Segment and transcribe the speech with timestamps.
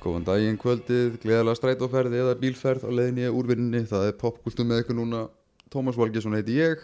[0.00, 3.82] Góðan daginn kvöldið, gleðalega strætóferði eða bílferð á leiðinni úr vinninni.
[3.90, 5.26] Það er popkultum með ykkur núna.
[5.70, 6.80] Tómas Valgesson heiti ég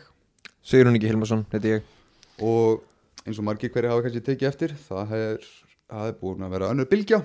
[0.67, 1.93] Sigur hún ekki Hilmarsson, heiti ég
[2.43, 2.83] og
[3.27, 5.45] eins og margir hverju hafa kannski tekið eftir, það er,
[5.91, 7.21] það er búin að vera önnur bylgja.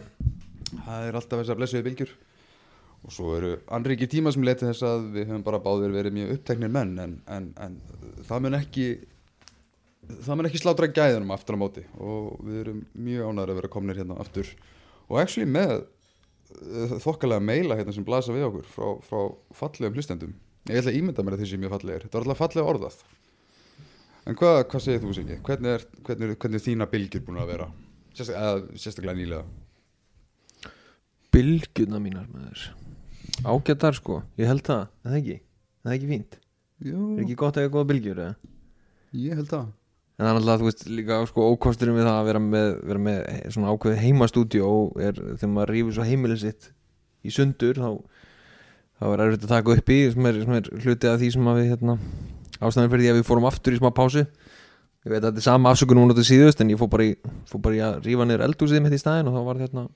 [0.72, 2.12] Það er alltaf þessar blessuði bylgjur.
[3.02, 6.16] Og svo eru andri ekki tíma sem leti þess að við höfum bara báðir verið
[6.20, 7.80] mjög uppteknir menn en, en, en
[8.28, 8.92] það mun ekki
[10.22, 14.18] ekki slátra gæðunum aftur á móti og við erum mjög ánæður að vera komnir hérna
[14.22, 14.50] aftur
[15.12, 19.20] og actually með uh, þokkalega meila hérna sem blasa við okkur frá, frá
[19.60, 20.36] fallegum hlustendum.
[20.70, 22.06] Ég ætla að ímynda mér að þessi mjög fallegir.
[22.06, 23.00] Þetta var alltaf fallega orðað.
[24.30, 25.40] En hvað, hvað segir þú Siggi?
[25.48, 27.68] Hvernig er, hvernig, er, hvernig er þína bylgjur búin að vera?
[28.14, 30.72] Sérstak, eða, sérstaklega nýlega.
[31.34, 32.68] Bylgjuna mínar maður.
[33.48, 35.38] Ágættar sko, ég held það, er það ekki?
[35.82, 36.36] Það er ekki fínt,
[36.82, 38.52] Já, er ekki gott að eiga góða bylgjur eða?
[39.18, 39.70] ég held það
[40.22, 43.00] En það er alltaf, þú veist, líka sko ókosturinn við það að vera með, vera
[43.02, 43.22] með
[43.56, 46.68] svona ákveð heimastúdíó er þegar maður rífur svo heimilið sitt
[47.26, 47.88] í sundur þá,
[49.02, 51.50] þá er erfitt að taka upp í sem er, sem er hluti af því sem
[51.50, 51.98] við hérna,
[52.60, 54.26] ástæðan fyrir því að við fórum aftur í smá pásu.
[55.02, 57.18] Ég veit að þetta er sama afsökunum hún átti síðust en ég fór bara í,
[57.50, 59.88] fór bara í að rífa niður eldúsið mitt í staðin og þá var hérna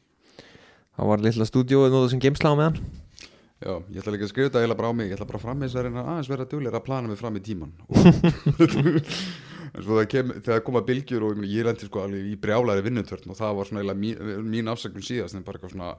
[0.96, 2.80] þá var litla stúdíóið nóða sem geimsla á meðan.
[3.62, 5.12] Já, ég ætla líka að skrifa þetta eiginlega bara á mig.
[5.12, 7.38] Ég ætla bara fram með þess að reyna aðeins vera dugleira að plana mig fram
[7.38, 7.78] í tíman
[9.76, 13.34] En svo það kem, þegar koma bylgjur og ég, lendi sko alveg í brjálæri vinnutörn
[13.34, 15.90] og það var svona eiginlega mín, mín afsökun síðast en bara eitthvað svona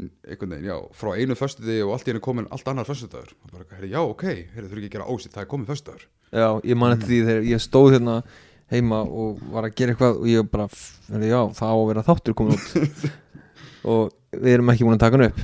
[0.00, 3.32] einhvern veginn, já, frá einu föstudegi og allt í einu komin allt annar föstudagur.
[3.44, 6.06] Og bara, herri, já, ok, herri, þurfi ekki að gera ósitt það er komin föstudagur.
[6.30, 8.16] Já, ég man eftir því þegar ég stóð hérna
[8.70, 10.68] heima og var að gera eitthvað og ég bara,
[11.08, 13.10] herri, já, það á að vera þáttur komin út.
[13.90, 15.38] Og við erum ekki búin að taka hann upp.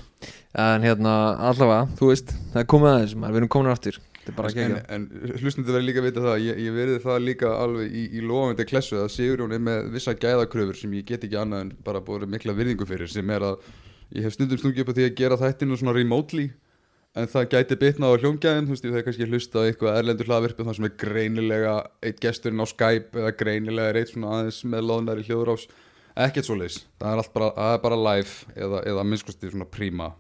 [0.60, 1.12] En hérna,
[1.48, 5.06] allavega, þú veist það er komið aðeins, við erum komin aftur þetta en, en
[5.40, 8.68] hlustandi verður líka að vita það ég, ég verið það líka alveg í, í lofandi
[8.68, 12.28] klessu að Sigurjón er með vissa gæðakröfur sem ég get ekki annað en bara búið
[12.32, 13.66] mikla virðingu fyrir sem er að
[14.16, 16.50] ég hef stundum stungið upp á því að gera þættinu svona remotely
[17.16, 20.28] en það gæti bitnað á hljóngæðin þú veist, ég er kannski hlusta á eitthvað erlendur
[20.28, 24.60] hlaðvirpi þar sem er greinilega eitt gesturinn á Skype eða greinilega er eitt svona aðeins
[24.68, 25.64] með loðnari hljóðrás.
[26.26, 30.10] Ekkert svo leis, það er bara, það er bara live eða, eða minnskosti svona príma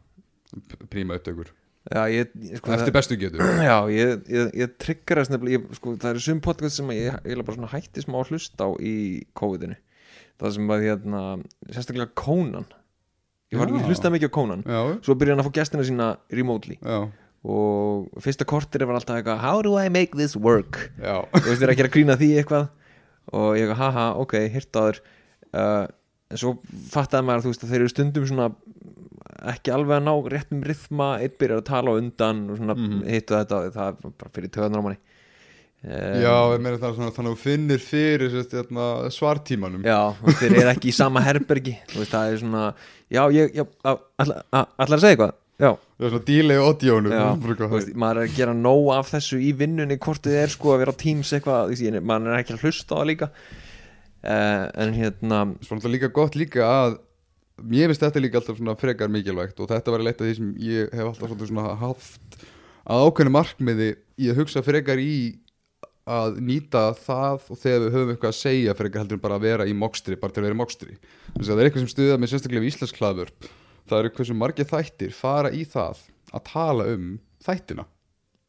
[0.92, 1.52] príma upptökur,
[1.86, 4.72] Já, ég, sko, eftir bestu getur Já, ég, ég, ég
[5.30, 8.32] nefnilega, ég, sko, það eru sum podcast sem að ég, bara svona hætti smá að
[8.32, 8.94] hlusta á í
[9.38, 9.76] COVID-inu.
[10.36, 11.20] Það sem að hérna,
[11.70, 12.66] sérstaklega Conan.
[13.54, 14.64] Ég var hlustaði mikið á Conan.
[14.66, 16.80] Já, svo byrjaði hann að fá gestina sína remotely.
[16.82, 17.06] Já,
[17.46, 20.88] og fyrsta kortir var alltaf eitthvað how do I make this work?
[20.98, 21.22] Já.
[21.36, 22.66] Þú veist þér að gera grína því eitthvað.
[23.36, 24.98] Og ég eitthvað haha ok, hirtaður.
[25.54, 25.86] Uh,
[26.32, 26.56] en svo
[26.90, 28.48] fattaði maður þú veist að þeir eru stundum svona
[29.52, 33.02] ekki alveg að ná réttum rithma eitt byrjar að tala undan og svona Mhm.
[33.10, 34.98] hittu þetta það er bara fyrir töðanar á manni.
[35.86, 39.82] Um, Já, ég meina það svona, þannig að þú finnir fyrir sérst, hérna, svartímanum.
[39.84, 42.62] Já, og þeir eru ekki í sama herbergi þú veist það er svona
[43.12, 43.66] já, ég, já,
[44.18, 45.34] allar að segja eitthvað?
[45.56, 46.24] Já, Það er svona
[47.70, 50.74] þú veist, maður er að gera nóg af þessu í vinnunni hvort þið er sko
[50.74, 53.30] að vera á Teams eitthvað maður er ekki að hlusta á það líka.
[54.26, 56.98] Uh, en hérna Svo náttúrulega líka gott líka að
[57.62, 60.52] Mér finnst þetta líka alltaf svona frekar mikilvægt og þetta var leitt af því sem
[60.60, 62.38] ég hef alltaf svona haft
[62.84, 63.90] að ákveðnu markmiði
[64.20, 65.16] í að hugsa frekar í
[66.06, 69.46] að nýta það og þegar við höfum eitthvað að segja frekar heldur en bara að
[69.48, 70.98] vera í mokstri, bara til að vera í mokstri.
[71.32, 73.32] Þess að það er eitthvað sem stuðað með sérstaklega við íslensklæður
[73.86, 77.10] það eru hversu margir þættir fara í það að tala um
[77.46, 77.86] þættina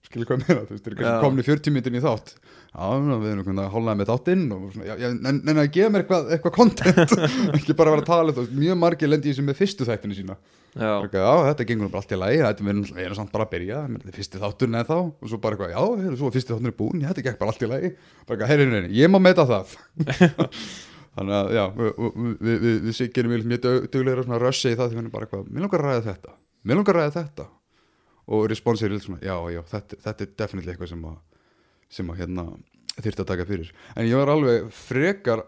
[0.08, 2.30] skilur hvað meina, þú veist, þeir eru kannski komni 40 myndin í þátt.
[2.68, 5.72] Já, við erum hvernig að hólnaði með þáttinn og svona, já, já, en, en að
[5.76, 7.12] gefa mér eitthvað, eitthvað content.
[7.58, 10.16] Ekki bara vera að tala um það, mjög margir lendi í þessu með fyrstu þættinu
[10.18, 10.36] sína.
[10.78, 13.46] Já, Eitthvað, já, þetta gengur bara allt í lagi þetta erum, við erum samt bara
[13.48, 16.28] að byrja, þetta er fyrsti þátturinn eða þá og svo bara eitthvað, já, heyrðu, svo
[16.28, 17.90] er fyrsti þátturinn er búin já, þetta gekk bara allt í lagi.
[18.28, 19.74] Bara eitthvað, ég má meta það.
[21.18, 21.90] Þannig að, já, við,
[22.46, 22.78] við, við,
[27.42, 27.57] við,
[28.28, 31.46] og responsið er svona, já, já, þetta, þetta er definitely eitthvað sem að,
[32.00, 32.48] sem að hérna,
[32.98, 33.72] þyrfti að taka fyrir.
[33.96, 35.46] En ég var alveg frekar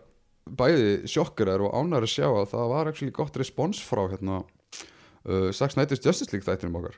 [0.50, 5.50] bæði sjokkurar og ánæður að sjá að það var actually gott respons frá hérna uh,
[5.54, 6.98] Sax Nighters Justice League þættinum okkar.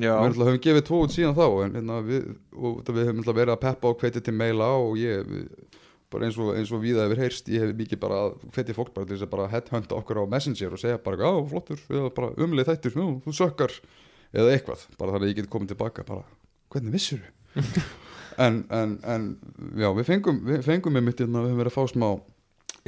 [0.00, 3.52] Já, við höfum gefið tvo út síðan þá en hérna, við, og við höfum verið
[3.52, 5.50] að peppa og hvetja til meila og ég við,
[6.12, 8.22] bara eins og, eins og við hefur heyrst ég hef mikið bara
[8.54, 11.84] hvetja fólk bara til þess að headhunta okkur á Messenger og segja bara já flottur,
[12.16, 13.76] bara umlið þættir já, þú sökkar
[14.32, 16.24] eða eitthvað bara þannig að ég get komið tilbaka bara
[16.72, 17.24] hvernig vissur
[18.44, 19.26] en, en, en
[19.78, 22.08] já við fengum við fengum með mitt hérna, við höfum verið að fá smá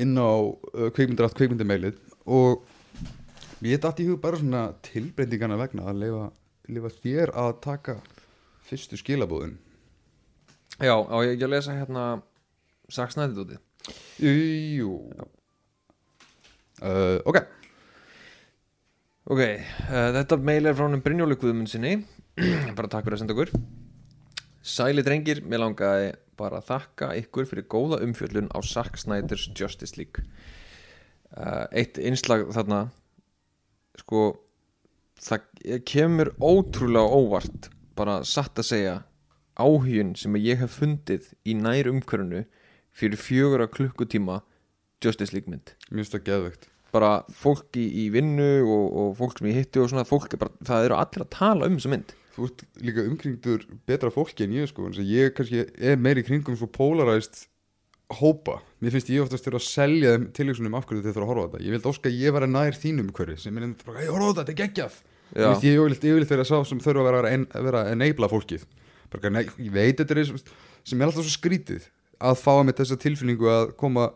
[0.04, 2.64] inn á uh, kvikmyndarátt kvikmyndameilið og
[3.64, 6.24] ég datt í hug bara svona tilbreytingana vegna að leifa,
[6.72, 7.98] leifa þér að taka
[8.64, 9.58] fyrstu skilabúðin
[10.80, 12.06] já, á ég ekki að lesa hérna
[12.92, 13.60] Saksnæðið úti
[14.24, 14.96] Jú.
[16.80, 17.40] Uh, Ok
[19.24, 21.94] Ok, uh, þetta meil er frá hann Brynjóli Guðmundsinni
[22.76, 23.52] bara takk fyrir að senda okkur.
[24.60, 29.96] Sæli drengir, mér langaði bara að þakka ykkur fyrir góða umfjöllun á Zack Snyder's Justice
[29.96, 30.26] League.
[31.32, 32.82] Uh, Eitt innslag þarna
[34.02, 34.26] sko
[35.24, 35.48] það
[35.88, 38.94] kemur ótrúlega óvart bara satt að segja
[39.56, 42.44] áhugin sem ég hef fundið í nær umhverfinu
[42.92, 44.42] fyrir fjögura klukkutíma
[45.00, 45.78] Justice League mynd.
[45.88, 49.90] Finnst það geðvegt bara fólk í, í vinnu og, og fólk sem ég hitti og
[49.90, 52.14] svona fólk er bara, það eru allir að tala um þessa mynd.
[52.34, 56.58] Þú ert líka umkringdur betra fólki en ég sko en ég kannski er meiri kringum
[56.58, 57.44] svo polarized
[58.18, 58.60] hópa.
[58.82, 61.44] Mér finnst ég oftast þurfa að selja þeim tilvísunum af hverju þið þurfa að horfa
[61.44, 61.64] á þetta.
[61.64, 64.14] Ég vildi óska að ég var að nær þínum hverju sem er enda bara, ég
[64.14, 64.98] horfa á þetta, þetta er geggjað.
[65.34, 68.30] Finnst ég yfirleitt, yfirleitt vera sá sem þurfa að vera, en, að vera að enabla
[68.30, 68.66] fólkið.
[69.14, 70.30] Bara, nei, ég veit þetta er
[70.84, 71.88] sem er alltaf svo skrítið
[72.24, 74.10] að fá með þessa tilfinningu að koma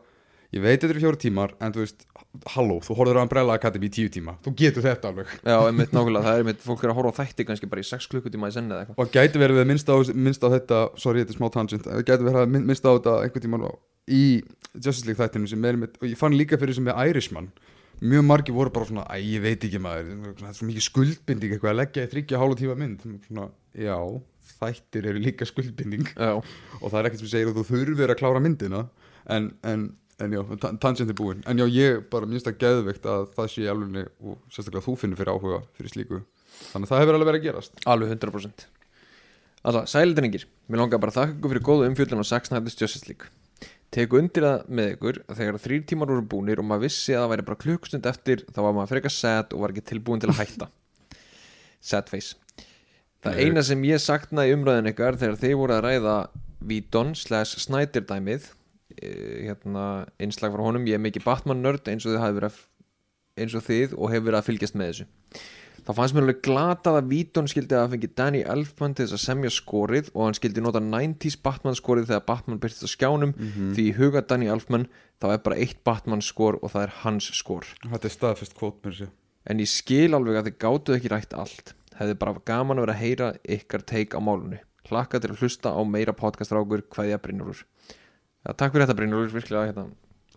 [0.55, 2.07] ég veit þetta er fjóra tímar en þú veist,
[2.55, 4.37] halló, þú horfður á Umbrella Academy í tíu tíma.
[4.45, 5.27] Þú getur þetta alveg.
[5.45, 6.25] Já, einmitt nákvæmlega.
[6.25, 8.55] Það er einmitt, fólk er að horfa á þætti kannski bara í 6 klukkutíma í
[8.55, 8.99] senni eða eitthvað.
[9.05, 12.27] Og gæti verið að minnsta á, minnsta á þetta sorry, þetta er smá tangent, gæti
[12.29, 14.23] verið að minn- minnsta á þetta einhvern tímann á- í
[14.79, 17.51] Justice League þættinu sem er með, og ég fann líka fyrir sem með Irishman.
[18.01, 20.35] Mjög margir voru bara svona, æ, ég veit ekki maður.
[20.39, 23.01] Það er svo mikið skuldbinding eitthvað að leggja í þryggja hálfa tíma mynd.
[23.27, 23.97] Svona, já,
[24.61, 26.07] þættir eru líka skuldbinding.
[26.15, 28.85] Já, og það er ekkert sem segir að þú þurfir að klára myndina
[29.29, 29.89] en, en,
[30.19, 33.53] en já, ta- tangent er búin en já, ég bara minnst að geðveikt að það
[33.55, 36.21] sé alveg og sérstaklega þú finnur fyrir áhuga fyrir slíku.
[36.73, 37.83] Þannig að það hefur alveg verið að gerast.
[37.87, 38.67] Alveg 100%
[39.69, 43.31] Alltaf, sælindringir Mér langar bara að þakka ykkur fyrir á Zack Snyder's Justice League.
[43.95, 47.31] Teku undir það með ykkur þegar þrýr tímar voru búnir og maður vissi að það
[47.33, 50.43] væri bara klukkstund eftir þá var maður frekar sad og var ekki tilbúin til að
[50.43, 50.69] hætta.
[51.89, 52.37] Sad face.
[53.25, 56.17] Það eina sem ég saknaði í umræðin ykkar þegar þið voru að ræða
[56.69, 58.58] Víton slash Snyder dæmið eh,
[58.97, 59.85] hérna
[60.21, 60.87] einslag frá honum.
[60.89, 62.59] Ég er mikið Batman nörd eins og þið hafi verið
[63.39, 65.09] eins og þið og hefur verið að fylgjast með þessu.
[65.89, 69.23] Þá fannst mér alveg glatað að Víton skildi að fengi Danny Elfman til þess að
[69.23, 73.33] semja skorið og hann skildi nota 90s Batman skorið þegar Batman byrtist á skjánum.
[73.73, 74.85] Því í huga Danny Elfman
[75.23, 77.65] þá er bara eitt Batman skor og það er hans skor.
[77.87, 79.15] Þetta er staðfest kvót mér sér
[79.49, 81.73] en ég skil alveg að þið gátuð ekki rætt allt.
[81.97, 85.73] Hefði bara gaman að vera að heyra ykkar teik á málunni hlakka til að hlusta
[85.75, 87.65] á meira podcastrákur hvaðja Brynjólfur
[88.45, 89.87] ja, takk fyrir þetta Brynjólfur, virkilega hérna,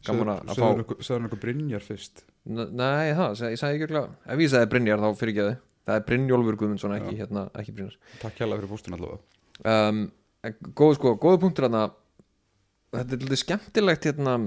[0.07, 2.23] gaman að fá Sæður nokkuð Brynjar fyrst?
[2.45, 5.97] Nei, það, ég sagði ekki ekki ef ég sagði Brynjar þá fyrir ekki þau það
[5.97, 9.21] er Brynjólfur Guðmundsson, ekki, hérna, ekki Brynjar Takk hérlega fyrir fórstun allavega.
[9.61, 10.01] Um,
[10.77, 11.85] góð sko, góða punktur hérna
[12.95, 14.39] þetta er lítið skemmtilegt hérna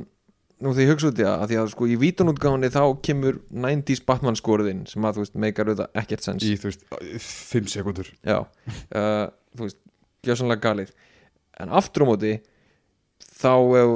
[0.63, 3.39] nú þegar ég hugsa út í það, að því að sko í vítunútgáðinni þá kemur
[3.51, 6.47] 90s Batman skoriðinn sem að þú veist, meikar auðvitað ekkert sens.
[6.47, 6.85] Í þú veist,
[7.27, 9.25] 5 sekundur já, uh,
[9.57, 9.81] þú veist
[10.25, 10.93] gjössanlega galið.
[11.61, 12.33] En aftur á móti
[13.23, 13.53] þá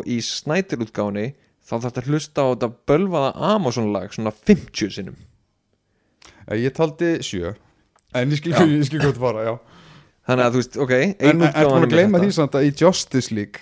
[0.07, 1.27] í snætirútgáðinni
[1.69, 5.17] þá þarf þetta að hlusta á þetta bölvaða Amazon lag svona 50 sinnum.
[6.49, 7.55] Eh, Ég taldi 7
[8.17, 9.55] En ég skil, hvað það fara, já.
[10.29, 12.31] Þannig að þú veist, ok En ein en- ertu útgáfan búin er að gleyma því
[12.37, 13.61] samt að í Justice League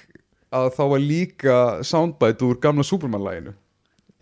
[0.54, 3.52] að þá var líka soundbite úr gamla Superman-læginu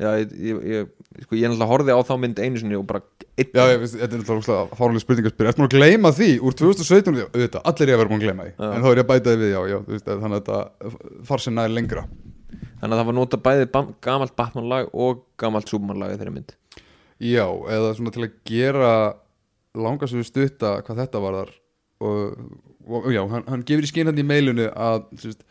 [0.00, 0.88] já, ég, ég, ég,
[1.22, 3.00] sko, ég náttúrulega horfði á þá mynd einu sinni og bara
[3.38, 6.56] einn Já, ég veist, þetta er náttúrulega fárlega spurningarspyr Ertu búin að gleyma því úr
[6.58, 8.55] 2017 Já, auðvitað, allir ég að vera búin að gleyma því.
[8.69, 11.24] En þá er ég að bæta því við, já, já, þú veist, þannig að þetta
[11.31, 12.05] far sem nær lengra.
[12.81, 13.69] Þannig að það var nota bæði
[14.05, 16.55] gamalt Batman lag og gamalt Superman lag í þeirri mynd.
[17.22, 18.94] Já, eða svona til að gera
[19.74, 21.53] langa svo stutta hvað þetta varðar.
[22.05, 22.48] Og,
[22.91, 25.46] og já, hann, hann gefur í skinn hann í meilinu að sérst,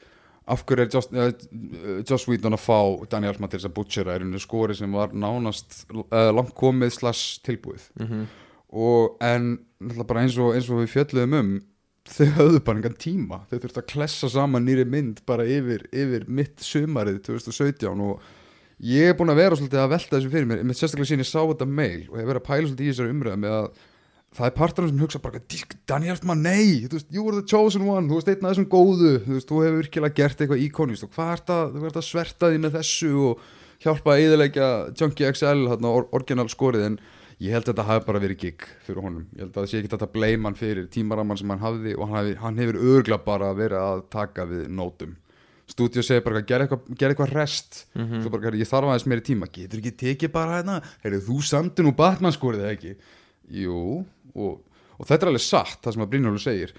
[0.45, 2.79] af hverju er Joss, uh, Joss Whedon að fá
[3.11, 4.15] Danny Elfman til þess að butchera?
[4.15, 7.89] Er henni skori sem var nánast uh, langt komið slash tilbúið.
[7.99, 8.25] Mm -hmm.
[8.73, 11.53] og en eins og, eins og við fjöldluðum um
[12.03, 13.41] þau höfðu bara engan tíma.
[13.49, 18.19] Þau þurftu að klessa saman nýri mynd bara yfir, yfir mitt sumarið 2017 og
[18.83, 21.39] ég er búin að vera svolítið að velta þessu fyrir mér sérstaklega síðan ég sá
[21.39, 23.67] þetta mail og ég hef verið að pæla svolítið í þessari umræða með að
[24.33, 27.47] það er partur sem hugsa bara "Dísk, Danny Elfman, nei, þú veist, you were the
[27.47, 30.63] chosen one þú veist, einn af þessum góðu, þú veist, þú hefur virkilega gert eitthvað
[30.67, 33.39] íkonist og hvað ert að, þú ert að sverta því með þessu og
[33.83, 36.85] hjálpa að eðilegja Junkie XL, hérna, or orginal skorið?
[36.85, 36.99] En
[37.41, 39.79] ég held að þetta hafi bara verið gig fyrir honum, ég held að það sé
[39.81, 43.17] ekki þetta blame hann fyrir tímaraman sem hann hafði og hann, hafi, hann hefur örgla
[43.25, 45.15] bara verið að taka við nótum.
[45.67, 47.85] Stúdíu segir bara, gerð eitthvað, ger eitthvað rest.
[47.95, 49.47] Þú bara, "Heyrðu, ég þarf aðeins meiri tíma.
[49.51, 50.81] Getur ekki tekið bara hérna?
[51.03, 52.95] Heyrðu, þú samti nú Batman skorið eða ekki?
[53.51, 54.59] Jú, og,
[54.97, 56.73] og þetta er alveg satt, það sem að Brynjólu segir.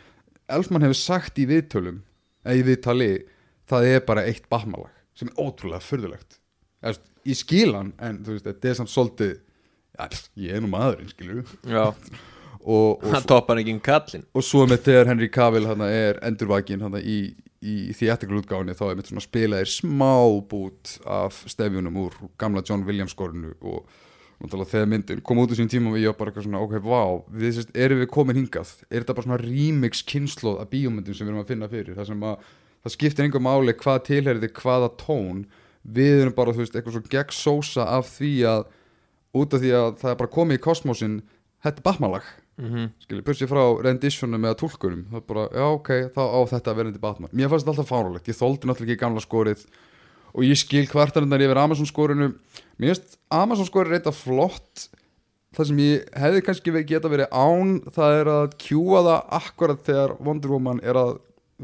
[0.55, 2.03] Elfman hefur sagt í viðtölum
[2.45, 3.11] eða í viðtali,
[3.71, 5.85] það er bara eitt Batman-lag, sem er ótrúlega
[7.25, 10.09] ég skil hann en þú veist, þetta er samt svolítið ja,
[10.45, 11.87] ég er nú maðurinn, já,
[12.75, 14.27] og, hann toppar ekki um kallinn.
[14.35, 17.35] Og svo með þegar Henry Cavill hana, er endurvakin hana, í,
[17.65, 20.15] í theatrical útgáfinni þá er mitt svona spilaðir smá
[20.51, 23.85] bút af stefjunum úr gamla John Williams skorinu og
[24.51, 27.03] þegar myndin kom út úr sín tíma og ég var bara eitthvað svona, ok, vá
[27.33, 31.27] við sérst, erum við komin hingað, er þetta bara svona remix kynnslóð af bíómyndum sem
[31.27, 31.97] við erum að finna fyrir?
[31.99, 32.47] Það sem að,
[32.85, 35.45] það skiptir einhver máli hvað tilherði hvaða tón.
[35.85, 38.65] Við erum bara, þú veist, eitthvað svo gegn sósa af því að,
[39.37, 41.21] út af því að það er bara komið í kosmosin,
[41.65, 42.91] þetta er Batman-lag mm -hmm.
[42.99, 47.01] skilji, bursið frá renditionum eða tólkunum, það er bara, já ok, þá á þetta þetta
[47.01, 49.67] Batman, mér fannst þetta alltaf fáralegt ég þóldi náttúrulega ekki gamla skorið
[50.35, 52.33] og ég skil kvartarindar yfir Amazon skorinu
[52.81, 54.89] mér finnst Amazon skorið reynda flott.
[55.55, 60.17] Það sem ég hefði kannski geta verið án það er að kjúa það akkurat þegar
[60.19, 61.17] Wonder Woman er að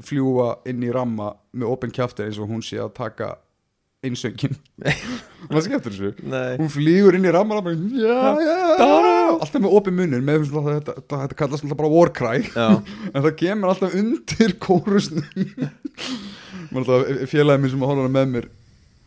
[0.06, 3.32] fljúa inn í ramma með open kjaftir eins og hún sé að taka
[4.06, 4.54] einsöngin
[5.50, 6.12] maður skemmtur þessu.
[6.30, 6.54] Nei.
[6.60, 7.66] Hún flýgur inn í ramman og
[9.34, 12.46] alltaf með opið munur með svona, þetta, þetta, þetta kallast alltaf bara warcry.
[12.54, 12.68] Já,
[13.12, 15.26] en það kemur alltaf undir kórusnum.
[16.70, 18.48] Félagið minn sem að horfa hana með mér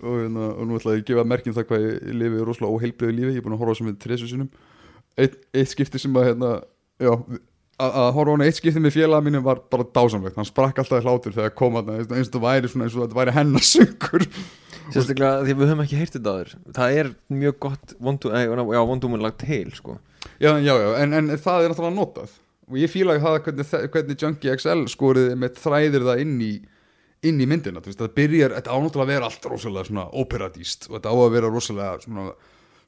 [0.03, 3.17] og, hérna, og nú ætla ég að gefa merkjum það hvað ég lifi rosalega óheilbriðu
[3.17, 3.33] lífi.
[3.33, 4.51] Ég er búin að horfa sem við tresu sinum
[5.17, 6.51] eitt, eitt skipti sem að hérna,
[7.01, 7.13] já,
[7.83, 10.37] að horfa á hana eitt skipti með félagið mínum var bara dásamlegt.
[10.39, 13.05] Hann sprakk alltaf í hlátur þegar kom hann eins og það væri, svona, eins og
[13.05, 14.27] þetta væri hennar söngur.
[14.93, 16.55] Sérstaklega því við höfum ekki heyrt þetta áður.
[16.77, 19.99] Það er mjög gott vondu, eh, til sko.
[20.39, 22.35] Já, já, já, en, en það er náttúrulega notað.
[22.71, 26.51] Og ég fíla það hvernig, hvernig Junkie XL skorið með þræðir það inn í
[27.29, 30.97] inn í myndina, veist, það byrjar þetta ánáttúrulega að vera allt rosalega svona operadíst og
[30.97, 32.33] þetta á að vera rosalega svona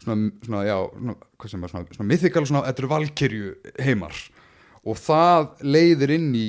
[0.04, 4.22] svona, svona já, svona, hvað sem er svona, svona mythical, svona, þetta eru valkyrju heimar.
[4.86, 6.46] Og það leiðir inn í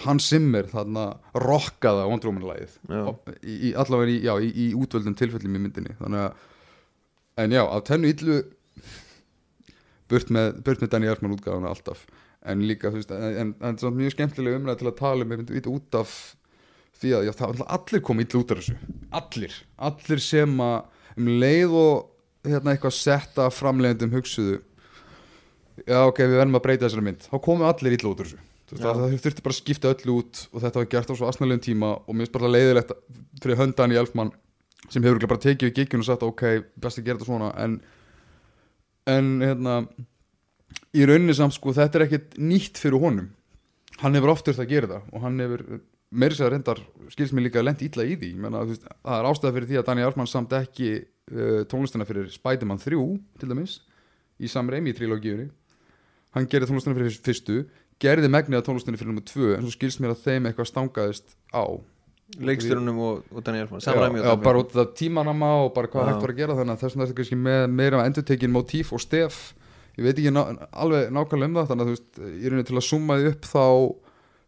[0.00, 3.02] Hans Zimmer þarna rockaða Wonder Woman lagið Já.
[3.42, 5.96] í, allavega í, já, í, í útvöldum tilfellum í myndinni.
[5.98, 8.38] Þannig að en já, af tennu illu
[10.10, 12.06] burt með, burt með Danny Elfman útgáðuna alltaf.
[12.48, 15.34] En líka, þú veist, en, en, en svona mjög skemmtilega umræð til að tala um
[15.36, 16.14] einmitt út af
[17.00, 18.96] því að já, það allir komið illa út af þessu.
[19.20, 20.78] Allir, allir sem að
[21.20, 24.60] um leið og hérna eitthvað setta framleiðendum hugsuðu
[25.86, 28.46] já ok, við verðum að breyta þessari mynd þá komið allir illa út af þessu.
[28.70, 31.64] Veist, það, þurfti bara að skipta öllu út og þetta var gert á svo asnalegum
[31.64, 32.92] tíma og mér finnst bara leiðilegt
[33.42, 34.30] fyrir höndan í Elfman
[34.90, 36.44] sem hefur bara tekið við gigginu og sagt ok,
[36.78, 37.76] best að gera þetta svona en,
[39.10, 39.76] en hérna
[40.94, 43.32] í rauninni samt sko þetta er ekkit nýtt fyrir honum.
[44.00, 45.66] Hann hefur oft þurft að gera það og hann hefur
[46.10, 46.80] meiri sér reyndar
[47.12, 48.32] skilst mér líka lent illa í því.
[48.42, 52.26] Þú veist, það er ástæða fyrir því að Daniel Elfman samt ekki uh, tónlistina fyrir
[52.34, 52.98] Spider-Man 3
[53.40, 53.78] til dæmis
[54.40, 55.46] í Sam Raimi trilógíunni.
[56.34, 57.62] Hann gerði tónlistina fyrir fyrstu
[58.00, 61.34] gerði megnið að tónlistina fyrir nummer 2 en svo skilst mér að þeim eitthvað stangaðist
[61.54, 61.64] á.
[62.40, 66.04] Leikstjórunum og, og Daniel Elfman já, Samræmi já, bara út af tímanama og bara hvað
[66.04, 66.08] Já.
[66.12, 69.40] hægt var að gera þannig að þessum þetta kannski með meira endurtekin motíf og stef.
[69.98, 71.66] Ég veit ekki ná, alveg nákvæmlega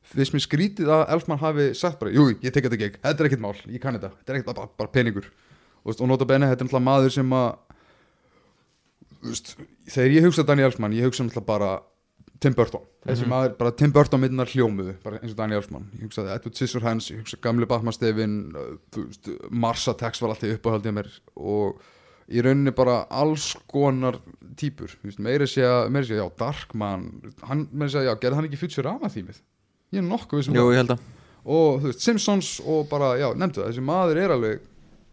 [0.03, 2.79] það að að finnst mér skrítið að Elfman hafi sagt bara, jú, ég tek þetta
[2.81, 5.29] gegn, þetta er ekkert mál ég kann þetta, þetta er ekkert bara, bara peningur.
[5.83, 7.49] Og, nota bene, þetta er náttúrulega maður sem að
[9.23, 9.55] veist,
[9.91, 11.71] þegar ég hugsa Danny Elfman, ég hugsa náttúrulega bara
[12.43, 13.31] Tim Burton, þessi Mhm.
[13.31, 17.11] maður, bara Tim Burton myndinar hljómuðu, bara eins og Danny Elfman ég hugsaði Edward Scissorhands,
[17.13, 17.37] ég hugsa
[18.57, 21.11] uh, þú veist Mars Attacks var alltaf uppáhaldið mér.
[21.37, 21.79] Og
[22.33, 24.19] í rauninni bara alls konar
[25.15, 27.07] að meira sé að, já, Darkman
[27.47, 29.41] hann, meira sé að, já, gerði hann ekki Futurama þýmið
[29.93, 31.09] ég er nokkuð við sem Jú, ég held að
[31.43, 34.61] og þú veist, Simpsons og bara, já, nefndu það, þessi maður er alveg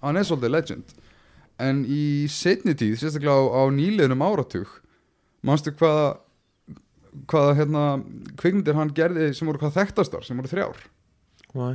[0.05, 0.91] hann er svolítið legend.
[1.59, 4.69] En í setni tíð, sérstaklega á, á nýliðnum áratug
[5.43, 6.19] manstu hvaða
[7.29, 7.83] hvaða hérna
[8.39, 10.81] kvikmyndir hann gerði sem voru hvað þekktastar, sem voru þrjár?
[11.55, 11.74] Why?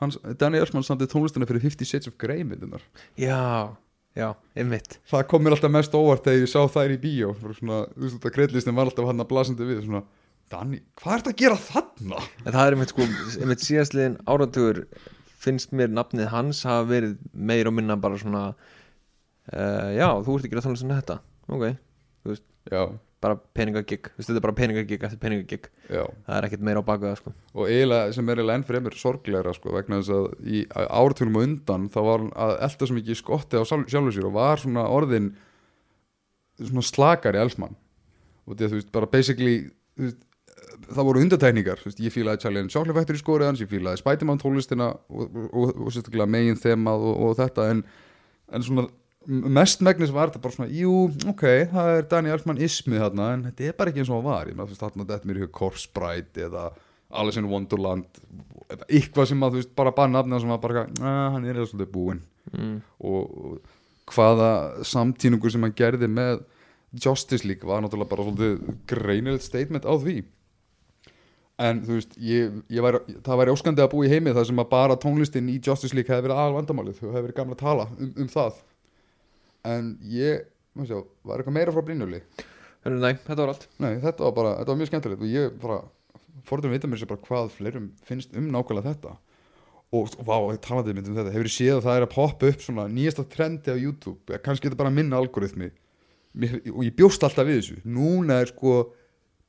[0.00, 2.82] Hans, Danny Elfman samtið tónlistina fyrir 50 Shades of Grey myndunar
[3.20, 3.76] Já,
[4.18, 4.98] já, einmitt.
[5.10, 7.34] Það kom mér alltaf mest óvart þegar ég sá þær í bíó.
[7.60, 10.02] Svona, þú veist þetta kreidlistin var alltaf hann að blasandi við svona,
[10.52, 12.22] Danny, hvað er þetta að gera þarna?
[12.44, 13.06] En það er einmitt sko,
[13.40, 14.82] einmitt síðastliðin áratugur
[15.42, 20.46] finnst mér nafnið hans hafa verið meir og minna bara svona uh, Já, þú ert
[20.50, 21.16] ekki að tala um þetta.
[21.52, 21.64] Ok,
[22.70, 22.82] já,
[23.22, 26.86] bara peningagigg Þú veist, Þetta er bara peningagigg eftir peningagigg Það er ekkert meira á
[26.86, 27.32] baku það sko.
[27.56, 31.46] Og eiginlega sem er eiginlega enn fremur sorglegra sko, vegna þess að í áratugum og
[31.48, 34.62] undan þá var hann að elda svo mikið skotti á sjálf- sjálfur sér og var
[34.62, 35.30] svona orðin
[36.62, 37.74] svona slakari elsmann
[38.46, 39.54] og því að þú veist bara basically
[39.96, 40.22] þú veist,
[40.88, 44.92] það voru veist, ég fílaði Charlie and Chocolate Factory skórið hans ég fílaði Spiderman tónlistina
[45.08, 47.82] og, og, og, sérstaklega megin þemað og, og þetta en,
[48.52, 48.86] en svona
[49.26, 50.94] mest megnis var þetta bara svona jú,
[51.30, 54.26] ok, það er Danny Elfman ismið þarna en þetta er bara ekki eins og hann
[54.26, 56.64] var ég með veist þarna þetta mér Corpse Bride eða
[57.22, 58.22] Alice in Wonderland
[58.72, 61.60] eða eitthvað sem að þú veist bara bara nafna sem að bara, að, hann er
[61.60, 62.76] eða svolítið búinn mm.
[63.04, 64.50] og, og hvaða
[64.88, 66.42] samtíningur sem hann gerði með
[66.92, 70.22] Justice League var náttúrulega bara svolítið greinilegt statement á því
[71.62, 74.62] en þú veist ég, ég væri, það væri óskandi að búa í heimi þar sem
[74.62, 77.02] að bara tónlistin í Justice League hefði verið aðal vandamálið.
[77.02, 78.62] Og hefði verið gaman að tala um, um það.
[79.72, 82.48] En ég maður sjá, var eitthvað meira frá
[82.82, 83.68] Hörru, nei, þetta var allt.
[83.78, 85.76] Nei, þetta var bara, þetta var mjög skemmtilegt og ég bara,
[86.48, 89.12] fórðum vita mér sér bara hvað fleirum finnst um nákvæmlega þetta.
[89.92, 91.34] Og, vá, talaði mynd um þetta.
[91.34, 94.66] Hefur ég séð að það er að poppa upp svona nýjasta trendi á YouTube, kannski
[94.66, 95.70] þetta bara minna algoritmi.
[96.32, 98.74] Mér, og ég bjóst alltaf við þessu, núna er sko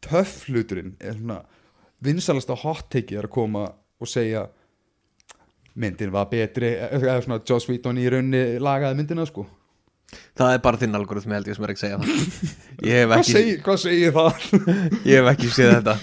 [0.04, 1.40] töff hluturinn er svona
[2.04, 4.48] vinsalasta hot take er að koma og segja
[5.80, 9.48] myndin var betri eða svona Joss Whedon í raunni lagaði myndina sko.
[10.38, 13.18] Það er bara þinn algoritmi held ég sem er ekki að segja það.
[13.18, 14.48] Ekki, hvað segir það?
[15.10, 15.96] ég hef ekki séð þetta.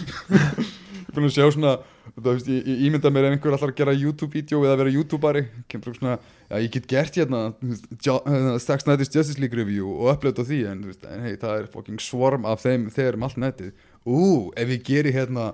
[1.00, 1.76] Ég fann að sjá svona
[2.16, 6.16] veist, ég, ég ímynda mér ef einhver allar að gera YouTube-vídeó eða vera YouTubari svona,
[6.50, 10.84] já ég get gert hérna hérna, Zack Snyder's Justice League review og upplöta því en,
[10.90, 13.72] veist, en hey, það er fucking swarm af þeim þegar um allt netið.
[14.06, 14.20] Ú,
[14.58, 15.52] ef ég geri hérna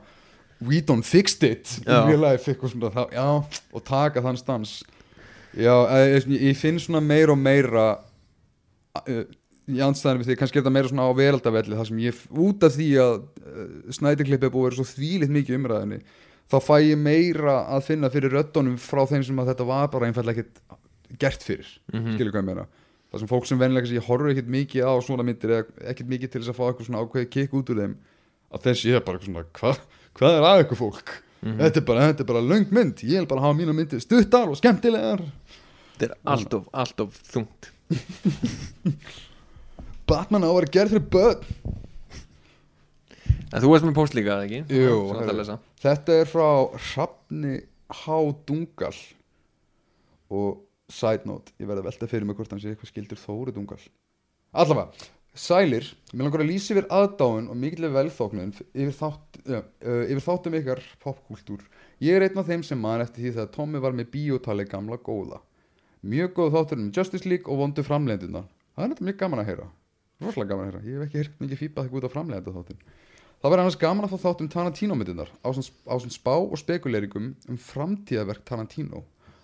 [0.60, 1.66] we don't fixed it.
[1.84, 2.02] Já.
[2.04, 3.26] in real life svona, þá, já,
[3.72, 4.82] og taka þann stans.
[5.56, 7.86] Já, eh, ég, ég finn svona meira og meira
[9.06, 9.24] uh,
[9.66, 12.66] í andstæðan við því, kannski er þetta meira svona á veraldavelli þar sem ég, út
[12.66, 16.00] af því að uh, snædiklipp er búið að vera svo þvílitt mikið umræðinni,
[16.46, 20.10] þá fæ ég meira að finna fyrir röddunum frá þeim sem að þetta var bara
[20.10, 20.60] einfallega ekkert
[21.22, 22.14] gert fyrir, Mhm.
[22.16, 22.66] skilur hvað ég meina?
[23.12, 26.30] Það sem fólk sem venlega ég horfur ekkert mikið á svona myndir eða ekkert mikið
[26.32, 27.94] til þess að fá eitthvað svona ákveði kikk út úr þeim
[28.52, 29.78] að þessi er bara eitthvað svona hvað
[30.16, 31.08] hva er að eitthvað fólk?
[31.46, 34.48] Þetta, er bara, þetta er bara löng mynd, ég vil bara hafa mína myndir stuttar
[34.50, 35.20] og skemmtilegar.
[35.96, 37.68] Þetta er allt of, allt of þungt.
[40.10, 41.40] Batman á að vera gerð fyrir börn.
[43.54, 44.60] En þú veist með post líka, ekki?
[44.74, 44.96] Jú,
[45.46, 45.56] Svo.
[45.84, 46.48] Þetta er frá
[46.90, 47.54] Hrafni
[48.02, 48.16] H.
[48.48, 48.96] Dungal.
[50.34, 50.48] Og
[50.90, 53.78] side note, ég verði að velta fyrir mig hvort hann sé eitthvað skildur Þóri Dungal.
[54.56, 59.62] Allavega, sælir mér langar að lýsa yfir aðdáun og mikilvæg velþóknun yfir, þátt, uh,
[60.08, 61.64] yfir þáttum ykkar popkúltúr
[62.04, 64.98] Ég er einn af þeim sem man eftir því þegar Tommy var með bíótali gamla
[65.00, 65.38] góða.
[66.04, 68.42] Mjög góð þáttur um Justice League og vondu framleiðinduna
[68.76, 69.68] Það er þetta mjög gaman að heyra.
[70.20, 72.82] Róslega gaman að heyra, ég hef ekki heyrt mikið fýpað eitthvað út á framleiðenda þáttin
[73.40, 77.30] Það var annars gaman að fá þátt um Tarantino myndirnar á svona spá og spekuleringum
[77.48, 79.02] um framtíðaverk Tarantino.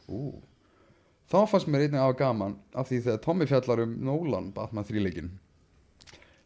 [0.09, 0.40] Ú.
[1.33, 5.05] Þá fannst mér einnig á gaman af því þegar Tommy fjallar um Nolan Batman 3
[5.05, 5.33] leikin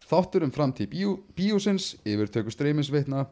[0.07, 3.25] Þáttur um framtíð bíó, bíósins, yfirtöku streymisveitna,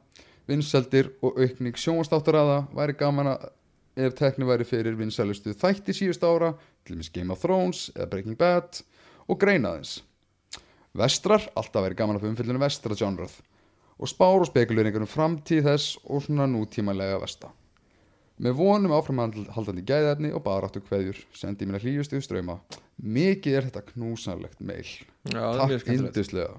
[0.49, 3.47] vinseldir og aukning sjónvastáttaraða væri gaman að
[3.95, 8.39] ef tekni væri fyrir vinsælustu þætti síðust ára, til dæmis Game of Thrones eða Breaking
[8.39, 8.83] Bad
[9.31, 10.01] og greinaðins.
[10.95, 13.39] Vestrar, alltaf væri gaman að fyrir umfyllinu vestra genrað
[13.95, 17.53] og spár og spekuleringar um framtíð þess og svona nútímalega vesta.
[18.42, 22.57] Með vonum áframhaldandi gæðefni og baráttu kveðjur sendi mér að hlýjustu ströyma.
[22.99, 24.88] Mikið er þetta knúsanlegt meil.
[25.31, 26.57] Já, það er Takk yndislega.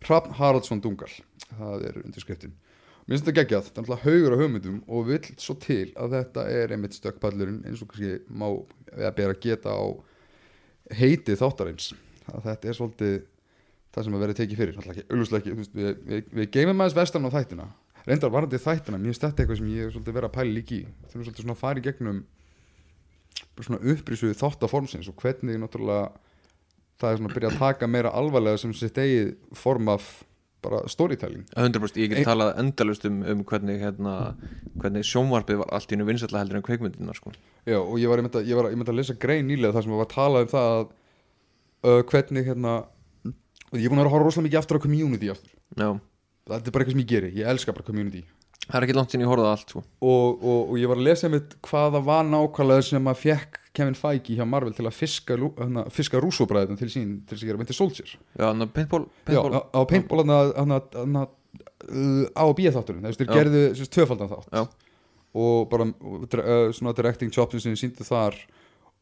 [0.00, 1.12] Hrafn, Haraldsson Dungal.
[1.52, 2.56] Það er undirskriftin.
[3.06, 6.16] Mér finnst þetta geggjað, þetta er alltaf haugur á hugmyndum og vill svo til að
[6.18, 8.46] þetta er einmitt stökkpallurinn eins og kannski má
[8.94, 9.86] eða bera geta á
[10.98, 11.92] heiti þáttarins.
[12.30, 13.16] Þetta er svolítið
[13.94, 14.78] það sem að vera tekið fyrir.
[14.78, 17.66] Alltaf ekki, auðvitað ekki, við, við, við geymum aðeins vestan á þættina.
[18.10, 21.12] Reyndar varandi þættina, mér þetta eitthvað sem ég er svolítið verið að pæla líki er
[21.14, 22.24] svolítið svona að fara í gegnum
[23.60, 26.08] svona upprísuðu þáttaformsins og hvernig náttúrulega
[27.00, 30.08] það er svona að byrja að taka meira alvarlega sem sitt eigið form af
[30.64, 34.14] bara storytelling 100% ég get talað endalust um, um hvernig, hérna,
[34.80, 37.32] hvernig sjónvarpið var allt í einu vinsætla heldur en kveikmyndina sko.
[37.64, 39.86] Já, og ég var, ég myndi, ég var, ég myndi að lesa grein nýlega þar
[39.86, 42.74] sem var að tala um það að uh, hvernig hérna
[43.78, 45.56] ég er búin að vera að horfa rosalega mikið aftur á community aftur.
[45.80, 45.88] Já,
[46.48, 48.24] þetta er bara eitthvað sem ég geri, ég elska bara community
[48.70, 49.82] það er ekki langt sinni ég horfði á allt sko.
[49.82, 53.96] og, og, og ég var að lesa með hvaða var nákvæmlega sem að fekk Kevin
[53.98, 57.60] Feige hjá Marvel til að fiska, hérna, fiska rússóbræðin til sín til þess að gera
[57.60, 59.52] Winter Soldier Já, þannig að paintball, Já, paintball.
[59.54, 61.26] á, á paintball hana, hana, hana,
[61.86, 63.34] uh, á og bíða þátturinn þeir Já.
[63.34, 64.64] gerðu sérst, tvöfaldan þátt Já.
[65.44, 68.38] og bara uh, svona directing jobsin sem síndu þar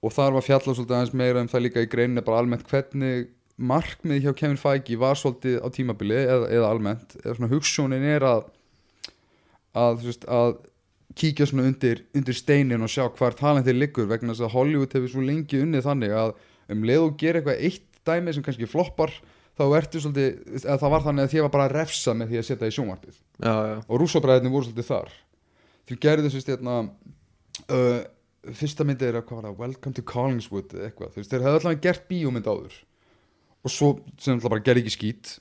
[0.05, 3.33] og þar var fjallað svolítið aðeins meira um það líka í greininni bara almennt hvernig
[3.59, 8.27] markmið hjá Kevin Feige var svolítið á tímabili eða, eða almennt eða svona hugssjónin er
[8.27, 8.45] að
[9.79, 10.59] að, veist, að
[11.19, 15.13] kíkja svona undir, undir steinin og sjá hvar talentið liggur vegna þess að Hollywood hefur
[15.13, 16.35] svo lengi unnið þannig að
[16.73, 19.15] um leið og gera eitthvað eitt dæmi sem kannski floppar
[19.59, 22.39] þá ertu svolítið, eða það var þannig að því var bara að refsa með því
[22.39, 23.17] að setja í sjónvarpið.
[23.43, 25.17] Já, já, og rússabræðinni voru svolítið þar.
[25.89, 26.77] Þeir gerðu þess að hérna,
[27.75, 27.99] uh,
[28.61, 29.57] fyrsta myndið er að hvað var það?
[29.65, 31.11] Welcome to Collingswood eitthvað.
[31.15, 32.79] Þú veist, þeir hefðu allavega gert bíómynd áður
[33.65, 33.91] og svo
[34.21, 35.35] sem alltaf bara gerði ekki skít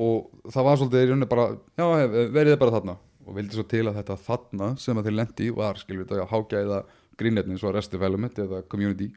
[0.00, 1.86] og það var svolítið í rauninni bara já,
[2.32, 2.96] verið þið bara þarna.
[3.28, 6.30] Og vildi svo til að þetta þarna sem að þeir lendi var skilur við þetta
[6.32, 6.78] hágæða
[7.20, 9.10] grínetni svo Arrested Development eða Community.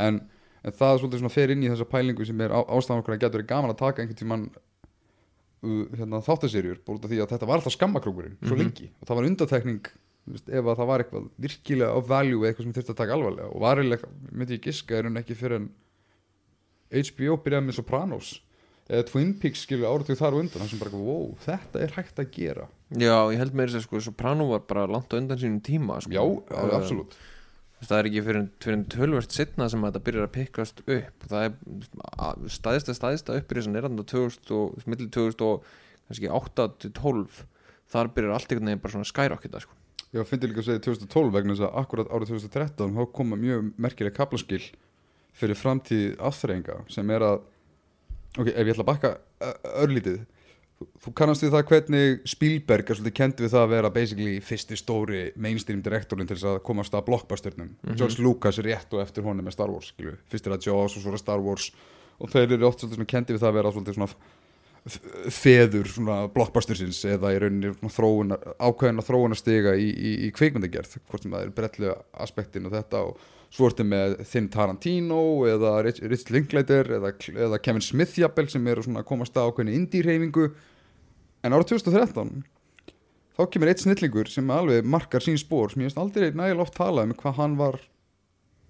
[0.00, 0.22] En,
[0.64, 3.20] en það svolítið svona fer inn í þessa pælingu sem er á, ástæðan okkur að
[3.26, 4.46] getur verið gaman að taka einhvern tímann
[5.64, 8.62] uh, hérna, þáttaserjur af því að þetta var alltaf skammakrókurinn svo Mhm.
[8.64, 8.90] lengi.
[9.00, 9.86] Og það var undatekning
[10.48, 13.48] ef að það var eitthvað virkilega á value eitthvað sem þurfti að taka alvarlega.
[13.52, 15.68] Og varilega myndi ég giska er hún ekki fyrir en
[16.94, 18.32] HBO byrjaði með Sopranos.
[18.84, 20.60] Eða Twin Peaks skilur áratug þar og undan.
[20.60, 22.66] Það sem bara, wow, þetta er hægt að gera.
[22.92, 26.00] Já, ég held með þess að sko Soprano var bara langt á undan sínum tíma
[26.04, 26.12] sko.
[26.12, 26.20] já,
[26.52, 27.16] Eh, absolutt.
[27.84, 31.24] það er ekki fyrir, fyrir en tölvert setna sem þetta byrjar að pikkast upp.
[31.28, 31.52] Það er
[32.18, 35.64] að- staðista staðista uppbyrjusan er þannig að 2000 og millir 2000 og
[36.08, 37.44] kannski 8 til 12
[37.90, 39.72] þar byrjar allt einhvern veginn bara svona skyrocketa sko.
[40.14, 43.72] ég finnst líka að segja 2012 vegna þess að akkurat árið 2013 þá koma mjög
[43.78, 44.62] merkileg kaplaskil
[45.34, 47.40] fyrir framtíð afþreyinga sem er að
[48.38, 49.12] ok, ef ég ætla að bakka
[49.82, 50.20] örlítið
[50.78, 54.36] þú, þú kannast við það hvernig Spielberg er svolítið kend við það að vera basically
[54.44, 57.74] fyrsti stóri mainstream direktorinn til þess að komast að blockbusternum.
[57.94, 60.16] George Lucas er rétt og eftir honum með Star Wars skilu.
[60.30, 61.68] fyrst er það Jaws og svo er það Star Wars.
[62.22, 64.10] Og þeir eru oft svolítið kendi við það að vera svolítið svona
[65.32, 71.24] feður svona blockbustersins eða í rauninni svona þróunar, ákveðina þróunarstiga í, í, í kvikmyndagerð hvort
[71.24, 73.22] sem það er brellu aspektin og þetta og
[73.54, 77.12] svo ertu með Þinn Tarantino eða Rich, Rich Linklater eða,
[77.46, 80.48] eða Kevin Smith jafnvel sem eru svona að komast að ákveðinu indie-reyfingu
[81.44, 82.42] en ára 2013
[83.34, 86.76] þá kemur eitt snillingur sem alveg markar sín spór sem ég veist aldrei nægilega oft
[86.78, 87.80] talað um hvað hann var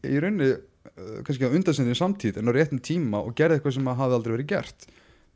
[0.05, 3.91] í rauninni uh, kannski á undansinni samtíð en á réttum tíma og gerði eitthvað sem
[3.91, 4.89] að hafði aldrei verið gert.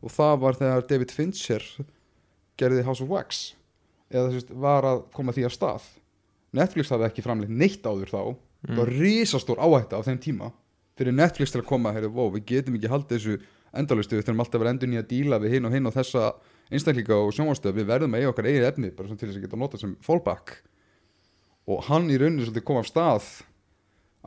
[0.04, 1.64] Og það var þegar David Fincher
[2.60, 3.40] gerði House of Wax
[4.08, 5.88] eða þú veist, var að koma því af stað.
[6.56, 8.22] Netflix hafði ekki framleitt neitt áður þá
[8.66, 10.50] það var risastór áhætta á þeim tíma
[10.98, 13.36] fyrir Netflix til að koma heyrðu, wow, við getum ekki haldið þessu
[13.78, 15.94] endalistu við þurfum alltaf að vera endur nýja að díla við hinn og hinn og
[15.94, 16.24] þessa
[16.72, 19.60] einstaklinga og sjónvarstöð við verðum að eiga okkar eigið efni bara til þess að geta
[19.60, 20.56] notað sem fallback.
[21.68, 23.28] Og hann í svolítið kom af stað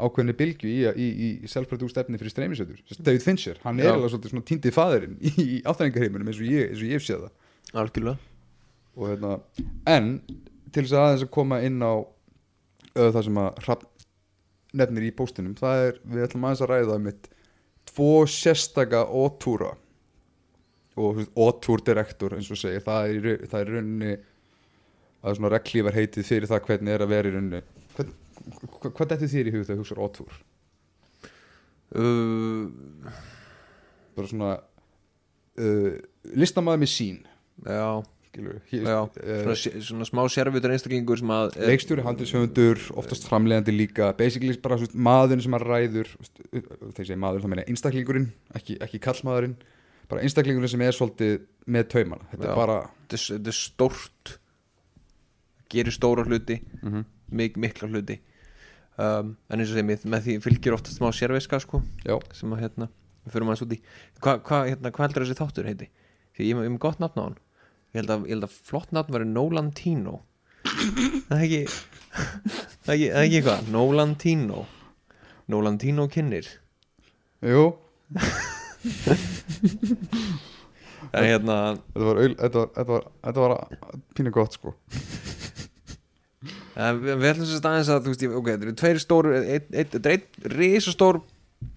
[0.02, 3.94] ákveðinni bylgju í, í, í, í self-produced efni fyrir streymisötur David Fincher, hann er Já.
[3.96, 7.34] alveg svolítið svona týndið faðurinn í, áþæringarheiminum eins og ég, eins og ég séð það.
[7.82, 8.30] Algjörlega.
[8.96, 9.34] Og, hérna,
[9.92, 10.10] en
[10.72, 13.66] til þess að aðeins að koma inn á uh, það sem að
[14.78, 15.56] nefnir í póstinum.
[15.60, 17.30] Það er, við ætlum aðeins að ræða mitt
[17.92, 19.74] tvo sérstaka ótúra
[21.02, 24.14] og ótúrdirektor eins og segir, það er, það er í rauninni
[25.22, 28.16] að svona reglívar heitið fyrir það hvernig er að vera í hvern,
[28.58, 30.40] hvað, hvað þetta þér í hug þegar þú hugsaður ótúr
[31.96, 33.12] uh,
[34.16, 34.52] bara svona
[35.60, 35.94] uh,
[36.38, 37.22] listamaður með sín.
[37.66, 38.02] Já,
[38.72, 44.14] já uh, svona, svona smá sérvitur einstaklingur sem er, leikstjóri, handilshöfundur, oftast framleiðandi líka.
[44.18, 48.30] Basically bara svo, maðurinn sem að ræður þegar ég segi maður þá meina ég einstaklingurinn,
[48.56, 49.58] ekki, ekki kallmaðurinn
[50.12, 51.36] bara einstaklingurinn sem er svolítið
[51.72, 52.52] með taumana, þetta Já.
[52.54, 52.78] er bara
[53.12, 54.38] þetta er- stórt
[55.72, 57.06] gerir stóra hluti Mhm.
[57.32, 58.20] mik mikla hluti.
[59.00, 61.80] Um, en eins og segir með, með því fylgir oftast smá sérviska sko
[62.36, 62.90] sem að hérna,
[63.26, 63.80] við fyrir maður út í.
[64.22, 65.88] Hvað hva, hérna, hva heldur þessi þáttur heiti?
[66.36, 67.38] Því ég ég er með gott nafn á hann
[67.92, 70.20] ég held að, ég held að flott nafn væri Nolantino
[70.62, 73.72] það er ekki það er ekki, það er ekki eitthvað?
[73.76, 74.66] Nolantino
[75.52, 76.48] Nolantino kynir
[77.44, 77.66] jú.
[81.12, 81.56] En hérna,
[81.92, 83.54] þetta var, aul- þetta var, þetta var, þetta var
[84.16, 84.72] pínu gott sko.
[86.80, 89.30] En við, við ætlum sér staðins að þú veist, ég- ok, þetta eru tveir stór
[89.42, 91.20] eitt, eitt, þetta er eitt risastór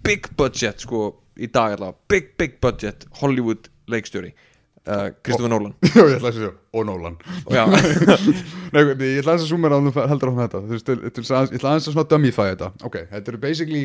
[0.07, 1.01] big budget sko
[1.35, 4.31] í dag allavega, big big budget Hollywood leikstjóri
[4.85, 5.73] Kristoffer Nolan.
[5.97, 7.15] Já, ég ætla að segja, og Nólan
[8.75, 10.61] Nei, ég ætla að súmera á þú heldur á þetta.
[10.69, 12.69] Veist, til- til að- ég ætla að svona dummify þetta.
[12.85, 13.85] Ok, þetta eru basically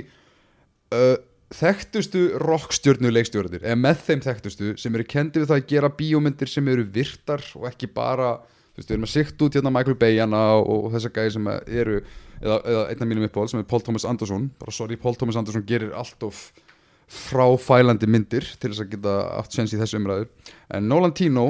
[0.91, 1.15] uh,
[1.55, 6.51] þekktustu rockstjörnu leikstjórnir eða með þeim þekktustu sem eru kendi við það að gera bíómyndir
[6.51, 9.97] sem eru virtar og ekki bara þú veist, við erum að sikta út hérna Michael
[10.03, 11.95] Bayana og, og þessa gæði sem eru
[12.43, 14.45] eða, eða einn af mínum uppáhald sem er Paul Thomas Anderson.
[14.61, 16.43] Bara sorry, Paul Thomas Anderson gerir allt of
[17.09, 20.29] fráfælandi myndir til þess að geta átt sens í þessu umræðu.
[20.77, 21.47] En Nolan Tino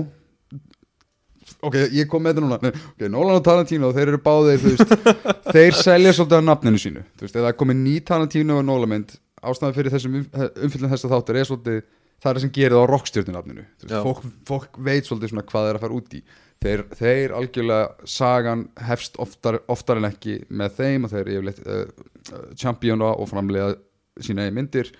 [1.65, 4.93] ok, ég kom með þetta núna Nei, ok, Nolan og Tarantino, þeir eru báðir veist,
[5.55, 7.05] þeir selja svolítið á nafninu sínu.
[7.21, 11.15] Veist, það er komið ný Tarantino og Nolan mynd ástæðan fyrir þessum umfyllin þess að
[11.15, 11.81] þáttur er svolítið,
[12.19, 13.97] það er það sem gerir það á rockstjórnunafninu Já.
[14.03, 16.23] fólk, fólk veit svolítið svona hvað þeir að fara út í.
[16.59, 21.61] Þeir, þeir algjörlega sagan hefst oftar, oftar en ekki með þeim og þeir eru yfirleitt
[21.63, 23.77] uh, uh, championa og framlega
[24.19, 24.91] sína eigin myndir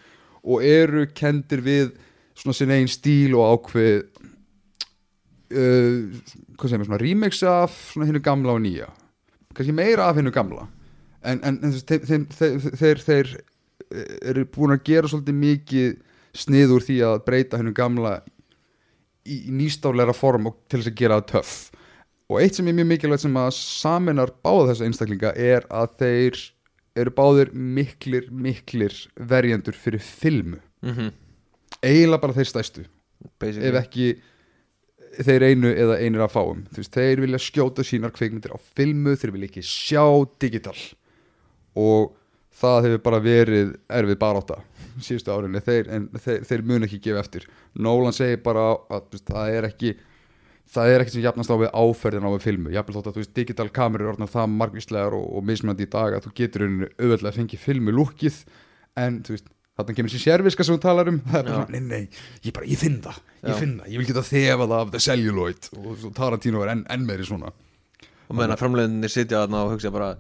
[0.43, 1.91] og eru kendir við
[2.39, 4.01] svona sín eigin stíl og ákveð
[5.51, 6.09] uh,
[6.55, 8.89] hvað segir mér, svona remix af svona hinnu gamla og nýja.
[9.55, 10.67] Kannski meira af hinnu gamla.
[11.25, 13.33] En, en, en þeir, þeir, þeir, þeir, þeir
[14.29, 15.97] eru búin að gera svolítið mikið
[16.39, 18.19] snið úr því að breyta hinnu gamla
[19.25, 21.57] í, í nýstáleira form og til þess að gera það töff.
[22.29, 26.41] Og eitt sem er mjög mikilvægt sem að saminar báða þessa einstaklinga er að þeir
[26.97, 30.59] eru báðir miklir, miklir verjendur fyrir filmu.
[30.81, 31.11] Mm -hmm.
[31.81, 32.85] eiginlega bara þeir stæstu.
[33.41, 34.15] Ef ekki
[35.19, 36.63] þeir einu eða einir að fáum.
[36.75, 40.05] Veist, þeir vilja skjóta sínar kveikmyndir á filmu þeir vilja ekki sjá
[40.39, 40.77] digital.
[41.75, 42.15] Og
[42.51, 44.59] það hefur bara verið erfið barátta
[44.99, 47.47] síðustu árinni þeir, en þeir, þeir mun ekki gefa eftir.
[47.73, 49.93] Nolan segir bara að það er ekki
[50.69, 52.73] það er ekki sem jafnast á við áferðin á við filmu.
[52.73, 55.93] Jafnvel þótt að þú veist, digital kamerur er orðnar það margvíslegar og, og mismunandi í
[55.93, 58.43] dag að þú getur auðvitað að fengi filmu lúkið
[58.99, 59.47] en þú veist,
[59.79, 62.55] þarna kemur sér sérviska sem þú talar um, það er bara svona, nei, nei, ég
[62.55, 63.57] bara, ég finn það, ég Já.
[63.63, 63.89] finn það.
[63.93, 67.53] Ég vil geta þefað af the celluloid og Tarantino er enn, enn meiri svona.
[68.29, 70.11] Og meðan að framleiðinni sitja þarna og hugsa bara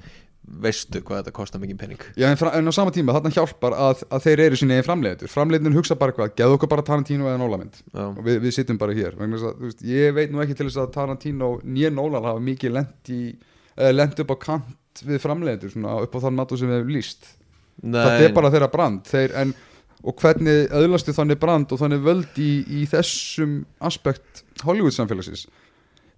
[0.63, 4.03] veistu hvað þetta kostar mikið penning Já, en, en á sama tíma, þarna hjálpar að,
[4.09, 5.31] að þeir eru sín egin framleiðendur.
[5.31, 8.03] Framleiðendur hugsa bara hvað, geðu okkur bara Tarantino eða Nólamynd Já.
[8.07, 9.17] og við, við sittum bara hér.
[9.19, 13.13] Að, veist, ég veit nú ekki til þess að Tarantino nýja Nólan hafa mikið lent
[13.13, 16.81] í uh, lent upp á kant við framleiðendur svona upp á þann matu sem við
[16.81, 17.33] hefum líst
[17.79, 19.05] Nei, þetta er bara þeirra brand.
[19.07, 19.55] Þeir, en,
[20.03, 25.45] og hvernig öðlastu þannig brand og þannig völd í, í þessum aspekt Hollywood samfélagsins?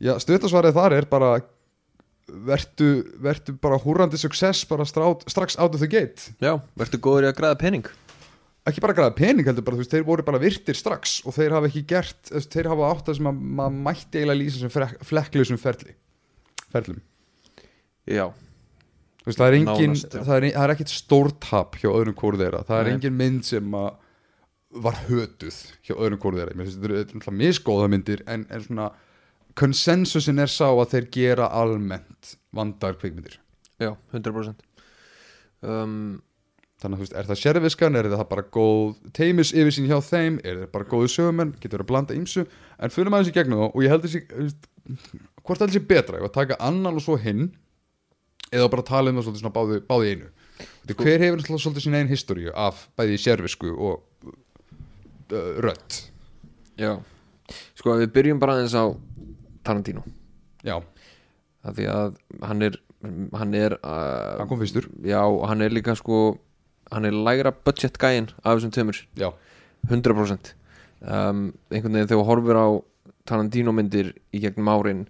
[0.02, 1.36] Já, stöðasvarið þar er bara
[2.48, 2.92] vertu,
[3.22, 6.32] vertu bara húrandi success bara strát, strax out of the gate.
[6.44, 7.92] Já, verður góður í að græða penning
[8.68, 11.56] ekki bara græða pening heldur bara, þú veist, þeir voru bara virtir strax og þeir
[11.58, 14.74] hafa ekki gert, veist, þeir hafa átt það sem að maður mætti eiginlega lýsa sem
[15.10, 15.96] flekklausum ferli
[16.72, 17.02] ferlum.
[18.06, 18.26] Já,
[19.26, 22.64] veist, það er engin, Nánast, það er, það er ekkit stórtap hjá öðrum hvort þeirra,
[22.70, 22.94] það er Nei.
[22.96, 23.90] engin mynd sem að
[24.82, 28.68] var hötuð hjá öðrum hvort þeirra, mér finnst þetta eru náttúrulega misgóða myndir en, en
[28.68, 28.92] svona
[29.60, 33.40] konsensusin er sá að þeir gera almennt vandar kvikmyndir.
[33.82, 34.68] Já, 100%
[35.62, 36.20] um,
[36.82, 40.00] þannig að þú veist, er það sérviskan, er það bara góð teimis yfir sín hjá
[40.06, 42.46] þeim, er það bara góðu sögumenn, getur að blanda ímsu
[42.82, 44.24] en fyrir maður þessi gegnum og ég held þessi
[45.46, 47.52] hvort heldur þessi betra, ég var að taka annan og svo hinn
[48.52, 50.32] eða bara tala um það svolítið svona báði, báði einu?
[50.62, 56.02] Sko, hver hefur svolítið sín einn historíu af bæði sérvisku og uh, rödd?
[56.82, 56.96] Já,
[57.78, 58.90] sko við byrjum bara aðeins á
[59.64, 60.04] Tarantino.
[60.66, 60.78] Já,
[61.66, 62.16] af því að
[62.48, 62.78] hann er
[63.34, 64.88] hann er uh, hann kom fyrstur.
[65.06, 66.38] Já, og hann er líka sko
[66.92, 69.30] hann er lægra budget gæinn af þessum tömur já,
[69.90, 70.54] 100%
[71.02, 72.68] um, einhvern veginn þegar þú horfir á
[73.30, 75.06] Tarantino myndir í gegnum árin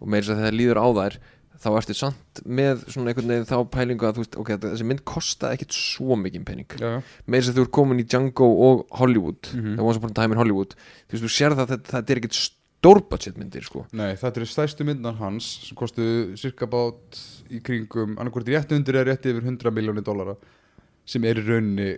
[0.00, 1.18] og meira þess að þegar líður á þær
[1.56, 5.04] þá ertu samt með svona einhvern veginn þá pælingu að þú veist, ok, þessi mynd
[5.08, 6.74] kosta ekkit svo mikið pening.
[6.76, 6.98] Já, já.
[7.26, 9.76] meira þess að þú ert komin í Django og Hollywood Mhm.
[9.78, 12.12] það Once Upon a Time in Hollywood þú veist, þú sér það að þetta, þetta
[12.16, 12.40] er ekkit
[12.76, 13.84] stórbudget myndir sko.
[13.96, 16.04] Nei, þetta eru stærstu myndan hans sem kostu
[16.38, 17.18] cirka bát
[17.50, 20.36] í kringum annarkvort rétt undir eða rétt yfir 100 miljónir dollara
[21.06, 21.88] sem er í raunni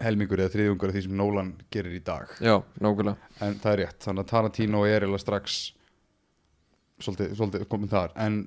[0.00, 2.30] helmingur eða þriðjungur af því sem Nolan gerir í dag.
[2.40, 3.30] Já, nákvæmlega.
[3.44, 5.58] En það er rétt, þannig að Tarantino er eða strax
[7.00, 8.14] svolítið, svolítið komin þar.
[8.20, 8.40] En,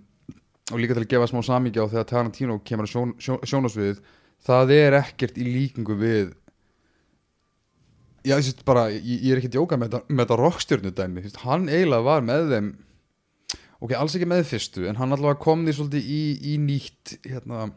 [0.71, 4.01] og líka til að gefa smá samíkja á þegar Tarantino kemur sjón, sjón, sjónasviðið
[4.47, 6.33] það er ekkert í líkingu við
[8.23, 11.41] já, þessi bara ég, ég er ekki djóka með þetta, með þetta rockstjörnu dæmi þessi,
[11.43, 12.69] hann eiginlega var með þeim
[13.83, 16.21] ok, alls ekki með fyrstu en hann allavega kom því svolítið í,
[16.53, 17.67] í nýtt hérna,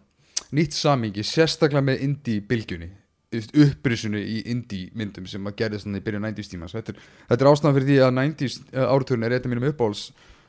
[0.54, 2.92] nýtt samingi sérstaklega með indie-bylgjunni
[3.34, 7.00] upprisunu í indie myndum sem að gerði svona í byrjun 90s tíma þetta er,
[7.34, 10.04] er ástæðan fyrir því að 90s áraturinn er eitthvað mínum uppáhalds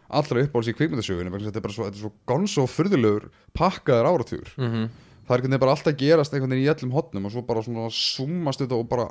[0.07, 4.53] allra uppáhalds í kvikmyndasögunum þetta er bara svo, þetta er svo gonso furðulegur pakkaður áratugur
[4.55, 4.85] mm -hmm.
[5.27, 8.61] það er bara alltaf gerast einhvern veginn í öllum hotnum og svo bara svona súmast
[8.61, 9.09] þetta og bara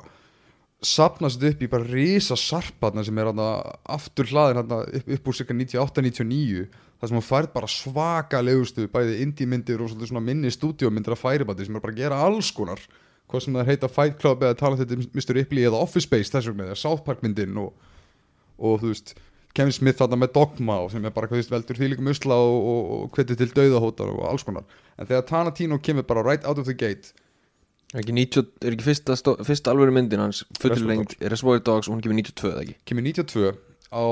[0.83, 3.47] sapnast upp í bara risa sarparna sem er hana,
[3.89, 8.85] aftur hlaðin hana, upp, upp úr cirka 98-99 það sem hún færð bara svaka legustu
[8.91, 12.51] bæði indie myndir og svona minni stúdíómyndir að færibandi sem er bara að gera alls
[12.53, 12.81] konar
[13.27, 15.33] hvað sem það heita Fight Club eða tala þetta Mr.
[15.37, 17.73] Ripley eða Office Space þess vegna eða South Park myndin og,
[18.57, 19.15] og þú veist
[19.57, 22.05] Kevin Smith þarna með Dogma og sem er bara hvað þú veist veldur því líka
[22.05, 26.23] musla og, og, og hvetið til dauðahótar og alls konar en þegar Tarantino kemur bara
[26.25, 27.13] right out of the gate
[27.93, 31.87] er ekki, 90, er ekki fyrsta, stó- fyrsta alvöru myndin hans fulllengt Reservoir Dogs.
[31.87, 32.75] Og hún kemur 92 eða ekki?
[32.89, 33.53] Kemur 92
[33.95, 34.03] á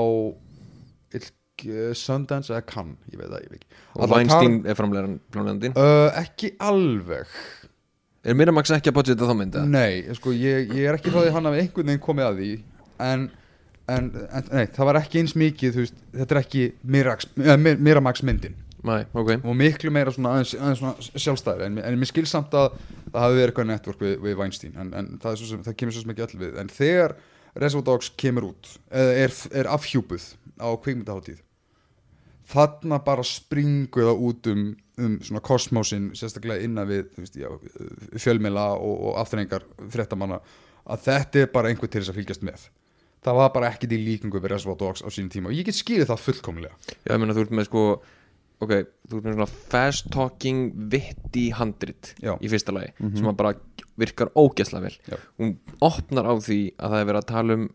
[1.66, 3.78] uh, Sundance eða Cannes, ég veit það ég veit ekki.
[3.96, 7.30] Og Weinstein er framlegran framlegandinn uh, ekki alveg.
[8.26, 9.68] Er Miramax ekki að budgeta þá mynd eða?
[9.70, 12.40] nei, sko, ég, ég er ekki frá því að hann hafi einhvern veginn komið að
[12.42, 12.48] því
[13.06, 13.26] en,
[13.94, 16.64] en, en nei, það var ekki eins mikið veist, þetta er ekki
[16.96, 18.56] Miramax, Mir- Miramax myndin
[18.86, 19.32] Nei, ok.
[19.42, 22.76] Og miklu meira svona aðeins, aðeins svona sjálfstæðir en, en mér skil samt að
[23.08, 26.04] það hafi verið eitthvað network við, við Weinstein en, en það, sem, það kemur svo
[26.04, 26.60] sem ekki öll við.
[26.62, 27.16] En þegar
[27.56, 31.42] Reservoir Dogs kemur út eða er, er afhjúpuð á kvikmyndaháttíð
[32.50, 34.66] þarna bara springu það út um,
[35.02, 37.48] um svona kosmósin sérstaklega innan við veist, já,
[38.22, 40.40] fjölmila og, og afturrengar fréttamanna
[40.86, 42.68] að þetta er bara einhver til þess að fylgjast með.
[43.26, 45.78] Það var bara ekkit í líkingu við Reservoir Dogs á sínum tíma og ég get
[45.78, 46.76] skilið það fullkomlega.
[47.02, 47.82] Já, ég meina þú ert með sko
[48.64, 48.72] ok,
[49.08, 53.54] þú ert með svona fast talking witty handrit í fyrsta lagi sem að bara
[53.96, 54.96] virkar ógeðslega vel.
[55.08, 55.16] Já.
[55.40, 57.66] hún opnar á því að það er verið að tala um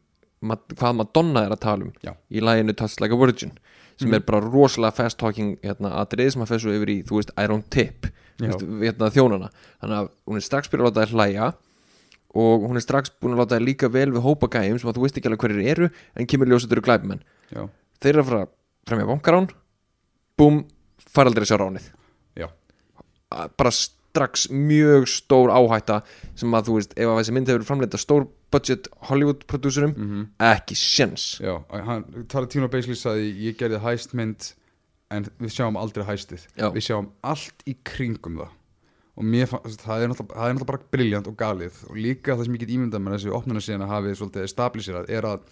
[0.41, 2.15] hvað Madonna er að tala um Já.
[2.33, 3.53] í laginu Touch Like a Virgin
[4.01, 7.33] sem er bara rosalega fast talking hérna, atrið sem að fessu yfir í, þú veist,
[7.37, 8.07] I don't tip
[8.41, 9.51] veist, hérna, þjónana.
[9.83, 11.49] Þannig að hún er strax byrjað að láta þær hlæja
[12.41, 14.97] og hún er strax búin að láta það líka vel við hópa gæjum sem að
[14.97, 17.61] þú veist ekki alveg hverjir eru en kemur ljós að þetta eru glæpmenn já,
[18.01, 18.45] þeir eru að fara
[18.87, 19.49] fremja bankarán
[20.39, 20.63] búm,
[21.07, 21.89] fara aldrei að sjá ránið.
[22.39, 22.47] Já,
[23.57, 23.73] bara
[24.11, 26.01] strax mjög stór áhætta
[26.35, 30.25] sem að þú veist, ef að þessi mynd hefur framleita stór budget Hollywood prodúsurum mhm.
[30.43, 34.51] ekki sjens Já, hann, Tarantino basically sagði ég gerði hæst mynd
[35.11, 36.67] en við sjáum aldrei hæstið Já.
[36.71, 38.57] við sjáum allt í kringum það.
[39.19, 41.81] Og mér fannst, það er það er náttúrulega bara briljant og galið.
[41.89, 45.11] Og líka það sem ég get ímyndað með þessi opnuna síðan að hafi svolítið stabiliserað
[45.11, 45.49] er að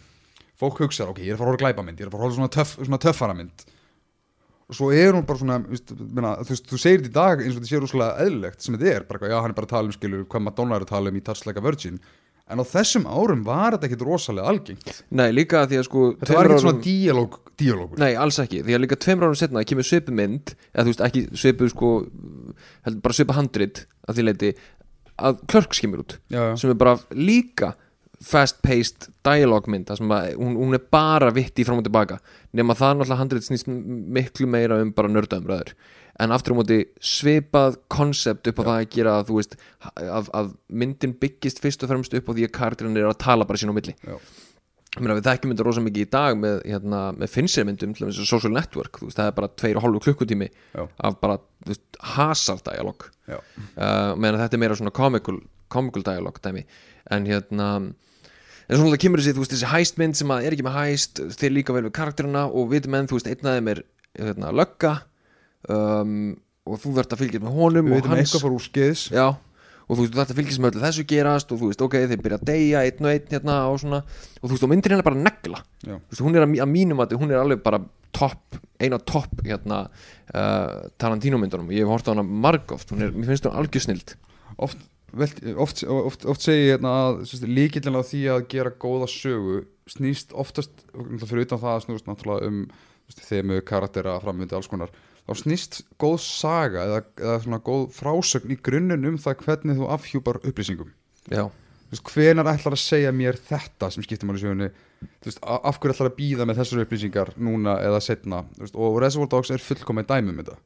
[0.60, 2.22] fólk hugsa, ok, ég er að fara að horfa á glæpamynd ég er að fara
[2.22, 3.66] að horfa svona, töff, svona töffara mynd
[4.70, 7.44] og svo er hún bara svona veist, minna, þú, veist, þú segir þetta í dag
[7.44, 9.76] eins og þetta sé rúslega eðlilegt sem þetta er, bara, já, hann er bara að
[9.76, 12.00] tala um skilur hvað Madonna er að tala um í Touch Like a Virgin.
[12.50, 15.04] En á þessum árum var þetta ekkit rosalega algengt.
[15.14, 18.02] Nei, líka því að sko Þetta var ekkert svona díalóg, díalógur.
[18.02, 21.04] Nei, alls ekki, því að líka tveimur árum setna kemur svipu mynd, eða þú veist
[21.06, 21.92] ekki svipu sko,
[22.88, 24.52] heldur bara svipu handrit að því leiti
[25.20, 27.74] að Clerks kemur út Já, já, sem er bara líka
[28.20, 32.20] fast-paced dialogue mynd það sem að hún, hún er bara vitt í fram og tilbaka
[32.58, 35.72] nema það náttúrulega handrit snýst miklu meira um bara nördaumræður
[36.20, 39.56] en aftur á móti svipað konsept upp á það að gera að þú veist
[39.96, 40.52] að, að
[40.82, 43.72] myndin byggist fyrst og fremst upp á því að karakterinn er að tala bara sín
[43.72, 43.96] á milli.
[44.04, 44.18] Já,
[44.98, 48.20] meina, við þekkjum þetta rosa mikið í dag með, hérna, með Fincher myndum, til dæmis
[48.28, 50.84] social network veist, það er bara tveir og hálfu klukkutími Já.
[50.84, 53.08] af bara, þú veist, hasar dialog.
[53.30, 55.40] Já, uh, meðan þetta er meira svona comical,
[55.72, 56.66] comical dialog dæmi,
[57.16, 57.70] en hérna
[58.70, 61.22] en svona það kemur þessi, þú veist, þessi hæstmynd sem að er ekki með hæst,
[61.42, 63.84] þeir líka vel við karakterina og við menn, þú veist, einn af þeim er
[64.20, 64.92] hérna, lögga
[65.70, 66.16] um,
[66.70, 69.26] og þú verður að fylgjast með honum Við veitum eitthvað fór úr skeiðis Já,
[69.90, 71.96] og þú veist, þú þarft að fylgjast með öllu þessu gerast og þú veist, ok,
[72.12, 74.94] þeir byrja að deyja einn og einn hérna og svona, og þú veist, og myndir
[74.96, 77.42] hérna bara negla, Já, þú veist, hún er að, mí- að mínum að hún er
[77.42, 77.82] alveg bara
[78.20, 79.82] topp, eina topp hérna,
[80.34, 83.84] uh, Tarantino myndunum ég hef hort á hana margóft, hún er, mér finnst hún algjör
[83.86, 84.14] snild.
[84.62, 84.78] Oft,
[85.14, 89.62] velt, oft, oft, oft segi ég hérna að líkillin á því að gera góða sögu
[89.90, 90.72] snýst oftast,
[91.26, 92.60] fyrir utan það að snúst náttúrulega um
[93.10, 94.92] þemu karaktera framvindi alls konar
[95.26, 99.90] þá snýst góð saga eða, eða svona góð frásögn í grunninn um það hvernig þú
[99.96, 100.92] afhjúpar upplýsingum.
[101.30, 101.48] Já,
[101.90, 104.72] hvenar ætlar að segja mér þetta sem skiptir máli í
[105.42, 108.44] a- af hverju ætlar að býða með þessar upplýsingar núna eða setna
[108.74, 110.58] og Reservoir Dogs er fullkomið dæmi um þetta.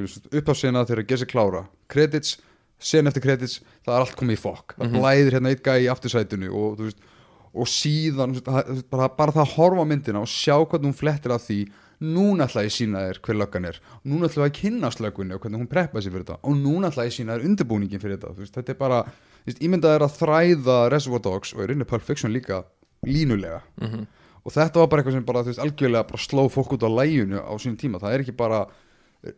[0.00, 2.36] Upp á sena þegar það gerir sig klára credits,
[2.80, 5.90] sen eftir credits það er allt komið í fokk, það blæðir hérna eitt gæi í
[5.92, 6.98] aftursætinu og, veist,
[7.52, 11.34] og síðan veist, það- bara, bara það að horfa myndina og sjá hvernig hún flettir
[11.36, 11.58] að því
[12.00, 13.76] núna ætla ég sína þér hver löggan er.
[14.08, 16.38] Núna ætla ég að kynnast löggunni og hvernig hún preppa sér fyrir þetta.
[16.48, 19.00] Og núna ætla ég sína þér undirbúningin fyrir þetta veist, þetta er bara,
[19.60, 22.62] ímyndað er að þræða Reservoir Dogs og er inni Pulp Fiction líka
[23.04, 23.60] línulega.
[23.80, 24.06] Mhm.
[24.40, 27.52] og þetta var bara eitthvað sem bara, algjörlega bara sló fólk út á læginu á
[27.60, 28.00] sínum tíma.
[28.00, 28.62] Það er ekki bara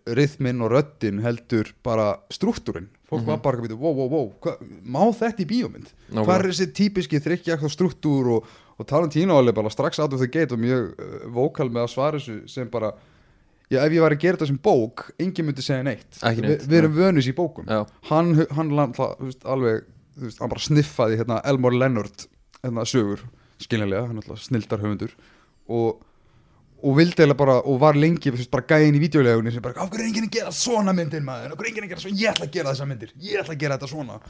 [0.06, 5.00] rithminn og röddin heldur bara struktúrin fólk var bara að wow, wow, wow, hva, má
[5.16, 5.88] þetta í bíómynd?
[5.92, 6.26] Nákvæmlega.
[6.26, 10.30] hvað er þessi típiski þrykkja struktúr og, og Tarantino alveg bara strax out of the
[10.30, 12.94] gate og mjög uh, vókal með að svara þessu sem bara
[13.72, 16.56] já, ef ég var að gera þetta sem bók engin myndi segja neitt, neitt, Vi,
[16.70, 17.68] við erum vönus í bókum.
[17.68, 19.84] Já, hann, hann landa, þú veist, alveg
[20.26, 22.26] veist, hann bara sniffaði hérna Elmore Leonard
[22.62, 23.24] hérna sögur,
[23.62, 25.14] skiljanlega hann alltaf snildar höfundur
[25.68, 26.02] og,
[26.82, 29.78] og vildi eða bara, og var lengi þú veist, bara gæðin í videolegunni sem bara,
[29.84, 32.04] af hverju er enginn að gera svona myndir maður, af hverju er enginn að gera
[32.04, 34.20] svona ég ætla að gera þessar myndir, ég ætla að gera þetta svona.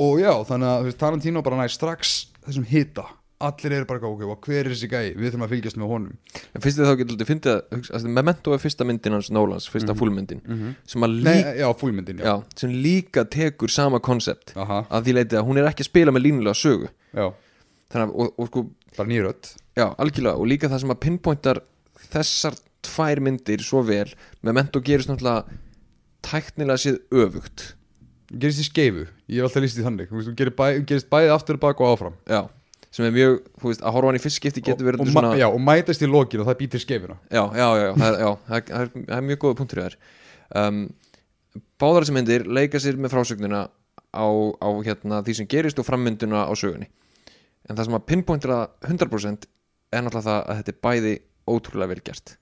[0.00, 2.12] Og já, þannig að þú veist, Tarantino bara næst strax
[2.46, 3.06] þessum hita.
[3.40, 5.14] Allir eru bara, ok, hver er þessi gæi?
[5.16, 6.16] Við þurfum að fylgjast með honum.
[6.52, 7.54] En þið þá getur þið fyndið
[7.96, 10.42] að Memento er fyrsta myndin hans Nólans, fyrsta fullmyndin
[10.92, 15.46] sem að líka, já, já, já, sem líka tekur sama konsept að því leiti að
[15.48, 16.90] hún er ekki að spila með línulega sögu.
[17.90, 18.64] Þannig og, og sko,
[19.78, 21.62] Já, algjörlega og líka það sem að pinpointar
[22.10, 24.08] þessar tvær myndir svo vel
[24.46, 25.44] Memento gerist náttúrulega
[26.26, 27.74] tæknilega séð öfugt.
[28.30, 30.10] Gerist í skeifu, ég hef alltaf líst í þannig.
[30.10, 32.18] Þú gerir bæ, gerist bæði aftur og bak og áfram.
[32.30, 32.42] Já,
[32.94, 35.12] sem er mjög, þú veist, að horfa hann í fyrst skipti getur verið og, og,
[35.14, 37.18] svona já, og mætast í lokin og það býtir skeifuna.
[37.30, 39.84] Já, já, já, já, það, já það, það, er, það er mjög góða punktur í
[39.86, 39.98] þær
[40.62, 40.80] um,
[41.80, 43.62] Báðar þessi myndir leika sér með frásögnuna
[44.10, 44.26] á,
[44.58, 46.90] á hérna, því sem gerist og frammynduna á sögunni.
[47.66, 49.46] En það sem að pinpointra 100%
[49.90, 51.14] er náttúrulega það að þetta er bæði
[51.50, 52.36] ótrúlega vel gert.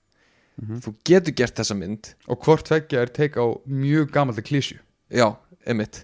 [0.59, 2.11] Þú getur gert þessa mynd.
[2.27, 5.31] Og hvort tveggja er teik á mjög gamaldi klísju Já,
[5.65, 6.03] emitt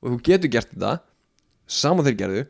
[0.00, 0.92] og þú getur gert þetta
[1.68, 2.44] saman þeir gerðu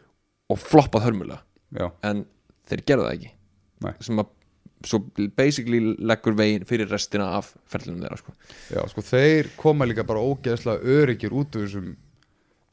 [0.51, 1.41] og floppað hörmulega.
[1.75, 2.23] Já, en
[2.71, 3.33] þeir gerðu það ekki.
[3.81, 3.95] Nei.
[4.05, 4.37] sem að
[4.85, 5.01] svo
[5.37, 8.35] basically leggur veginn fyrir restina af ferlunum þeirra sko.
[8.73, 11.91] já, sko þeir koma líka bara ógeðslega öryggir út úr þessum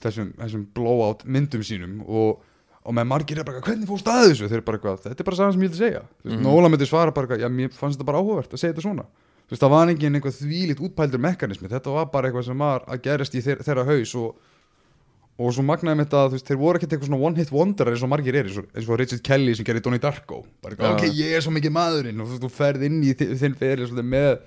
[0.04, 2.44] þessum, þessum blowout myndum sínum og,
[2.88, 5.28] og með margir er bara hvernig fórst að þessu, þeir eru bara eitthvað þetta er
[5.28, 6.44] bara sagan sem ég vil segja, veist, Mhm.
[6.48, 9.04] Nóla myndi svara bara eitthvað, já, mér fannst þetta bara áhugavert að segja þetta svona.
[9.48, 12.86] Þú veist, það var engin einhver þvílít útpældur mekanismi, þetta var bara eitthvað sem var
[12.88, 14.36] að gerast í þeir, þeirra haus og,
[15.38, 17.52] og svo magnaði með þetta að þú veist, þeir voru ekkert eitthvað svona one hit
[17.52, 20.40] wonder eins og margir er eins og, eins og Richard Kelly sem gerir Donnie Darko.
[20.64, 20.96] Bara, eitthvað, Já.
[20.98, 22.22] ok, ég er svo mikið maðurinn.
[22.24, 24.40] Og þú, ferð inn í þi- þinn svolítið, með,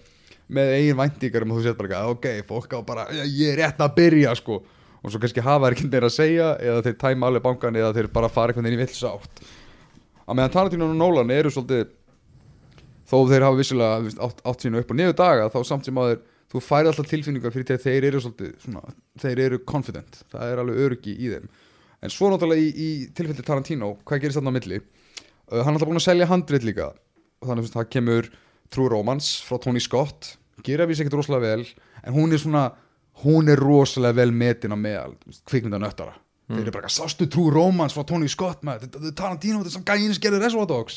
[0.50, 3.58] með eigin væntingar og þú sétt bara, eitthvað, ok, fólk á bara "Já, ég er
[3.62, 4.62] rétt að byrja, sko
[5.00, 8.10] og svo kannski hafa ekki meira að segja eða þeir tæma alveg bankan eða þeir
[8.12, 9.42] bara fara eitthvað inn í vill sátt.
[10.26, 11.88] Að meðan Tarantino og Nolan eru svolítið
[13.10, 16.12] þó þeir hafa vissilega átt, átt sínu upp og niður daga þá samt sem að
[16.12, 16.20] þeir,
[16.50, 20.62] þú færi alltaf tilfinningar fyrir að þeir eru svolítið svona, þeir eru confident, það er
[20.62, 21.48] alveg öryggi í þeim.
[22.00, 24.80] En svo náttúrulega í, í tilfelli Tarantino, hvað gerist þarna á milli?
[24.80, 26.90] Uh, hann er alltaf búin að selja handrit líka.
[27.44, 28.30] Þannig að það kemur
[28.70, 30.34] True Romance frá Tony Scott,
[30.64, 31.66] gera við ekkert rosalega vel
[32.04, 32.68] en hún er svona
[33.24, 35.14] hún er rosalega vel metin á meðal
[35.48, 36.16] kvikmynda nöttara.
[36.50, 39.74] Þeir eru bara, sástu True Romance frá Tony Scott maður, þetta er Tarantino, þetta er
[39.76, 40.96] samt gæðin sem gerir Reservoir Dogs.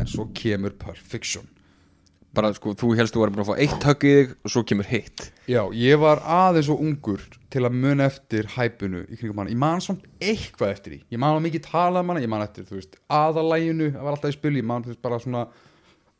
[0.00, 1.46] En svo kemur Pulp Fiction.
[2.32, 4.62] Bara sko, þú helst þú var búin að fá eitt högg í þig og svo
[4.66, 5.26] kemur hitt.
[5.52, 9.52] Já, ég var aðeins og ungur til að muna eftir hæpunu í kringum hana.
[9.52, 11.00] Ég man samt eitthvað eftir því.
[11.12, 14.16] Ég man að mikið tala um hana, ég man eftir, þú veist, aðalæginu, það var
[14.16, 15.44] alltaf í spil, ég man, þú veist, bara svona,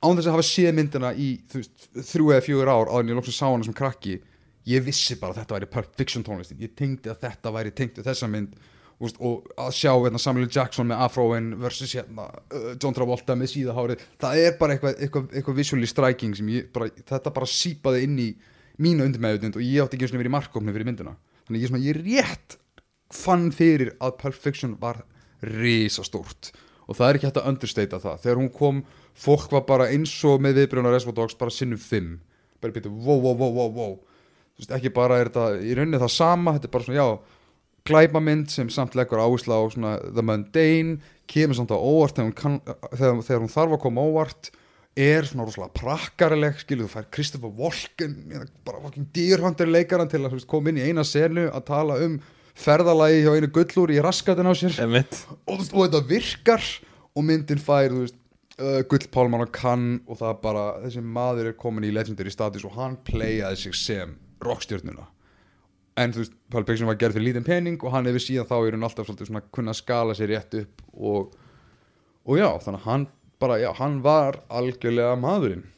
[0.04, 3.14] án þess að hafa séð myndina í, þú veist, þrjú eða fjögur ár áður en
[3.14, 4.18] ég loksins sá hana sem krakki,
[4.68, 6.60] ég vissi bara að þetta væri Pulp Fiction tónlistin.
[6.62, 8.54] Ég tengdi að þetta væri tengt við þessa mynd
[9.02, 10.48] veist, og að sjá hérna, Samuel.
[10.52, 15.28] Jackson með afróin versus hérna, uh, John Travolta með síðahárið, það er bara eitthvað, eitthvað,
[15.32, 18.28] eitthvað visually striking sem ég bara, þetta bara sípaði inn í
[18.82, 21.16] mína undirmeðutund og ég átti ekki einu sinni verið í markkóknu fyrir myndina.
[21.46, 22.58] Þannig ég, svona, ég rétt
[23.12, 25.02] fann fyrir að Pulp Fiction var
[25.42, 26.52] risastórt.
[26.90, 28.22] Og það er ekki hægt að understata það.
[28.24, 28.80] Þegar hún kom,
[29.16, 32.16] fólk var bara eins og með viðbrjóna Reservoir Dogs bara sinnum fimm.
[32.62, 33.94] Bara býttu, wow, wow, wow, wow, wow
[34.58, 37.38] veist, ekki bara er þetta í rauninni það sama þetta er bara svona, já,
[37.88, 40.98] glæpamynd sem samt leggur áherslu á svona the mundane,
[41.30, 42.58] kemur samt á óvart þegar hún, kann,
[42.92, 44.52] þegar, þegar hún þarf að koma á óvart
[44.98, 50.20] er svona rosalega prakkarileg skilur þú fær Kristoffer Walken eða bara fucking dýrhandur leikaran til
[50.20, 52.18] að veist, koma inn í eina senu að tala um
[52.52, 54.76] ferðalagi hjá einu gullúr í raskatin á sér.
[55.48, 56.66] Og, og þetta virkar
[57.16, 58.18] og myndin fær þú veist,
[58.60, 62.76] uh, gullpálman og kann og það bara, þessi maður er komin í legendary status og
[62.76, 64.12] hann playaði sig sem
[64.46, 65.08] rockstjörnuna.
[66.00, 68.56] En þú veist, Pulp Fiction var gerð fyrir lítinn pening og hann hefur síðan þá
[68.62, 71.34] í raun alltaf svona kunna skala sér rétt upp og,
[72.24, 73.06] og já, þannig að hann
[73.42, 75.68] bara, já, hann var algjörlega maðurinn.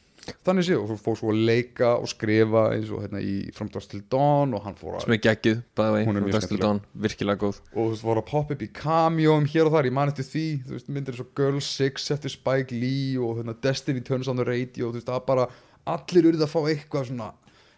[0.45, 3.69] Þannig séu, og svo fór svo að leika og skrifa eins og hérna í From
[3.73, 5.59] Dusk Till Dawn og hann fór að sem er
[6.07, 7.59] Hún er vei mjög Dustin Dawn, virkilega góð.
[7.75, 10.25] Og þú veist, voru að poppa upp í cameoum hér og þar, ég man eftir
[10.31, 14.31] því þú veist, myndir eins og Girl 6 eftir Spike Lee og hérna, Destiny Turns
[14.31, 15.47] on the Radio þú veist, það bara,
[15.93, 17.29] allir urðu að fá eitthvað svona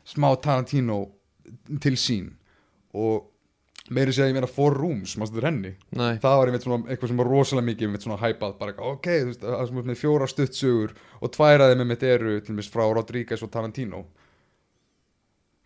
[0.08, 1.02] smá Tarantino
[1.84, 2.30] til sín
[2.98, 3.28] og
[3.94, 5.74] meiri segja ég meina Four Rooms, maður stættur henni?
[5.96, 9.10] Nei, það var einmitt svona eitthvað sem var rosalega mikið einmitt svona hæpað, bara ok,
[9.10, 12.84] þú veist, það er með fjóra stuttsugur og tværaði með mitt eru til dæmis frá
[12.86, 14.02] Rodríguez og Tarantino.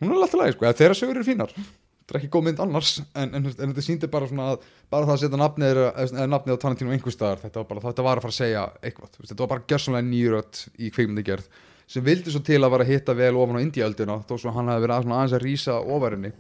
[0.02, 1.56] Hún er alltaf lægi, sko, þeirra sögur eru fínar.
[1.56, 5.08] Þetta er ekki góð mynd annars en, en, en þetta síndi bara svona að bara
[5.08, 8.22] það að setja nafnið, eða, nafnið á Tarantino einhver staðar, þetta var bara, þetta var
[8.22, 11.62] að fara að segja eitthvað, þetta var bara gjörsamlega nýrödd í kvikmyndagerð
[11.92, 14.72] sem vildi svo til að vera að hitta vel ofan á Indiaöldina þó svo hann
[14.72, 16.32] hafi verið að, aðeins að rísa ofarinni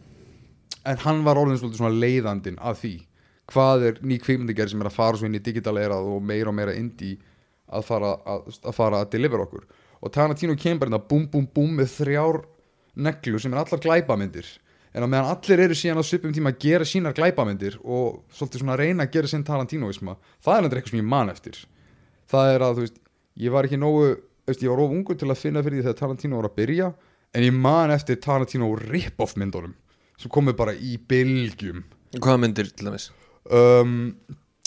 [0.87, 2.93] en hann var orðin svona leiðandinn af því
[3.51, 6.57] hvað er ný kvikmyndagerð sem er að fara svo inn í digitalerað og meira og
[6.57, 7.19] meira indie
[7.71, 9.67] að fara að, að, fara að deliver okkur.
[10.01, 12.41] Og Tarantino kemur að búm búm búm með þrjár
[12.95, 14.47] neglur sem er allar glæpamyndir.
[14.91, 18.63] En á meðan allir eru síðan á svipum tíma að gera sínar glæpamyndir og svolítið
[18.63, 21.61] svona að reyna að gera sinn Tarantinoisma það er endur eitthvað sem ég man eftir.
[22.31, 22.99] Það er að þú veist,
[23.45, 24.09] ég var ekki nógu
[24.51, 26.91] veist, ég var of ungur til að finna fyrir því þegar Tarantino var að byrja
[27.31, 29.73] en ég man eftir Tarantino rip-off myndunum
[30.19, 31.83] sem komið bara í bylgjum
[32.19, 33.09] hvaða myndir til dæmis?
[33.49, 34.11] um,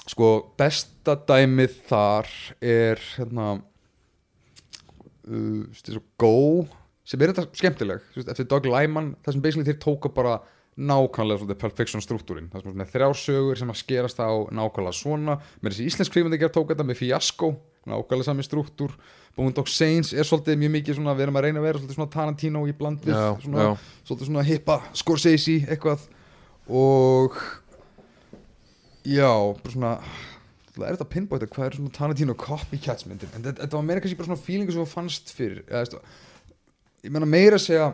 [0.09, 3.51] sko besta dæmið þar er hérna
[5.29, 6.67] uh, svo Go
[7.05, 10.39] sem er þetta skemmtileg veist, eftir Doug Lyman það sem basically þeir tóka bara
[10.75, 12.49] nákvæmlega svolítið Pulp Fiction struktúrin.
[12.51, 15.37] Það er svona þrjár sögur sem að skerast á nákvæmlega svona.
[15.63, 17.53] Með þessi íslensk kvikmyndagerð tók þetta með Fiasco
[17.91, 18.97] nákvæmlega sami struktúr
[19.35, 22.13] Boondock Saints er svolítið mjög mikið svona við erum að reyna að vera svolítið svona
[22.15, 23.67] Tarantino í bland við Já, svona,
[24.07, 26.05] svolítið svona hippa Scorsese eitthvað.
[26.71, 27.41] Og
[29.05, 29.95] já, bara svona
[30.75, 33.31] það er þetta að pinbóta hvað er svona Tarantino copycats myndir?
[33.35, 36.01] En þetta, þetta var meira kannski bara svona feelingu sem þú fannst fyrir eða,
[37.05, 37.91] ég meina meira að segja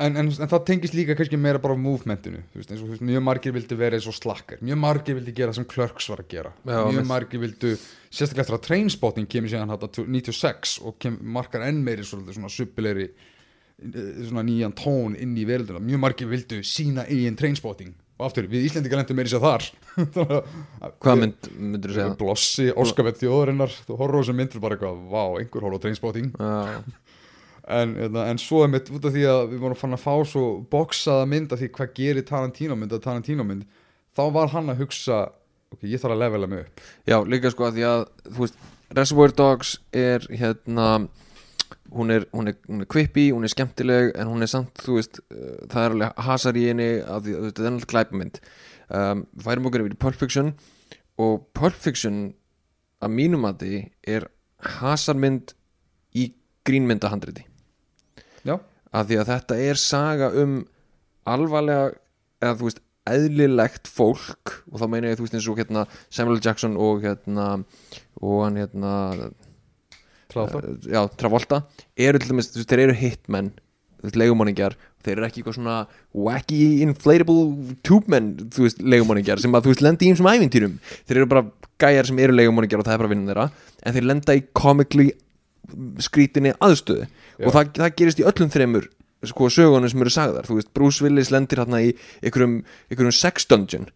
[0.00, 2.86] en, en, en það tengist líka kannski meira bara á movementinu þú veist, eins og
[2.88, 4.62] þú veist, mjög margir vildi vera eins og slakkar.
[4.64, 6.52] Mjög margir vildi gera sem Clerks var að gera.
[6.64, 7.10] Já, mjög mitt.
[7.10, 12.06] margir vildu sérstaklega eftir að Trainspotting kemur síðan þetta 96 og kem, markar enn meiri
[12.06, 13.10] svona suppilegri
[13.80, 17.94] svona nýjan tón inn í verölduna mjög margir vildu sína eigin Trainspotting.
[18.20, 19.64] Og aftur, við Íslendingar lendum meiri sér þar.
[21.00, 22.16] Hvaða mynd myndir þú segja?
[22.20, 26.34] Blossi, Óskavett þjóðurinnar þú horfður á þessum myndir bara eitthvað, vá, einhver horfður Trainspotting.
[26.36, 26.82] Já,
[27.70, 30.14] en, hérna, en svo er mitt út af því að við vorum fann að fá
[30.28, 33.66] svo boksaða mynd af því hvað gerir Tarantino mynd að Tarantino mynd
[34.16, 35.22] þá var hann að hugsa
[35.74, 36.84] ok, ég þarf að levela mig upp.
[37.08, 38.62] Já, líka sko að því að þú veist,
[38.98, 40.88] Reservoir Dogs er hérna
[41.94, 44.98] hún er, hún er, hún er quippy, hún er skemmtileg en hún er samt, þú
[44.98, 48.42] veist uh, það er alveg hasar í henni að því, það er alltaf glæpamynd.
[48.90, 50.52] Um, færum okkur yfir Pulp Fiction
[51.22, 52.20] og Pulp Fiction
[53.00, 53.76] að mínum að því
[54.16, 54.26] er
[54.80, 55.54] hasarmynd
[56.18, 56.32] í
[56.66, 57.46] grínmyndahandriti
[58.94, 60.60] að því að þetta er saga um
[61.30, 61.90] alvarlega
[62.40, 66.40] eða þú veist eðlilegt fólk og þá meina ég þú veist eins og hérna Samuel.
[66.44, 67.46] Jackson og hérna
[68.20, 68.92] og hann hérna
[70.30, 70.60] Travolta.
[70.68, 71.62] uh, já, Travolta
[71.96, 73.50] eru til dæmis, þú veist, þeir eru hitmenn
[74.16, 75.78] leigumóningjar þeir eru ekki eitthvað svona
[76.16, 80.78] wacky inflatable tube menn, þú veist, leigumóningjar sem að þú veist lendi í einsum ævintýrum
[81.08, 81.44] þeir eru bara
[81.80, 83.48] gæjar sem eru leigumóningjar og það er bara vinnan þeirra
[83.84, 85.10] en þeir lenda í comically
[86.02, 87.06] skrítinni aðstöðu.
[87.38, 87.46] Já.
[87.46, 88.90] og það, það gerist í öllum þreymur
[89.28, 91.90] sko sögunum sem eru sagðar, þú veist Bruce Willis lendir hérna í
[92.24, 93.88] einhverjum, einhverjum sex dungeon.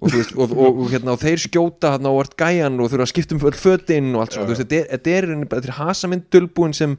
[0.00, 3.04] Og, veist, og, og, og, hérna, og þeir skjóta hérna á vart gæjan og þurfa
[3.04, 6.96] að skipta um öll fötin og allt svona, þetta er, er, er hasamynd dulbúin sem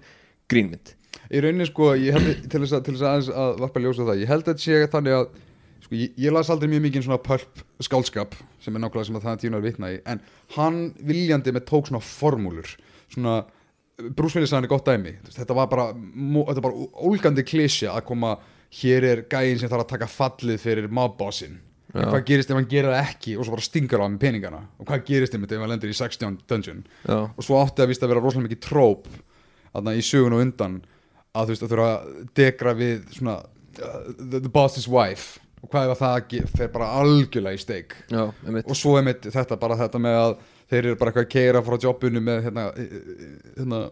[0.51, 0.93] grínmynd.
[1.33, 4.21] Í rauninni sko, ég held til þess að, til þess að að varpa ljósa það,
[4.21, 5.25] ég held að þetta sé þannig að
[5.87, 9.25] sko, ég, ég las aldrei mjög mikið svona pulp skálskap sem er nákvæmlega sem að
[9.27, 10.21] það tíunar vitna í, en
[10.55, 12.75] hann viljandi með tók svona formúlur
[13.13, 13.39] svona
[14.13, 15.17] Bruce Willis hann er gott dæmi.
[15.33, 18.37] Þetta var bara, þetta var bara ólgandi klísja að koma,
[18.79, 21.59] hér er gæinn sem þarf að taka fallið fyrir mobbossin
[21.93, 23.35] hvað gerist ef hann gerir það ekki?
[23.37, 24.63] Og svo bara stingar á hann með peningana.
[24.81, 26.81] Og hvað gerist ef hann lendir í 16 dungeon?
[27.05, 29.07] Já, og svo átti að vist að vera rosalega mikið tróp
[29.73, 30.79] þarna í sögun og undan
[31.33, 35.39] að þú veist að þurfa að degra við svona uh, the, the boss's wife.
[35.63, 37.95] Og hvað ef að það fer bara algjörlega í steik?
[38.65, 40.33] Og svo er mitt þetta bara þetta með að
[40.73, 42.69] þeir eru bara eitthvað að keira frá jobbinu með hérna,
[43.57, 43.83] hérna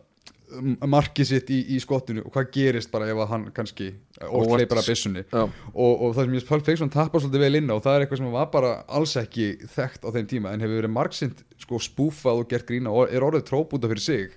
[0.90, 2.24] markið sitt í, í skottinu.
[2.26, 5.24] Og hvað gerist bara ef að hann kannski hleypar að byssunni?
[5.32, 7.98] Já, og, og það sem ég Pulp Fiction tappar svolítið vel inn á og það
[7.98, 11.46] er eitthvað sem var bara alls ekki þekkt á þeim tíma en hefur verið margsind
[11.62, 14.36] sko spúfað og gert grína og er orðið tróp út af fyrir sig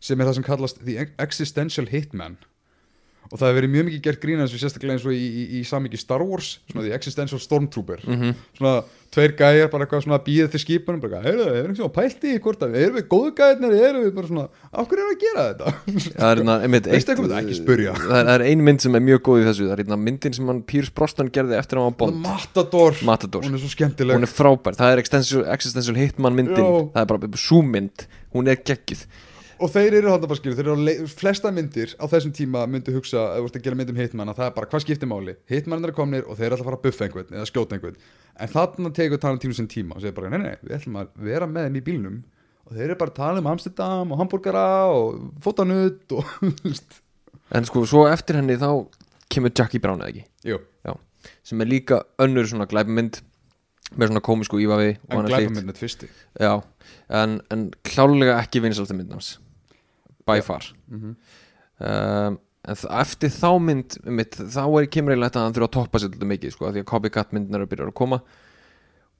[0.00, 2.38] sem er það sem kallast the existential hitman
[3.30, 5.42] og það hefur verið mjög mikið gert grína eins og sérstaklega eins og í, í,
[5.60, 8.02] í samíki Star Wars svona the existential stormtrooper.
[8.02, 8.32] Mhm.
[8.58, 12.26] svona tveir gæjar bara eitthvað svona býðið til skipunum bara, heyrðu, er eitthvað svona pælt
[12.26, 15.16] í hvort að erum við góðu gæjarnir, erum við bara svona af hverju erum við
[15.16, 15.72] að gera þetta?
[16.20, 17.40] Það er hérna, einmitt Veistu eitthvað um þetta?
[17.40, 17.94] Ekki spyrja.
[18.04, 19.66] það er, ein mynd sem er mjög góð í þessu.
[19.66, 22.20] Það er hérna myndin sem hann Pírs Brosnan gerði eftir að hann var bond.
[22.26, 23.46] Matador, Matador.
[23.46, 24.20] hún er svo skemmtileg.
[24.20, 26.70] Hún er frábær, það er existential, hitman myndin.
[26.94, 29.06] Það er bara súmynd, hún er geggjuð
[29.60, 32.62] og þeir eru hann bara skilur, þeir eru á le- flesta myndir á þessum tíma
[32.70, 34.84] myndu hugsa að þú ert að gera mynd um hitman að það er bara hvað
[34.84, 35.34] skiptir máli?
[35.50, 37.96] Hitmann er komnir og þeir eru alltaf að fara að buffa einhvern eða skjóta einhvern.
[38.40, 41.48] En þarna tegur Tarantino sinn tíma og segir bara nei, nei, við ætlum að vera
[41.50, 42.18] með þeim í bílnum.
[42.66, 46.24] Og þeir eru bara að tala um Amsterdam og hambúrgara og fótanutt og
[47.56, 48.70] en sko, svo eftir henni þá
[49.30, 50.24] kemur Jackie Brown eða ekki?
[50.46, 50.94] Já.
[51.44, 53.20] sem er líka önnur svona glæpmynd
[53.98, 56.06] með svona komisku ívafi en glæpa mynd fyrsti.
[56.40, 56.62] Já,
[57.10, 59.34] en, en klálega ekki vinsalta mynd hans
[60.30, 60.68] by far.
[60.90, 61.16] Mhm.
[61.80, 62.38] um,
[62.70, 66.00] en eftir þá mynd mitt, þá er kemur eiginlega þetta að hann þurfa að toppa
[66.02, 68.20] sér þetta mikið sko, því að copycat myndin er að byrja að koma.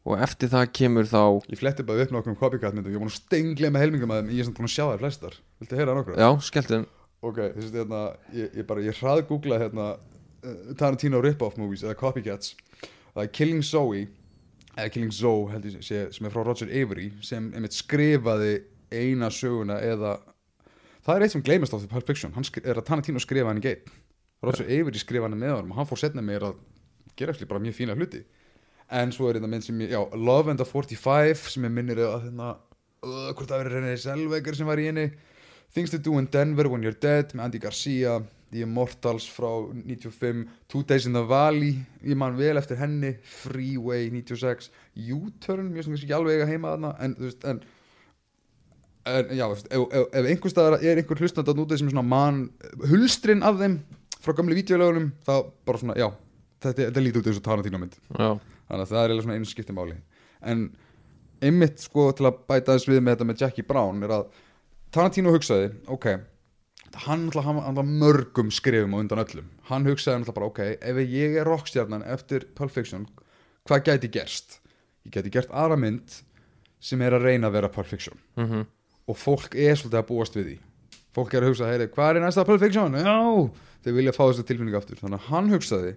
[0.08, 3.12] Og eftir það kemur þá ég fletti bara upp nokkrum copycat myndum ég var nú
[3.12, 5.36] stenglega með helmingum að þeim ég er samt búin að sjá þær flestar.
[5.60, 6.16] Viltu heyra nokkra?
[6.20, 6.86] já, skelltum
[7.20, 8.00] ok, þessi hérna
[8.34, 12.54] ég, ég bara, ég hrað googla hérna uh, Tarantino rip-off movies eða copycats.
[13.12, 14.06] Það er Killing Zoe
[14.76, 19.30] eða Killing Zoe held ég sé, sem er frá Roger Avery sem einmitt skrifaði eina
[19.34, 20.16] söguna eða
[21.06, 22.34] það er eitt sem gleymast á því Pulp Fiction.
[22.36, 23.90] Hann er að Tarantino skrifa hann í geit.
[24.44, 25.72] Roger Avery skrifa hann með honum.
[25.74, 26.60] Og hann fór setna meir að
[27.18, 28.22] gera actually bara mjög fína hluti.
[28.90, 32.00] En svo er þetta mynd sem ég, já, Love and the 45 sem ég minnir
[32.02, 35.06] að hérna uh, hvort það verið René Selvegar sem var í henni.
[35.70, 38.18] Things to do in Denver when you're dead með Andy Garcia
[38.50, 44.08] The Immortals frá 95 Two Days in the Valley ég man vel eftir henni Freeway
[44.10, 44.72] 96
[45.14, 47.62] U-Turn, mjög sem ekki alveg eiga heima þarna en þú veist, en
[49.08, 52.04] en já, veist, ef, ef, ef einhver staðar er einhver hlustandi að núta er svona
[52.04, 52.40] mann
[52.90, 53.78] hulstrinn af þeim
[54.20, 55.34] frá gamli vídeolögunum þá
[55.68, 56.08] bara svona, já
[56.60, 58.30] þetta, þetta lítur út eins og Tarantino mynd já,
[58.68, 59.96] þannig að það er eiginlega svona einu skipti máli.
[60.40, 60.66] En
[61.40, 64.26] einmitt sko til að bæta þess við með þetta með Jackie Brown er að
[64.92, 66.10] Tarantino hugsaði, ok
[67.06, 69.46] hann var mörgum skrifum á undan öllum.
[69.68, 73.06] Hann hugsaði hann bara, ok ef ég er rockstjarnan eftir Pulp Fiction
[73.68, 74.58] hvað gæti gerst?
[75.06, 76.18] ég gæti gert aðra mynd
[76.82, 78.18] sem er að reyna að vera Pulp Fiction.
[78.36, 78.66] Mhm
[79.10, 80.56] og fólk er svolítið að búast við því.
[81.16, 82.94] Fólk er að hugsa, heyri, hvað er næsta Pulp Fiction?
[82.94, 83.16] Já,
[83.84, 85.00] þeir vilja fá þessu tilfinningu aftur.
[85.02, 85.92] Þannig að hann hugsaði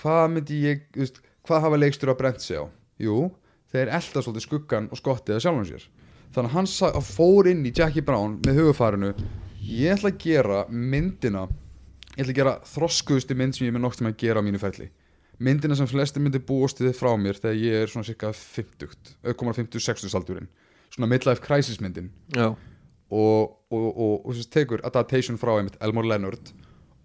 [0.00, 2.64] hvað myndi ég, veist, hvað hafa leikstur að brent sig á?
[3.00, 3.30] Jú,
[3.72, 5.86] þeir elda svolítið skuggan og skottið að sjálfum sér.
[6.34, 9.14] Þannig að hann sa- fór inn í Jackie Brown með hugufarinu
[9.62, 11.46] ég ætla að gera myndina
[12.16, 14.46] ég ætla að gera þroskuðustu mynd sem ég er með nokt sem að gera á
[14.46, 14.90] mínu ferli.
[15.38, 19.54] Myndina sem flesti myndir búast við frá mér þegar ég er svona cirka 50 auðkomar
[19.56, 20.48] 50-60 aldurinn
[20.96, 22.10] svona midlife crisis myndin.
[22.34, 22.50] Já,
[23.06, 26.50] og, og, og, og tekur adaptation frá einmitt Elmore Leonard.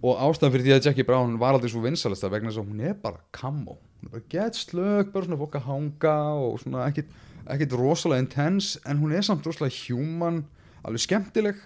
[0.02, 2.86] Og ástæðan fyrir því að Jackie Brown var aldrei svo vinsalasta vegna þess að hún
[2.90, 6.88] er bara kammo hún er bara gett slög, bara svona fólk að hanga og svona
[6.90, 7.12] ekkit,
[7.54, 10.42] ekkit rosalega intense en hún er samt rosalega human
[10.82, 11.60] alveg skemmtileg.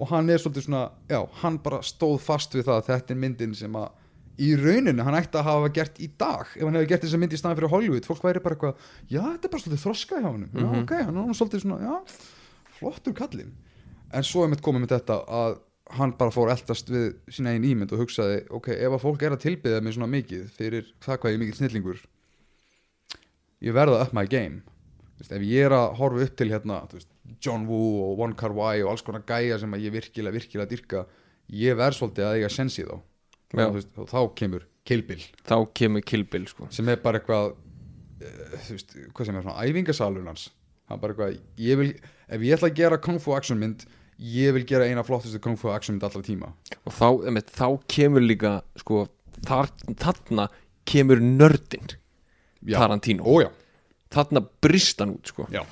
[0.00, 3.18] Og hann er svolítið svona, já, hann bara stóð fast við það að þetta er
[3.20, 3.90] myndin sem að
[4.40, 7.34] í rauninu hann ætti að hafa gert í dag ef hann hefði gert þessa mynd
[7.34, 8.06] í staðan fyrir Hollywood.
[8.08, 11.18] Fólk væri bara eitthvað, já, þetta er bara svolítið þroska hjá hann já, ok, hann
[11.22, 12.22] er svolítið svona, já,
[12.78, 13.52] flottur kallinn.
[14.16, 15.58] En svo er mitt komið með þetta að
[15.98, 19.34] hann bara fór eldast við sína einn ímynd og hugsaði, ok, ef að fólk er
[19.34, 22.02] að tilbyða mig svona mikið fyrir það hvað ég er mikill snillingur
[23.66, 24.62] ég verða up my game.
[25.20, 27.10] Vist, ef ég er að horfa upp til hérna veist,
[27.44, 30.70] John Woo og One Car Wai og alls konar gæja sem að ég virkilega, virkilega
[30.70, 31.02] dyrka
[31.52, 32.94] ég verð svolítið að eiga sensi þá
[33.56, 36.68] veist, og þá kemur Kill Bill þá kemur Kill Bill sko.
[36.70, 40.48] sem er bara eitthvað uh, þú veist, hvað sem er svona æfingasalun hans.
[40.90, 43.86] Hann er bara eitthvað, ég vil ef ég ætla að gera Kung Fu action mynd
[44.20, 46.52] ég vil gera eina flottustu Kung Fu action mynd allra tíma.
[46.84, 49.06] Og þá, einmitt, þá kemur líka sko,
[49.46, 49.70] þar,
[50.02, 50.48] þarna
[50.88, 51.94] kemur nördin.
[52.66, 53.24] Tarantino.
[53.24, 53.48] Ójá,
[54.12, 55.46] þarna brist hann út sko.
[55.52, 55.62] já,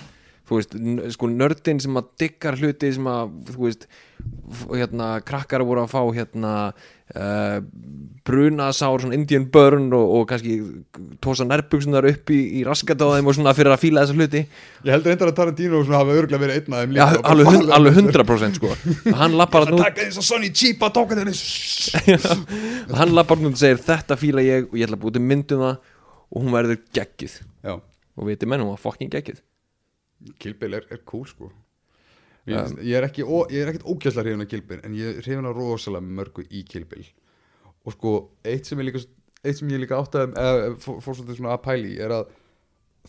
[0.48, 0.76] þú veist,
[1.12, 3.88] sko nördin sem að diggar hluti sem að, þú veist
[4.72, 7.58] hérna, krakkar voru að fá hérna uh,
[8.26, 10.56] brunasár svona Indian burn og, og kannski
[11.24, 14.42] tósa nærbuksunar upp í, í raskat á þeim og svona fyrir að fíla þessa hluti.
[14.88, 17.74] Ég held reyndar að Tarantino svona hafa örgulega verið einn Já, líka bara alveg, hund,
[17.78, 18.72] alveg 100% sko.
[19.20, 19.84] Hann lappar að hann út.
[22.98, 25.26] hann lappar hann út og segir þetta fíla ég og ég ætla að búið til
[25.28, 25.94] myndum það.
[26.28, 27.38] Og hún verður geggjuð.
[27.64, 29.44] Já, og veitir menn, hún var fucking geggjuð
[30.38, 31.50] Kill Bill er, er cool sko.
[32.48, 35.24] Ég, ég er ekki ég er ekkit ógæsla hrifin af Kill Bill en ég er
[35.24, 37.06] hrifin af rosalega mörgu í Kill Bill
[37.86, 38.12] og sko,
[38.44, 39.02] eitt sem ég líka
[39.44, 42.32] eitt sem ég líka áttaði eða fór, fór svolítið svona að pæli er að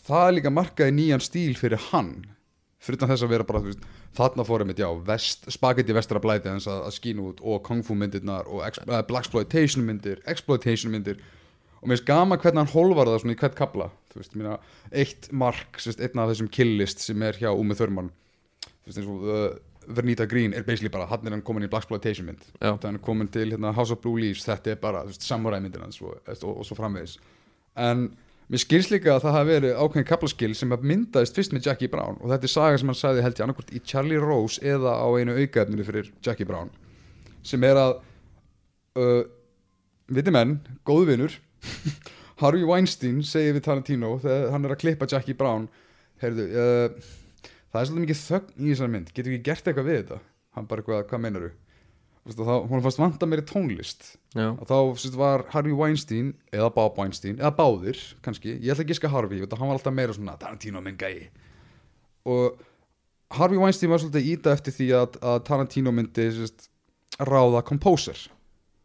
[0.04, 2.12] það er líka markaði nýjan stíl fyrir hann
[2.80, 3.82] fyrir þess að vera bara, veist,
[4.16, 8.48] þarna fórum við, vest, spagetti vestra blæti að, að skína út og kung fu myndirnar
[8.48, 11.20] og ex, uh, blaxploitation myndir, exploitation myndir.
[11.80, 14.56] Og mér finnst gaman hvernig hann holvar það svona í hvert kabla, þú veist, mér
[14.90, 19.00] eitt mark, þú veist, einn af þessum killist sem er hjá Úmi Þörmann þú veist,
[19.00, 19.50] eins og uh,
[19.90, 22.42] Vernita Green er basically bara, hann er hann komin í blaxploitation mynd.
[22.60, 25.82] Þannig hann er komin til hérna, House of Blue Leaves, þetta er bara, samurai myndir
[25.82, 27.16] hans og, og, og, svo framvegis.
[27.80, 28.08] En
[28.50, 31.90] mér skilst líka að það hafi verið ákveðin kaplaskil sem að myndaðist fyrst með Jackie
[31.90, 34.96] Brown og þetta er saga sem hann sagði held ég annarkvort í Charlie Rose eða
[34.98, 36.72] á einu aukaefninu fyrir Jackie Brown
[37.46, 37.92] sem er að
[38.98, 39.22] uh,
[40.10, 41.36] viti menn, góðvinur
[42.40, 45.66] Harvey Weinstein segir við Tarantino þegar hann er að klippa Jackie Brown.
[46.22, 47.10] Heyrðu, uh,
[47.72, 50.20] það er svolítið mikið þögn í þessari mynd, getur ekki gert eitthvað við þetta?
[50.56, 51.52] Hann bara eitthvað, hvað meinar þú?
[52.30, 54.10] Hún fannst vanta meiri tónlist.
[54.36, 58.84] Já, og þá sérst, var Harvey Weinstein eða Bob Weinstein, eða báðir kannski, ég ætla
[58.84, 61.30] ekki að giska Harvey þetta hann var alltaf meira svona Tarantino minn gæi.
[62.28, 62.60] Og
[63.34, 66.68] Harvey Weinstein var svolítið íta eftir því að, að Tarantino myndi sérst,
[67.20, 68.20] ráða composer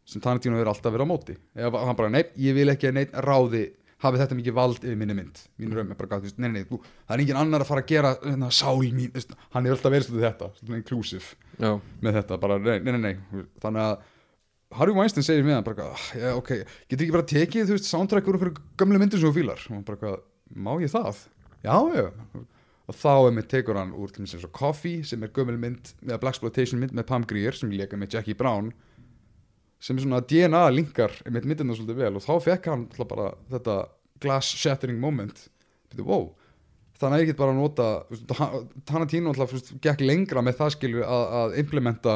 [0.06, 1.36] sem Tarantino er alltaf verið á móti.
[1.58, 3.66] Eða hann bara, nei, ég vil ekki að neitt ráði
[4.04, 5.40] hafi þetta mikið vald yfir minni mynd.
[5.62, 7.92] Mín raum er bara gátt, nei, nei, þú, það er engin annar að fara að
[7.94, 9.14] gera hérna, sál mín,
[9.56, 11.72] hann er alltaf verið svolítið þetta, inclusive já,
[12.04, 13.46] með þetta, bara nei, nei, nei, nei.
[13.64, 14.12] þannig að
[14.76, 16.52] Harvey Weinstein segir með hann bara, "Ah, já, ok,
[16.90, 19.62] getur ekki bara tekið þú veist, soundtrack úr einhverju gamlu myndir sem þú fílar?
[19.70, 20.18] Og hann bara,
[20.54, 21.24] má ég það?
[21.64, 22.12] Já, já.
[22.86, 25.58] Og þá er með tekur hann úr til mér sem svo Coffee sem er gömul
[25.58, 28.74] mynd, eða Blaxploitation mynd með Pam Grier sem leka með Jackie Brown
[29.86, 33.76] sem er svona DNA linkar með myndina svolítið vel og þá fekk hann bara þetta
[34.24, 35.44] glass shattering moment.
[35.92, 36.24] Byrju, wow,
[36.98, 40.74] þannig að ég get bara að nota veist, hann- Tarantino alltaf gekk lengra með það
[40.78, 42.16] skilju að, að implementa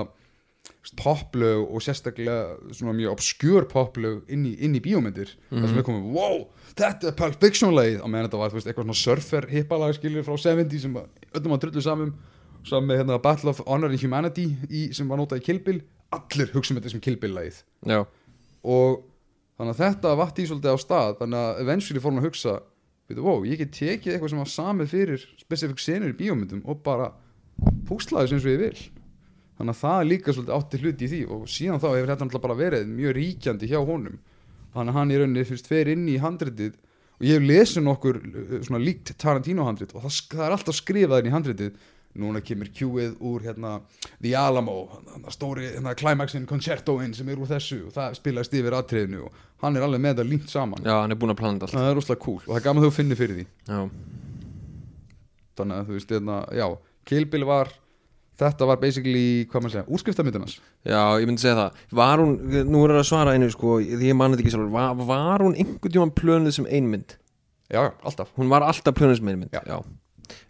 [1.00, 5.32] poplög og sérstaklega svona mjög obskjör poplög inn í, inn í bíómyndir.
[5.52, 6.42] Þar sem við komum, wow,
[6.78, 8.00] þetta er Pulp Fiction lagið.
[8.04, 11.08] Á meðan þetta var veist, eitthvað svona surfer hippalag skilju frá 70 sem að-
[11.40, 12.14] öllum að drullu saman
[12.68, 15.80] saman með hérna, Battle of Honor and Humanity í, sem var notað í Kill Bill
[16.16, 18.02] allir hugsa um þetta sem Kill Bill lagið já,
[18.64, 19.02] og
[19.60, 22.56] þannig að þetta vatt í svolítið á stað þannig að eventually fór hann að hugsa
[23.10, 26.82] veitu, wow, ég get tekið eitthvað sem var samið fyrir specific senur í bíómyndum og
[26.86, 27.12] bara
[27.90, 28.82] púslaði sem svo ég vil.
[29.60, 32.28] Þannig að það er líka svolítið átti hluti í því og síðan þá hefur þetta
[32.28, 34.20] náttúrulega bara verið mjög ríkjandi hjá honum.
[34.76, 36.78] Þannig að hann í rauninni fyrst fer inn í handritið
[37.20, 40.78] og ég hef lesið nokkur uh, svona líkt Tarantino handrit og það, það er alltaf
[40.78, 41.90] skrifað inn í handritið
[42.20, 43.76] núna kemur Q-ið úr hérna
[44.22, 44.78] The Alamo,
[45.32, 49.78] stóri hérna climaxin concertoinn sem er úr þessu og það spilaðist yfir atriðinu og hann
[49.78, 50.82] er alveg með þetta límt saman.
[50.86, 51.78] Já, hann er búinn að plana þetta allt.
[51.78, 53.46] Það er rosalega cool og það er gaman að þú finnir fyrir því.
[53.70, 53.80] Já,
[55.60, 56.68] þannig að þú veist, hérna, já
[57.10, 57.72] Kill Bill var
[58.40, 60.54] þetta var basically, hvað maður segja, útskriftamyndunas
[60.88, 61.80] Já, ég myndi segja það.
[62.00, 62.36] Var hún,
[62.70, 64.70] nú er það að svara einu sko Því ég manna þetta ekki sjálfur.
[64.76, 67.18] Var, var hún einhvern tímann plönuð sem einmynd?
[67.70, 68.32] já, alltaf.
[68.40, 69.60] Hún var alltaf plönuð sem einmynd Já.
[69.68, 69.82] Já,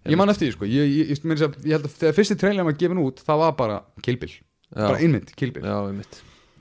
[0.09, 2.67] ég man eftir því, sko, ég, ég, ég, ég, ég held að þegar fyrsti trailer
[2.67, 4.31] var gefin út, það var bara kilbil,
[4.75, 6.19] bara einmynd, kilbil já einmitt.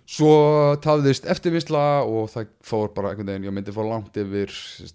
[0.08, 0.30] Svo
[0.80, 4.54] tafðist eftirvisla og það fór bara einhvern veginn, ég myndi fór langt yfir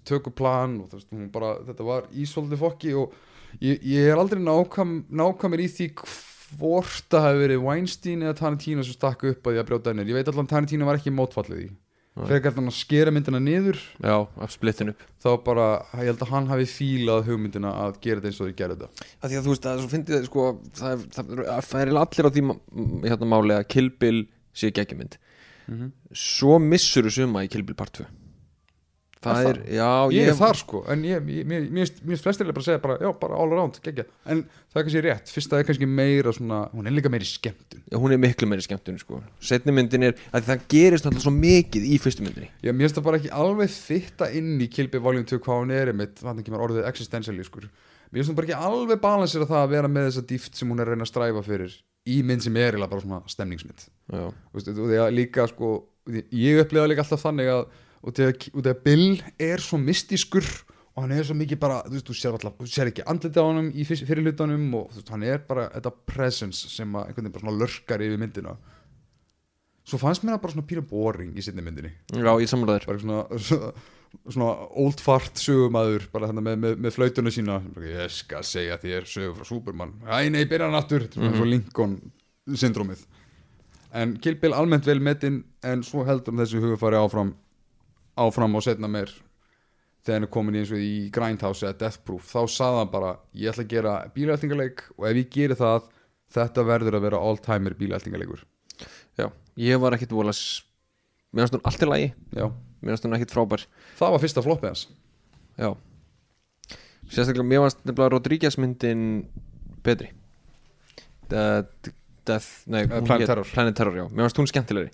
[0.10, 3.14] tökuplan og þú veist, hún bara, þetta var ísóldi fokki og
[3.62, 8.86] ég, ég er aldrei nákvæm, nákvæmur í því hvort það hefði verið Weinstein eða Tarantino
[8.86, 11.62] sem stakk upp að því að brjóta hennir, ég veit allan Tarantino var ekki mótfallið
[11.68, 11.70] í
[12.14, 13.80] Hann að skera myndina niður.
[13.97, 15.05] Já, af splittin upp.
[15.24, 18.57] Þá bara, ég held að hann hafi fílað hugmyndina að gera þetta eins og þau
[18.59, 19.07] gerðu þetta.
[19.18, 20.45] Að Því að þú veist, það er svo fyndið sko
[20.78, 22.43] Það er, það er, það er allir á því
[23.09, 24.20] hérna máli að Kill Bill
[24.53, 25.18] sé geggjumynd.
[26.14, 28.05] Svo missur þú suma í Kill Bill part 2
[29.24, 32.68] Það Er já, ég er þar sko, en ég, ég, mér, finnst- flestir bara að
[32.68, 35.68] segja bara, já, bara all around, geggja en það er kannski rétt, fyrst það er
[35.70, 37.84] kannski meira svona, hún er líka meiri skemmtun.
[37.88, 39.22] Já, hún er miklu meiri skemmtun sko.
[39.40, 42.50] Setni myndin er, að það gerist alltaf svo mikið í fyrstu myndinni.
[42.62, 45.72] Já, mér finnst það bara ekki alveg fitta inn í Kilby Volume 2 hvað hún
[45.72, 47.64] er einmitt, þannig kemur orðið existentially sko.
[48.14, 50.80] Mér finnst hún bara ekki alveg balansera það að vera með þessa dýft sem hún
[50.80, 52.76] er að reyna að stræfa fyrir í mynd sem er
[58.04, 59.08] og því ég þannig þegar, Bill
[59.47, 60.47] er svo mystískur
[60.93, 63.41] og hann er svo mikið bara, þú veist, þú sér alltaf þú sér ekki andliti
[63.41, 66.91] á honum í fyrst- fyrir hlutunum og þú veist, hann er bara þetta presence sem
[66.93, 68.54] að einhvern veginn bara svona lörkar yfir myndina.
[69.84, 71.91] Svo fannst mér það bara svona píra boring í sinni myndinni.
[72.14, 73.72] Já ég samræður bara svona, svona,
[74.30, 74.51] svona
[74.84, 77.58] old fart sögumæður bara hérna með, með, með flautuna sína.
[77.84, 79.91] Ég skal segja þér sögu frá Superman.
[80.08, 81.08] Æ nei, byrja hann aftur.
[81.08, 81.97] Þetta er svona svo Lincoln
[82.60, 83.04] syndrómið
[83.93, 87.28] en Kill Bill almennt vel metinn en svo heldur hann þessi hugafari áfram
[88.18, 89.09] áfram og setna meir
[90.03, 92.91] þegar hann er komin í eins og í Grindhouse eða Death Proof, þá sagði hann
[92.91, 95.88] bara ég ætla að gera bílættingaleik og ef ég geri það
[96.34, 98.43] þetta verður að vera all-timer bílættingaleikur
[99.18, 100.34] Já, ég var ekkit vola
[101.34, 102.07] Mér finnst hún allt í lagi.
[102.38, 102.45] Já,
[102.84, 103.64] Mér finnst hún ekkit frábær.
[103.97, 104.82] Það var fyrsta floppið hans.
[105.57, 105.70] Já.
[107.09, 109.01] Sérstaklega, mér finnst nefnilega Rodríguez myndin
[109.86, 110.11] betri.
[111.30, 111.66] De-
[112.26, 113.45] Death, nei, Eh, Planet hét- Terror.
[113.53, 114.91] Planet Terror, já, mér finnst hún skemmtilegri.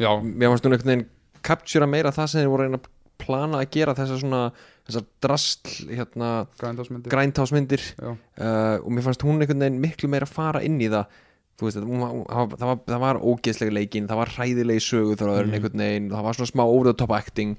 [0.00, 1.06] Já, Mér finnst hún einhvern veginn
[1.46, 4.40] captura meira það sem þeir voru að plana að gera þessar svona
[4.86, 10.36] þessar drastl, hérna græntásmyndir já, uh, og mér fannst hún einhvern veginn miklu meira að
[10.36, 11.22] fara inn í það.
[11.56, 11.88] Veist, það,
[12.28, 16.36] var, það, var, var ógeðslega leikin, það var hræðilegi sögu þar einhvern veginn, það var
[16.36, 17.56] svona smá over the top acting.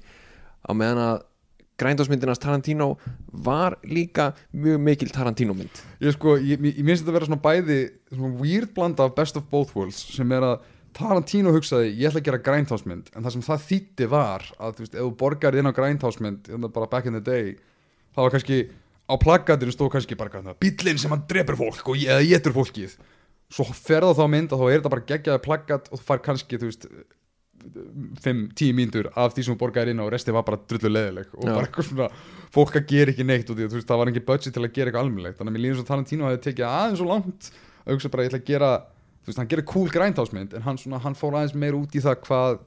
[0.62, 1.16] Á meðan að
[1.78, 2.96] græntásmyndinast Tarantino
[3.30, 7.28] var líka mjög mikil Tarantino mynd Ég sko, ég, ég, ég minnst þetta að vera
[7.28, 7.78] svona bæði
[8.10, 10.66] svona weird blanda af best of both worlds sem er að
[10.96, 14.84] Tarantino hugsaði ég ætla að gera græntásmynd en það sem það þýtti var að þú
[14.84, 17.56] veist, ef þú borgar inn á græntásmynd bara back in the day
[18.14, 18.60] þá var kannski
[19.08, 22.98] á plaggatinu stóð kannski bara hérna, bíllinn sem hann drepur fólk og eða getur fólkið.
[23.48, 26.58] Svo ferða þá mynd og þá er þetta bara geggjaði plaggat og þú fær kannski,
[26.60, 26.84] þú veist
[28.22, 31.32] 5-10 mínútur af því sem þú borgaðir inn á og resti var bara drullu leðileg
[31.32, 31.54] og Já.
[31.56, 32.10] bara eitthvað svona
[32.54, 34.76] fólk að gera ekki neitt og því, að, veist, það var ekki budget til að
[34.76, 35.40] gera eitthvað almennilegt.
[35.40, 37.50] Þannig að mér líður svo Tarantino hafi tekið aðeins svo langt
[37.82, 38.70] að hugsa bara ég ætla að gera
[39.28, 42.00] þú veist, hann gerir cool græntásmynd en hann, svona, hann fór aðeins meira út í
[42.00, 42.60] það hvað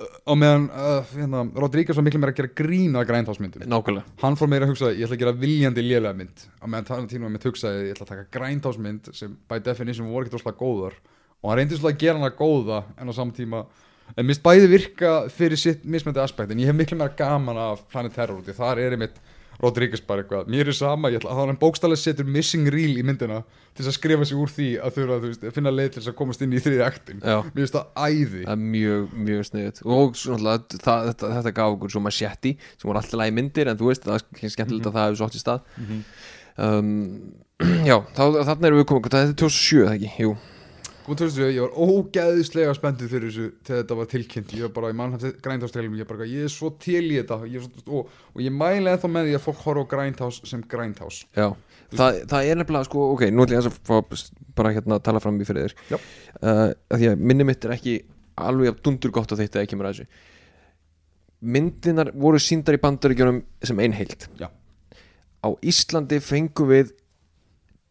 [0.00, 4.14] á meðan uh, hérna, Rodríguez var miklu meira að gera grína græntásmyndum nákvæmlega.
[4.22, 6.46] Hann fór meira að hugsa ég ætla að gera viljandi lélega mynd.
[6.56, 10.40] Á meðan Tarantino mitt hugsaði ég ætla að taka græntásmynd sem by definition voru ekkert
[10.40, 10.96] óslega góðar.
[11.40, 13.64] Og hann reyndi svolítið að gera hana góða en á saman tíma
[14.16, 17.84] en mist bæði virka fyrir sitt mismöndi aspekt en ég hef miklu meira gaman af
[17.92, 19.20] Planet Terror því þar er einmitt
[19.60, 23.04] Rodríguez bara eitthvað mér er sama, ég ætla að hann bókstallega setur missing reel í
[23.04, 26.00] myndina til þess að skrifa sig úr því að þurfa að veist, finna leið til
[26.00, 28.44] þess að komast inn í þriði aktin mér finnst það æði.
[28.46, 32.88] Það er mjög, mjög sniðut og svona, það, þetta, þetta gaf okkur svo machete sem
[32.88, 35.36] voru alltaf lagi myndir en þú veist, það er skemmtilegt að það hefur svo átt
[35.36, 35.76] í stað.
[36.60, 36.94] Um,
[37.90, 40.34] já, þá, þannig erum við komið það er 2007, það ekki, jú
[41.10, 44.52] Góð 2007, ég var ógæðislega spenntið fyrir þessu þegar þetta var tilkynnt.
[44.54, 47.38] Ég var bara í mannhætti græntástrælum ég, ég er svo til í þetta.
[47.50, 50.62] Ég svo, og, og ég mæli ennþá með því að fólk horfa á græntás sem
[50.70, 51.48] græntás Já,
[51.98, 54.20] það, það er nefnilega sko, ok, nú ætlum ég að fá
[54.60, 55.74] bara hérna að tala fram í fyrir þér.
[55.96, 57.96] Uh, að Því að minni mitt er ekki
[58.46, 60.22] alveg af dundur gott á þetta ekki mér að þessu.
[61.40, 64.46] Myndinar voru síndar í bandaríkjunum sem einheild Já.
[65.42, 66.94] Á Íslandi fengum við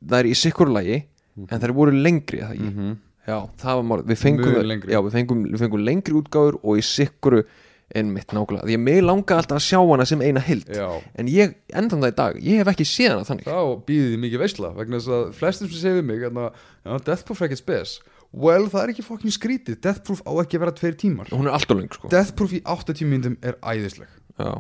[0.08, 1.02] þær í sikkur lagi
[1.50, 2.72] en þær voru lengri að það ekki?
[2.72, 2.98] -hmm.
[3.30, 4.94] Já, það var málið, við fengum, lengri.
[4.96, 7.44] já, við fengum, við fengum lengri útgáfur og í sikkuru
[7.90, 10.86] einmitt nákvæmlega, því að mig langaði alltaf að sjá hana sem eina hild Já,
[11.18, 13.48] en ég, endan það í dag, ég hef ekki séð hana þannig.
[13.50, 16.52] Þá býðið mikið veisla vegna þess að flestum sem segir mig hérna,
[16.86, 17.96] já, Death Proof er ekkert spes.
[18.30, 19.80] Well, það er ekki fokkin skrítið.
[19.82, 21.32] Death Proof á ekki að vera tveir tímar.
[21.34, 22.12] Hún er alltaf löng sko.
[22.14, 24.12] Death Proof í 80 myndum er æðisleg.
[24.38, 24.52] Já.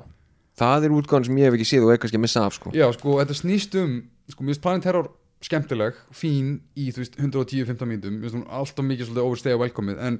[0.59, 2.73] það er útgáðan sem ég hef ekki séð og er kannski að missa af sko.
[2.75, 3.93] Já, sko, þetta snýst um
[4.27, 5.11] sko, finnst Planet Terror
[5.43, 10.01] skemmtileg, fín í þú veist 110-15 mínútum, Mér finnst hún alltaf mikið svolítið overstay velkomið,
[10.03, 10.17] en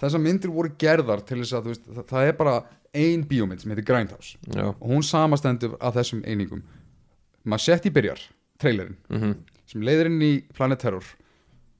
[0.00, 2.56] þessar myndir voru gerðar til þess að veist, það, það er bara
[2.98, 4.34] ein bíómynd sem heitir Grindhouse.
[4.50, 6.64] Já, og hún samastendur af þessum einingum.
[7.48, 8.20] Machetti byrjar,
[8.58, 9.38] trailerinn mhm.
[9.70, 11.06] sem leiðir inn í Planet Terror.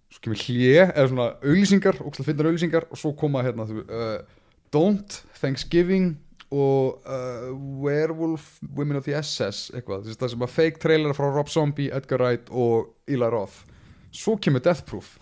[0.08, 4.46] Svo kemur hlje, eða svona auglýsingar, ógslag finnar auglýsingar og svo koma hérna þú, uh,
[4.72, 6.14] Don't, Thanksgiving
[6.54, 7.50] og uh,
[7.84, 12.22] Werewolf Women of the SS eitthvað, það sem að fake trailer frá Rob Zombie, Edgar
[12.24, 13.66] Wright og Eli Roth.
[14.14, 15.16] Svo kemur Death Proof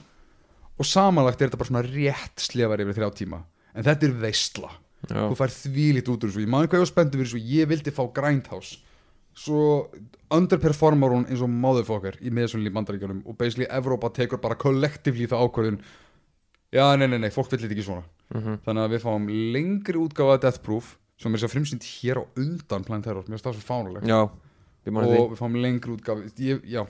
[0.76, 3.40] og samanlagt er þetta bara svona rétt slefar yfir þrjá tíma
[3.74, 4.70] en þetta er veistla
[5.06, 6.42] Já, þú fær þvílít út úr þessu.
[6.42, 8.78] Ég maður hvað ég var spenntur fyrir þessu, ég vildi fá Grindhouse.
[9.36, 9.60] Svo
[10.32, 15.28] underperformar hún eins og motherfucker í meðsvunni í bandaríkjunum og basically Evrópa tekur bara kollektivlí
[15.30, 15.80] það ákvörðun.
[16.74, 18.06] Já, nei, nei, nei, fólk vill þetta ekki svona.
[18.34, 18.56] Mhm.
[18.64, 22.24] Þannig að við fáum lengri útgáfa af Death Proof sem er sér frumsýnd hér á
[22.36, 24.20] undan Planet Terror, mér finnst það svo fánuleg Já,
[24.86, 26.82] ég og við fáum lengri útgáfa ég, já,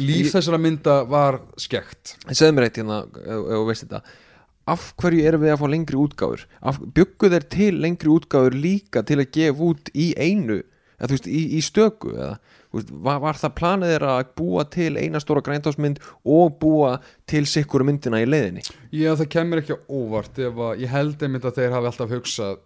[0.00, 4.02] líf þessara mynda var skekt Segðu mér eitt hérna, ef þú veist þetta.
[4.74, 6.44] Af hverju erum við að fá lengri útgáfur?
[6.96, 10.62] Byggu þeir til lengri útgáfur líka til að gefa út í einu?
[10.94, 12.36] Eða, þú veist, í, í stöku eða,
[12.72, 16.94] veist, var, var það planið þeirra að búa til eina stóra græntásmynd og búa
[17.28, 18.64] til sikkuru myndina í leiðinni?
[18.94, 22.14] Já, það kemur ekki á óvart ef að ég held einmitt að þeir hafi alltaf
[22.14, 22.62] hugsað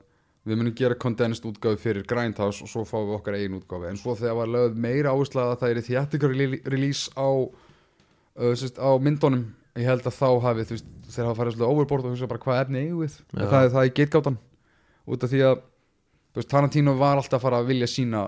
[0.49, 4.01] við munum gera condensed útgáfi fyrir Grindhouse og svo fáum við okkar eigin útgáfi en
[4.01, 8.91] svo þegar var lögð meira áhersla að það er rele- release á, uh, sérst, á
[9.03, 9.47] myndunum
[9.79, 12.61] ég held að þá hafi veist, þeir hafa farið svolítið overboard og hugsa bara hvað
[12.65, 13.19] efni eigum við?
[13.33, 13.45] Já.
[13.53, 14.39] það er það í gategátan.
[15.09, 15.61] Út af því að
[16.39, 18.25] veist, Tarantino var alltaf að fara að vilja sína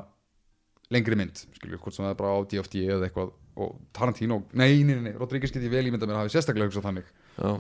[0.90, 3.34] lengri mynd skilju, hvort sem það er bara á DFD eða eitthvað.
[3.60, 6.86] Og Tarantino, nei, nei, nei, nei Rodríguez geti vel ímynda mér að hafi sérstaklega hugsað
[6.86, 7.10] þannig.
[7.36, 7.50] Já,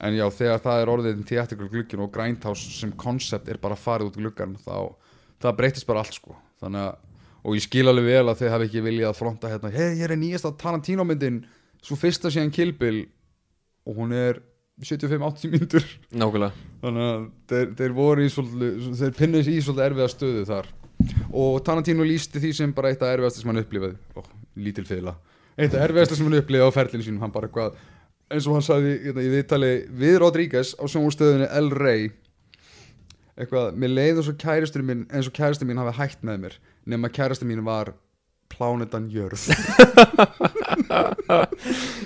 [0.00, 4.10] En já, þegar það er orðið theatrical gluggjun og Grindhouse sem koncept er bara farið
[4.10, 4.96] út gluggan þá
[5.40, 6.36] það breytist bara allt sko.
[6.64, 6.92] Að,
[7.44, 10.04] og ég skil alveg vel að þið hafi ekki viljað að fronta hérna, hei, ég
[10.06, 11.42] er nýjasta Tarantino myndin
[11.84, 13.04] svo fyrsta síðan Kill Bill.
[13.88, 14.42] Og hún er
[14.84, 15.86] 75-80 mínútur.
[16.16, 16.66] Nákvæmlega.
[16.80, 20.68] Þannig að þeir, þeir voru í svolítið þeir pinnuð í svolítið erfiða stöðu þar.
[21.30, 23.96] Og Tarantino lísti því sem bara eitt af erfiðasta sem hann upplifaði.
[24.16, 24.20] Ó,
[24.60, 25.16] lítil fyrirla,
[25.56, 27.80] eitt af erfiðasta sem hann upplifaði á ferlinu sínum, hann bara eitthvað
[28.30, 29.70] eins og hann sagði hérna, í viðtali
[30.02, 32.10] við Rodríguez á sjónustöðunni El Rey
[33.40, 36.54] eitthvað, mér leið og svo kærastur minn eins og kærastur mín hafi hætt með mér
[36.92, 37.94] nema kærastur mín var
[38.50, 39.46] plánetan jörð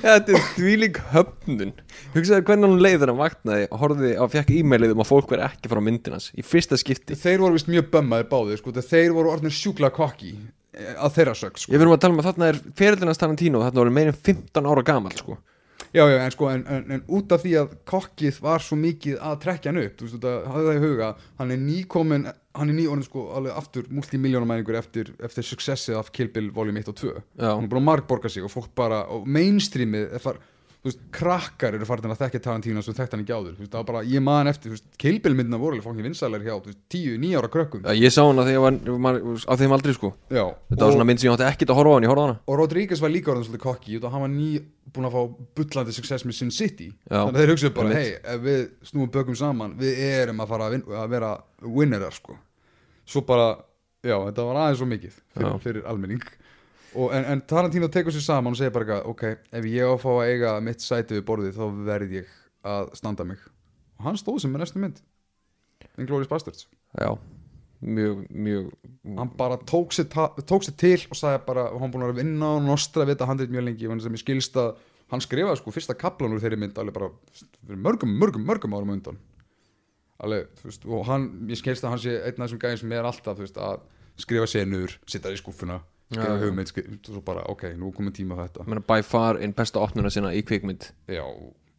[0.04, 1.72] Þetta er þvílík höfnun
[2.14, 5.46] Hugsaðu hvernig hún leiður hann vaknaði og horfði á fekk e-mailið um að fólk veri
[5.46, 9.32] ekki frá myndinans í fyrsta skipti þeir voru vist mjög bömmaðir báðir sko, þeir voru
[9.32, 11.72] orðnir sjúkla kokki eh, að þeirra sög sko.
[11.72, 14.70] Ég verðum að tala um að þarna er ferillinans Tarantino þarna voru meira en 15
[14.70, 15.40] ára gamall sko.
[15.94, 19.20] Já, já, en sko, en, en, en út af því að kokkið var svo mikið
[19.22, 22.24] að trekja hann upp, þú veist, þetta hafði það í huga, hann er nýkomin,
[22.58, 26.90] hann er nýorðin sko alveg aftur multimiljónamæningur eftir, eftir successið af Kill Bill Volume 1
[26.90, 27.12] og 2.
[27.14, 27.46] Já.
[27.52, 30.42] Hann er búin að margborga sig og fólk bara, og mainstreamið er far,
[30.84, 33.70] þú veist, krakkar eru farin að þekkja Tarantino sem þekkt hann ekki áður, þú veist,
[33.72, 36.44] það var bara, ég man eftir, þú veist, Kill Bill myndina voru alveg fókin vinsælar
[36.44, 37.80] hjá, þú veist, 10, 9 ára krökkum.
[37.88, 39.16] Já, Ég sá hana þegar ég var,
[39.48, 40.10] á þeim aldrei sko.
[40.28, 42.20] Já, Þetta var svona mynd sem ég átti ekkert að horfa á hann, ég horfa
[42.20, 42.36] á hana.
[42.52, 44.50] Og Rodríguez var líka orðin svolítið kokki og hann var ný
[44.92, 45.22] búin að fá
[45.56, 46.90] bullandi success með Sin City.
[47.08, 48.62] Já, þannig að þeir hugsaðu bara, hei, ef við
[48.92, 51.32] snúum bökum saman við erum að fara að, að vera
[51.64, 52.36] winnerar sko.
[53.08, 53.54] Svo bara,
[54.04, 56.28] já, þetta var aðeins svo mikið fyrir, fyrir almenning
[56.94, 60.00] en, en Tarantino tekur sér saman og segir bara eitthvað, ok, ef ég á að
[60.02, 62.32] fá að eiga mitt sæti við borðið þá verð ég
[62.64, 63.42] að standa mig.
[63.98, 65.00] Og hann stóð sem með næstu mynd.
[66.00, 66.66] Inglourious Bastards
[66.98, 67.10] Já,
[67.84, 68.70] mjög, mjög
[69.18, 70.08] hann bara tók sér,
[70.46, 73.54] tók sér til og sagði bara, hann búin að vinna og nostra við þetta handrið
[73.54, 74.76] mjög lengi, sem ég skilst að
[75.12, 77.10] hann skrifaði sko fyrsta kaplan úr þeirri mynd alveg bara
[77.68, 79.18] mörgum, mörgum, mörgum árum undan.
[80.24, 82.94] Alveg, þú veist, og hann ég skilst að hann sé einn af þessum gæðin sem
[82.94, 83.82] er alltaf þú veist, að
[84.22, 85.82] skrifa senur, sitta í skúffuna
[86.12, 86.24] já.
[86.44, 86.72] hugmynd,
[87.06, 88.66] svo bara, ok, nú komið tíma á þetta.
[88.68, 90.90] Meina, by far einn besta opnuna sinna í kvikmynd.
[91.08, 91.24] Já,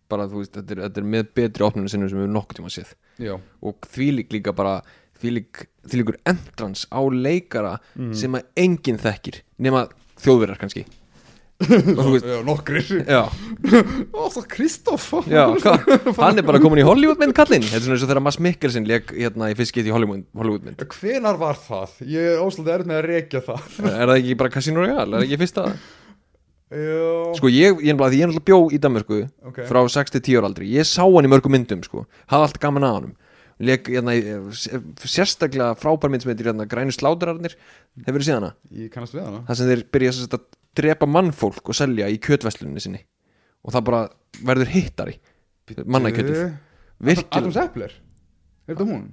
[0.10, 2.60] bara þú veist, þetta er, þetta er með betri opnuna sinna sem við höfum nokkuð
[2.62, 2.94] tíma séð.
[3.22, 4.80] Já, og þvílík líka bara
[5.22, 7.78] þvílík, þvílíkur entrans á leikara
[8.18, 9.86] sem að enginn þekkir nema
[10.20, 10.86] þjóðverjar kannski
[12.46, 12.90] nokkrir.
[13.08, 13.22] Já.
[15.64, 15.86] Hvað,
[16.20, 18.88] hann er bara komin í Hollywoodmynd kallinn, þetta er svona eins og þegar Mads Mikkelsen
[18.90, 20.84] leik hérna í fyrst get í Hollywood, Hollywoodmynd.
[21.00, 21.96] Hvenar var það?
[22.12, 23.70] ég er óslulega erð með að rekja það.
[23.88, 25.68] Er það ekki bara Casino Royale, er það ekki fyrsta?
[27.38, 29.62] Sko ég, ég, er náttúrulega bjó í Danmörku ok.
[29.70, 30.68] frá 6-10 ára aldri.
[30.76, 32.04] Ég sá hann í mörgum myndum sko.
[32.32, 33.14] Hafði allt gaman að honum.
[33.64, 34.74] Leik, hérna, í-
[35.08, 37.54] sérstaklega frábær mynd sem heitir hérna, grænu sláturarnir
[38.04, 38.50] hefur þið séð hana?
[38.76, 39.44] Ég kannast við hana.
[39.48, 40.48] Það sem þeir byrja að
[40.78, 43.02] drepa mannfólk og selja í kjötveslunni sinni.
[43.66, 44.02] Og það bara
[44.46, 45.20] verður hittari
[45.86, 46.56] manna í kjötið Adam
[47.06, 47.94] virkilega, Zeppler,
[48.66, 49.06] er þetta hún?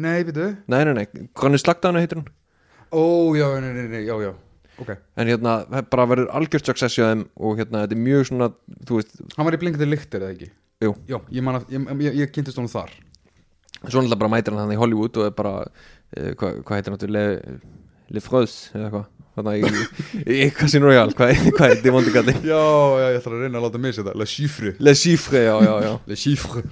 [0.00, 1.06] Nei, veitu nei nei nei.
[1.36, 2.30] Hvernig slagtaðana heitir hún.
[2.90, 3.02] Ó,
[3.38, 4.32] já, nei, nei, nei, já, já.
[4.80, 4.90] Ok.
[5.20, 8.48] En hérna, það bara verður algjört success hjá þeim og hérna, þetta er mjög svona
[8.88, 10.50] þú veist, Hann var í blinkandi lyktir eða ekki?
[10.80, 10.94] Jú.
[11.10, 12.94] Já, ég man að, ég, ég, ég kynntist honum þar.
[13.80, 16.96] Svo náttúrulega bara mætir hann hann í Hollywood og er bara, uh, hvað hva heitir
[16.96, 17.58] náttúrulega
[18.10, 19.08] Le Freuse eða hvað
[19.38, 19.84] þannig í,
[20.24, 21.14] í, í Casino Royale.
[21.16, 24.16] Hvað, hvað heitir vondi kalli Já, já, ég ætla að reyna að láta mig setja
[24.18, 24.74] La Chiffre.
[24.80, 25.94] Le Chiffre, já, já, já.
[26.10, 26.66] Le Chiffre.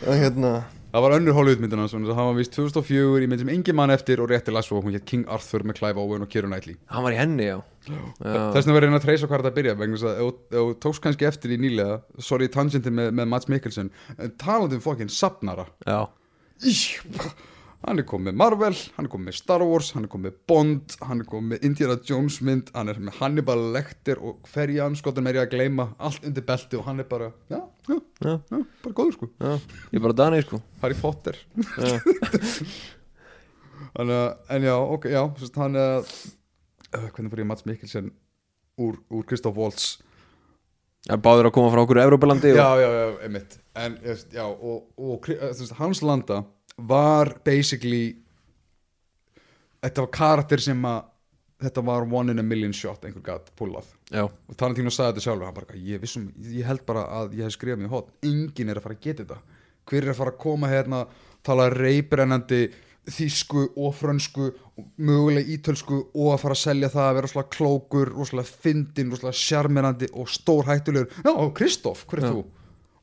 [0.00, 0.54] Hérna,
[0.90, 3.92] Það var önnur Hollywood myndin hans Það var vist 2004 í mynd sem engin mann
[3.94, 6.78] eftir og rétti las og hún hétt King Arthur með Clive Owen og Keira Knightley.
[6.90, 8.00] Hann var í henni, já, já.
[8.18, 11.28] Þess vegna verður reyna að treysa hvað þetta byrja vegna þess að þú tókst kannski
[11.30, 16.00] eftir í nýlega sorry tangentin með, með Mats Mikkelsen en talandi um fokkin sapnara já.
[16.66, 16.82] Íh,
[17.86, 21.28] hann er komið Marvel hann er komið Star Wars, hann er komið Bond hann er
[21.28, 25.54] komið Indiana Jones mynd hann er með Hannibal Lecter og hverja anskotan er ég að
[25.54, 28.34] gleyma, allt undir belti og hann er bara, já, já, Já.
[28.52, 29.54] já bara góður sko, Já,
[29.94, 30.60] ég er bara Dani sko.
[30.82, 31.38] Harry Potter.
[31.56, 31.96] Já,
[34.04, 34.12] að,
[34.52, 35.22] en já, ok, já
[35.56, 38.12] hann er uh, hvernig fyrir ég Mats Mikkelsen
[38.80, 39.94] úr, úr Christoph Waltz?
[41.08, 42.80] Er báður að koma frá okkur Evrópalandi já, og...
[42.82, 43.54] já, já, einmitt.
[43.80, 46.42] En, já, og, og veist, hans landa
[46.88, 48.16] var basically
[49.80, 51.06] þetta var karakter sem að
[51.60, 53.90] þetta var one in a million shot einhver gat pullað.
[54.08, 57.56] Já, og Tarantino sagði þetta sjálfur bara, ég, vissum, ég held bara að ég hef
[57.56, 59.58] skrifað mér hótt enginn er að fara að geta þetta.
[59.90, 61.02] Hver er að fara að koma hérna
[61.44, 62.62] tala reybrennandi
[63.10, 64.46] þýsku og frönsku
[64.78, 69.12] og mögulega ítölsku og að fara að selja það að vera svona klókur, rosalega fyndin,
[69.12, 72.34] rosalega sjarmerandi og stór hættulegur já, Kristoff, hver er Já.
[72.36, 72.44] þú?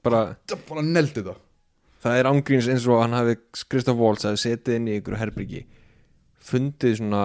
[0.08, 0.22] bara
[0.70, 1.42] bara neldi það
[2.04, 3.38] Það er ángríns eins og hann hafi
[3.72, 5.64] Kristoff Waltz hafi setið inn í ykkur herbyrgi
[6.48, 7.24] fundið svona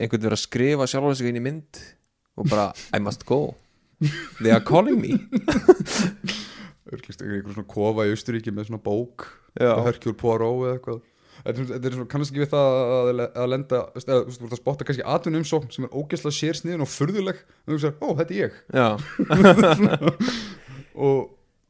[0.00, 1.80] einhvern verið að skrifa sjálfan sig inn í mynd
[2.40, 3.40] og bara I must go.
[4.40, 5.18] They are calling me.
[6.94, 9.26] Örglist einhver svona kofa í Austuríki með svona bók
[9.60, 9.74] Já.
[9.84, 11.02] Herkjúl Poirot eða eitthvað.
[11.40, 14.54] Þetta er- svona, kannast ekki við það að, að lenda, eða, þú veist, þú ert
[14.56, 17.38] að spotta kannski atvinnum svo sem er ógeðslega sér sniðin og furðuleg.
[17.66, 18.52] Og þú veist, ó, þetta er ég.
[21.06, 21.20] Og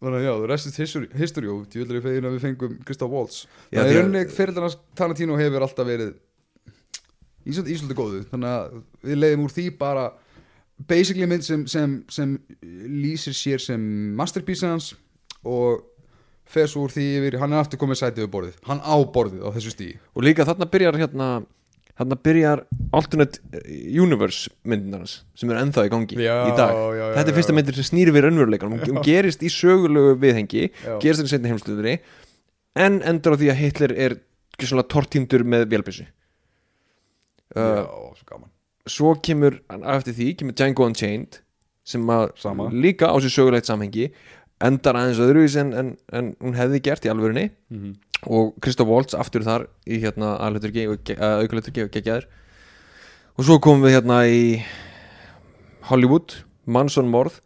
[0.00, 3.12] þannig að já, the rest is history, history og djúðlega fegin að við fengum Kristoff
[3.12, 3.42] Waltz.
[3.70, 6.14] Já, er að- rauninni fyrirlega Tarantino hefur alltaf verið
[7.50, 8.24] ísöldi ísöldi góðu.
[8.30, 10.06] Þannig að við leiðum úr því bara
[10.88, 13.80] basically mynd sem, sem, sem lýsir sér sem
[14.16, 14.94] masterpiece hans
[15.44, 15.82] og
[16.50, 18.56] fer svo úr því yfir, hann er aftur komið sætið við borðið.
[18.66, 21.28] Hann á borðið á þessu stíi og líka þarna byrjar hérna
[22.00, 22.62] þarna byrjar
[22.96, 23.40] alternate
[24.00, 26.72] universe myndinar hans sem er ennþá í gangi Já, í dag.
[26.72, 30.70] já, já, þetta er fyrsta myndir sem snýri við raunveruleikann hún, gerist í sögulegu viðhengi
[31.02, 31.98] gerist í setni heimsluðri
[32.80, 34.16] en endur á því að Hitler er
[34.60, 38.42] svona tortíndur með vélbissu já, uh, svo
[38.90, 41.40] svo kemur eftir því kemur Django Unchained
[41.86, 42.04] sem
[42.76, 44.10] líka á sér sögulegt samhengi
[44.64, 47.48] endar aðeins öðruvis en, en, en hún hefði gert í alvörunni.
[47.72, 47.96] Mm
[48.26, 52.26] og Kristoff Waltz aftur þar í hérna aðluturki og aukuluturki og geggjaður.
[53.38, 54.42] Og svo komum við hérna í
[55.88, 57.40] Hollywood Manson morð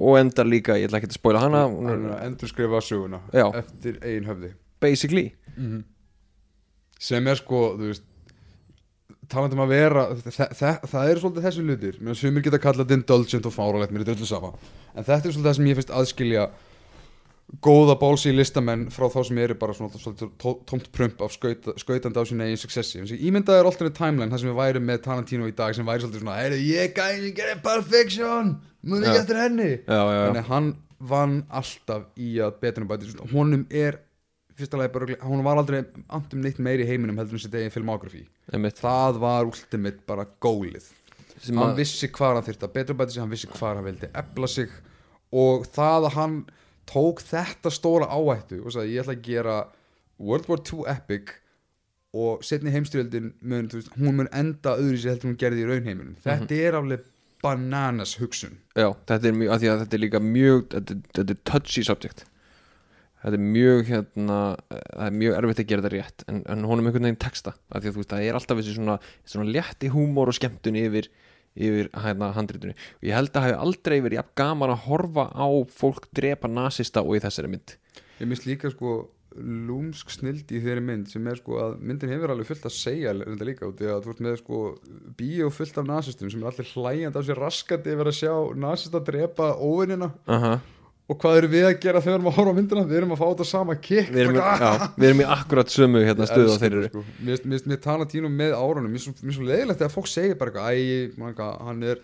[0.00, 1.60] og endar líka, ég ætla ekki að spoila hana
[2.24, 3.46] endur skrifa söguna Já.
[3.54, 4.50] eftir eigin höfði.
[4.82, 5.28] Basically.
[6.98, 8.04] Sem er sko, þú veist
[9.30, 11.98] talandi um að vera þa þa það eru svolítið þessi hlutir.
[12.00, 14.52] Mér finnst sumir geta kallað þetta indulgent og fáralegt mér er drullu sama.
[14.94, 16.46] En þetta er svolítið það sem ég finnst aðskilja
[17.64, 19.92] góða bálsi í listamenn frá þá sem eru bara svona
[20.40, 23.00] tó- tómt prump af skaut, skautandi á sína eigin successi.
[23.02, 26.02] Þessi ímyndaði er alltaf timeline það sem við værum með Tarantino í dag sem væri
[26.02, 28.96] svolítið svona heyrðu ég gæði sem gerir perfection Já.
[29.12, 29.68] ekki eftir henni.
[29.84, 30.24] Já, já, já.
[30.32, 34.00] þannig hann vann alltaf í að betur um bæti honum er
[34.72, 38.24] lagi bara, hún var aldrei andum neitt meiri í heiminum heldur en sitt eigin filmografi
[38.78, 40.84] það var ultimate bara gólið.
[41.48, 44.08] Hann að- vissi hvað hann þyrfti að betur bæti sig hann vissi hvað hann vildi
[44.14, 44.68] ebla sig
[45.32, 46.36] og það að hann
[46.90, 49.56] tók þetta stóra áhættu og sagði ég ætla að gera
[50.18, 51.34] World War II epic
[52.14, 56.14] og setni heimstyrjöldin mun, veist, hún mun enda öðru sér heldur hún gerði í raunheiminum.
[56.22, 57.08] Þetta er alveg
[57.44, 58.60] bananas hugsun.
[58.78, 61.84] Já, þetta er mjög, að því að þetta er líka mjög þetta, þetta er touchy
[61.86, 62.24] subject.
[63.24, 66.88] Þetta er mjög hérna það er mjög erfitt að gera þetta rétt en, en honum
[66.88, 68.96] einhvern veginn texta, því að þú veist það er alltaf þessi svona,
[69.32, 71.08] svona létti húmor og skemmtun yfir,
[71.54, 75.46] yfir hérna handritunni og ég held að hafi aldrei verið jafn gaman að horfa á
[75.70, 77.76] fólk drepa nasista og í þessari mynd.
[78.20, 78.94] Ég minnst líka sko
[79.34, 83.14] lúmsk snild í þeirri mynd sem er sko að myndin hefur alveg fullt að segja
[83.16, 84.60] reynda líka út í að þú ert með sko
[85.18, 88.34] bíó fullt af nasistum sem er allir hlægjandi af sér raskandi yfir að sjá
[88.66, 90.60] nasista drepa óvinnina uh -huh.
[91.08, 92.84] Og hvað erum við að gera þegar við erum að horfa á myndina?
[92.88, 96.04] Við erum að fá þetta sama kikk við, erum, já, við erum í akkurat sömu
[96.04, 96.84] hérna, stöðu á þeirri.
[96.88, 97.02] sko.
[97.20, 98.90] Mér finnst- mér finnst mér Tarantino með árunum.
[98.94, 101.98] Mér er svo, leiðilegt þegar fólk segir bara eitthvað er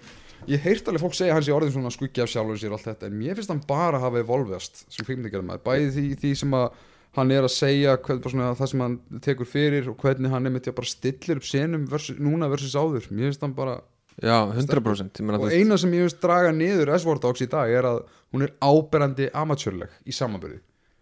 [0.48, 2.78] Ég heirt alveg fólk segja að hann sé orðin svona skuggi af sjálfur sér og
[2.78, 6.54] allt þetta En mér finnst hann bara hafa evolvest sem kvikmyndagerðamaður Bæði því, því sem
[6.56, 6.70] að
[7.18, 10.54] hann er að segja bara svona, það sem hann tekur fyrir og hvernig hann er
[10.54, 13.08] með til að bara stillir upp senum versus, núna versus áður.
[13.10, 13.80] Mér finnst hann bara
[14.22, 17.68] já, 100% ég meina, og eina sem ég veist draga niður Reservoir Dogs í dag
[17.68, 18.00] er að
[18.34, 20.60] hún er áberandi amatörleg í samanbyrði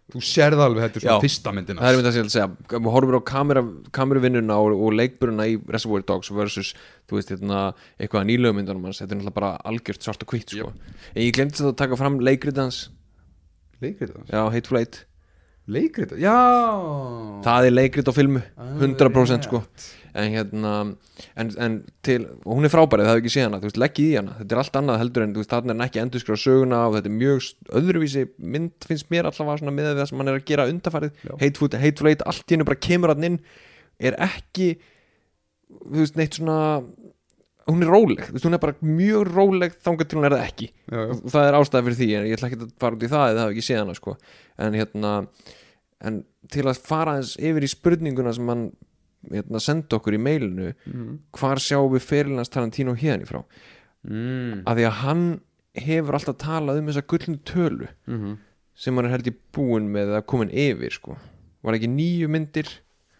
[0.09, 2.47] þú sérð alveg þetta svona fyrsta myndina það er myndið að segja.
[2.71, 3.61] Við horfum á kamera,
[3.93, 6.71] kameruvinnuna og, og leikburuna í Reservoir Dogs versus
[7.09, 7.59] þú veist, hérna,
[7.99, 10.71] eitthvað að nýlegu myndunum hans þetta er náttúrulega bara algjört svart og hvitt sko.
[11.13, 15.03] en ég glemdi þetta að taka fram leikrit það já, Hateful Eight.
[15.69, 16.15] Leikrit?
[16.15, 16.37] Það, já!
[17.45, 19.45] Það er leikrit á filmu, Alveg 100% rétt.
[19.45, 19.61] sko
[20.19, 20.73] en hérna
[21.39, 24.17] en, en til, hún er frábærið, það hefur ekki séð hana þú veist, leggið í
[24.19, 26.83] hana, þetta er allt annað heldur en þú veist, þarna er hann ekki endurskráð söguna
[26.87, 27.49] og þetta er mjög
[27.79, 31.25] öðruvísi mynd finnst mér allavega svona með það sem hann er að gera undarfærið.
[31.43, 33.39] Hateful, Hateful Eight, allt hennu bara kemur hann inn
[33.99, 34.71] er ekki
[35.69, 36.59] þú veist, neitt svona
[37.69, 40.45] hún er róleg, þú veist, hún er bara mjög róleg þangað til hún er það
[40.47, 41.13] ekki já, já.
[41.35, 43.39] það er ástæða fyrir því en ég ætla ekki að fara út í það eða
[43.39, 44.15] það hef ekki séð hana sko.
[44.65, 45.13] en hérna
[46.09, 46.21] en
[46.53, 48.65] til að fara eins yfir í spurninguna sem hann
[49.31, 51.19] hérna, senda okkur í mailinu Mm.
[51.35, 53.43] hvar sjáum við ferilnans Tarantino hérna í frá
[54.07, 54.63] Mm.
[54.65, 55.41] að því að hann
[55.75, 58.37] hefur alltaf talað um þessa gullnu tölu Mm
[58.79, 61.17] sem hann er held í búin með að komin yfir sko.
[61.61, 62.63] var ekki nýju myndir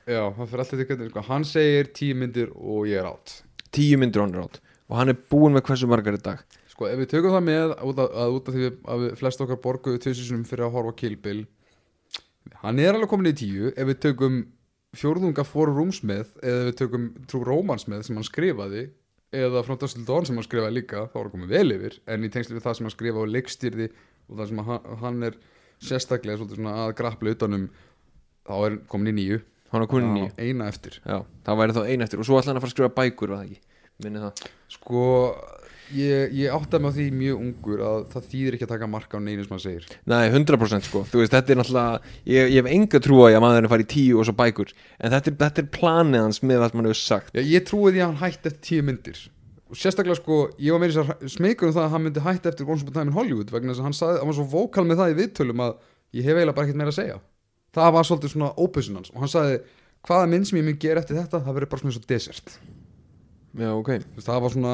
[0.08, 1.22] já, það fyrir alltaf til hvernig sko.
[1.28, 3.42] hann segir tíu myndir og ég er átt
[3.74, 6.40] tíu myndir on road og hann er búin með hversu margar í dag
[6.70, 9.18] Sko, ef við tökum það með út af, að út af því við- að við
[9.20, 11.46] flest okkar borguðu tjóðsísunum fyrir að horfa Bill
[12.64, 14.46] hann er alveg komin í tíu ef við tökum
[14.98, 18.88] fjórðunga fór rúms með eða við tökum trú rómans með sem hann skrifaði
[19.36, 22.26] eða frá Dustin Dawn sem hann skrifaði líka þá er hann komið vel yfir en
[22.26, 23.90] í tengslu við það sem hann skrifaði og leikstýrði
[24.30, 25.38] og það sem hann, hann er
[25.80, 27.70] sérstaklega svona að grappla utanum
[28.50, 29.42] þá er komin í nýju
[29.74, 30.98] hann er komin í nýju eina eftir.
[31.04, 32.22] Já, það væri þá ein eftir.
[32.22, 34.48] Og svo ætla hann að fara að skrifa bækur var það ekki, minni það.
[34.76, 35.04] Sko
[35.96, 39.14] ég, ég áttaði mig á því mjög ungur að það þýðir ekki að taka marka
[39.18, 39.84] á neinu sem hann segir.
[40.10, 41.94] Nei, 100% sko, þú veist, þetta er náttúrulega
[42.30, 44.70] ég, ég hef enga trú á því að maðurinn fari í tíu og svo bækur.
[45.00, 47.32] En þetta er, þetta er planið hans með það sem hann hefur sagt.
[47.36, 49.20] Já, ég trúi því að hann hætti eftir tíu myndir.
[49.70, 52.50] Og sérstaklega sko, ég var meira þess að smeykur um það að hann myndi hætti
[52.50, 54.48] eftir Once Upon a Time in Hollywood vegna þess að hann, sagði, hann var svo
[54.50, 55.74] vókal með það í viðtölum að
[56.18, 56.98] ég hef eiginlega bara ekkert að ég
[62.10, 62.58] desert.
[63.58, 64.74] Já, ok, Þú veist, það var svona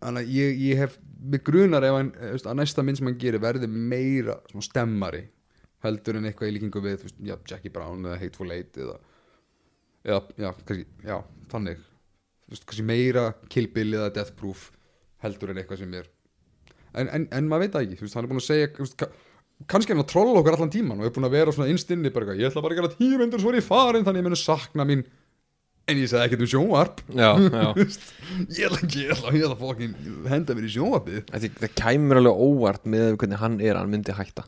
[0.00, 3.10] þannig að ég, ég hef mig grunar ef hann, þú veist, að næsta mynd sem
[3.10, 5.26] hann gerir verði meira stemmari
[5.84, 8.98] heldur en eitthvað í líkingu við veist, já, Jackie Brown eða Hateful Eight eða,
[10.04, 11.16] eða já, kannski, já,
[11.52, 11.82] þannig.
[12.50, 14.70] Veist, kannski meira Kill Bill eða Death Proof
[15.24, 16.08] heldur en eitthvað sem er.
[16.90, 18.70] En, en, en maður veit það ekki, hann er búin að segja
[19.68, 22.38] kannski er hann að trolla okkur allan tíman og er búin að vera svona eitthvað,
[22.40, 24.86] ég ætla bara að gera tíu myndir svo er ég farin þannig ég munu sakna
[24.88, 25.04] mín
[25.90, 27.02] en ég segi ekkert um sjónvarp.
[27.10, 27.30] Já,
[27.64, 27.68] já.
[28.56, 29.98] Ég ætla ekki, ég ætla, ég ætla fokkin
[30.30, 31.20] henda mér í sjónvarpið.
[31.34, 34.46] Þetta, það kæmur alveg óvart með hvernig hann er að hann myndi hætta.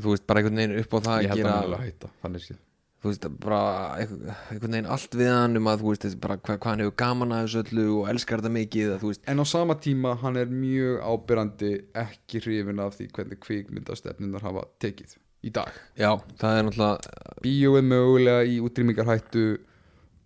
[0.00, 1.86] Þú veist, bara einhvern veginn upp á það ég að held að gera hann alveg
[1.86, 2.58] hætta, þannig sé
[3.00, 3.58] Þú veist, bara
[3.96, 6.96] einhvern einhvern veginn allt við hann um að þú veist, bara hvað, hvað hann hefur
[7.00, 10.12] gaman að þessu öllu og elskar þetta mikið að, þú veist, en á sama tíma
[10.20, 11.70] hann er mjög ábyrrandi
[12.02, 15.16] ekki hrifin af því hvernig kvikmyndastefnunar hafa tekið
[15.48, 15.72] í dag.
[15.96, 16.10] Já,
[16.42, 19.46] það er náttúrulega bíóið mögulega í útrýmingarhættu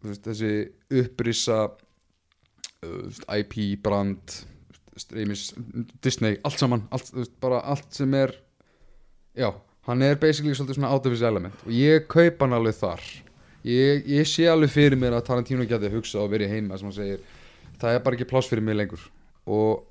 [0.04, 0.52] veist, þessi
[1.00, 1.58] upprissa
[2.84, 4.40] veist, IP brand
[5.00, 5.48] streymis,
[6.04, 8.34] Disney, allt saman allt, veist, bara allt sem er
[9.36, 9.48] já,
[9.88, 13.02] hann er basically svolítið svona out of his element og ég kaup hann alveg þar.
[13.64, 16.90] Ég, ég sé alveg fyrir mér að Tarantino geti að hugsa og verið heima sem
[16.90, 17.20] hann segir,
[17.80, 19.00] það er bara ekki pláss fyrir mig lengur.
[19.48, 19.86] Og,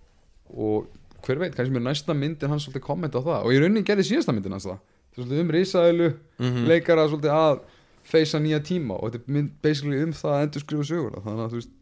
[0.53, 0.91] og
[1.25, 3.47] hver veit, kannski mér næsta myndin hans svolítið kommenta á það.
[3.47, 4.77] Og ég raunin gerði síðasta myndin hans það.
[5.17, 6.67] Svolítið um risaðilu Mhm.
[6.69, 7.59] leikara svolítið að
[8.07, 11.23] feysa nýja tíma og þetta er mynd basically um það að endur skrifa söguna.
[11.25, 11.73] Þannig að þú veist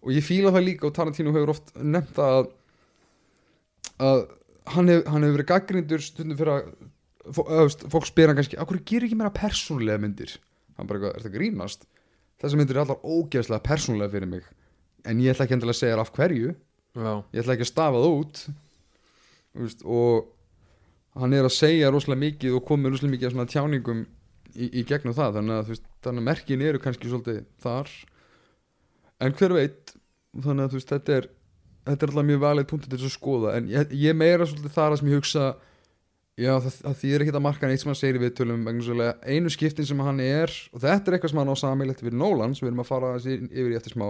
[0.00, 2.46] og ég fíla það líka og Tarantino hefur oft nefnt að,
[4.00, 4.22] að
[4.74, 6.70] hann, hef, hann hefur verið gaggrindur stundum fyrir að
[7.36, 10.32] fó- eða, þú veist, fólk spyr hann kannski, af hverju gerir ekki meira persónulega myndir?
[10.78, 11.84] Hann bara er þetta grínast?
[12.40, 14.46] Þessar myndir er allar ógeðslega persónulega fyrir mig.
[15.04, 16.54] En ég ætla ekki endilega að segja af hverju.
[16.96, 18.40] Já, ég ætla ekki að stafa það út.
[19.60, 24.00] Veist, og hann er að segja rosalega mikið og komið rosalega mikið af svona tjáningum
[24.54, 27.92] í, í gegnum það þannig að, veist, þannig að merkin eru kannski svolítið þar.
[29.20, 29.94] En hver veit
[30.36, 31.30] þannig að veist, þetta er
[31.86, 33.52] þetta er alltaf mjög valið punktur til þess að skoða.
[33.58, 35.46] En ég, ég meira svolítið þar að sem ég hugsa
[36.40, 38.68] já, það, það þýðir ekki að marka neitt sem hann segir í viðtölum
[39.24, 42.54] einu skiptin sem hann er og þetta er eitthvað sem hann á samilegt við Nolan
[42.56, 44.08] sem við erum að fara yfir í eftir smá.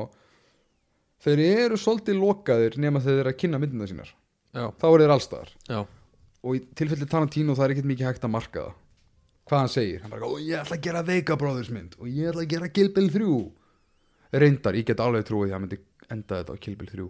[1.21, 4.13] Þeir eru svolítið lokaðir nema þeir eru að kynna myndina sínar.
[4.57, 5.81] Já, þá eru þeir allstaðar já.
[6.41, 8.79] Og í tilfelli Tarantino það er ekkert mikið hægt að marka það
[9.51, 12.31] hvað hann segir, hann bara og ég ætla að gera Vega Brothers mynd og ég
[12.31, 13.31] ætla að gera Kill Bill 3
[14.45, 17.09] reyndar, ég get alveg trúið að hann myndi enda þetta á Kill Bill 3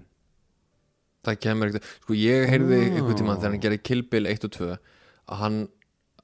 [1.29, 2.87] það kemur ekkert, sko ég heyrði Ah.
[2.97, 5.59] einhvern tímann þegar hann gerði Kill Bill 1 og 2 að hann,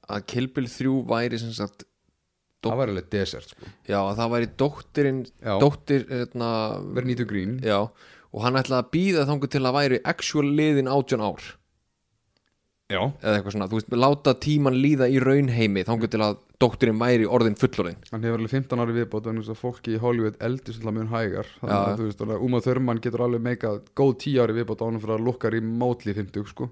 [0.09, 1.83] að Kill Bill 3 væri sem sagt,
[2.63, 3.65] Dó- það var alveg desert sko.
[3.85, 5.19] já, að það væri dóttirinn
[5.61, 6.47] dóttir, hérna
[6.95, 7.59] verið nýtu grín.
[7.61, 7.77] Já,
[8.33, 11.43] og hann ætlaði að býða þangu til að væri actual liðin átján ár
[12.87, 17.01] Já, eða eitthvað svona, þú veist, láta tíman líða í raunheimi þangu til að dótturinn
[17.01, 17.97] væri orðin fullorðin.
[18.13, 21.09] Hann hefur alveg 15 ári viðbót en þess að fólki í Hollywood eldist alltaf mjög
[21.11, 21.49] hægar.
[21.59, 24.79] Þannig að þú veist, þannig að Uma Thurman getur alveg meikað góð 10 ári viðbót
[24.79, 26.69] á hann fyrir að lukkar í mótli 50 sko.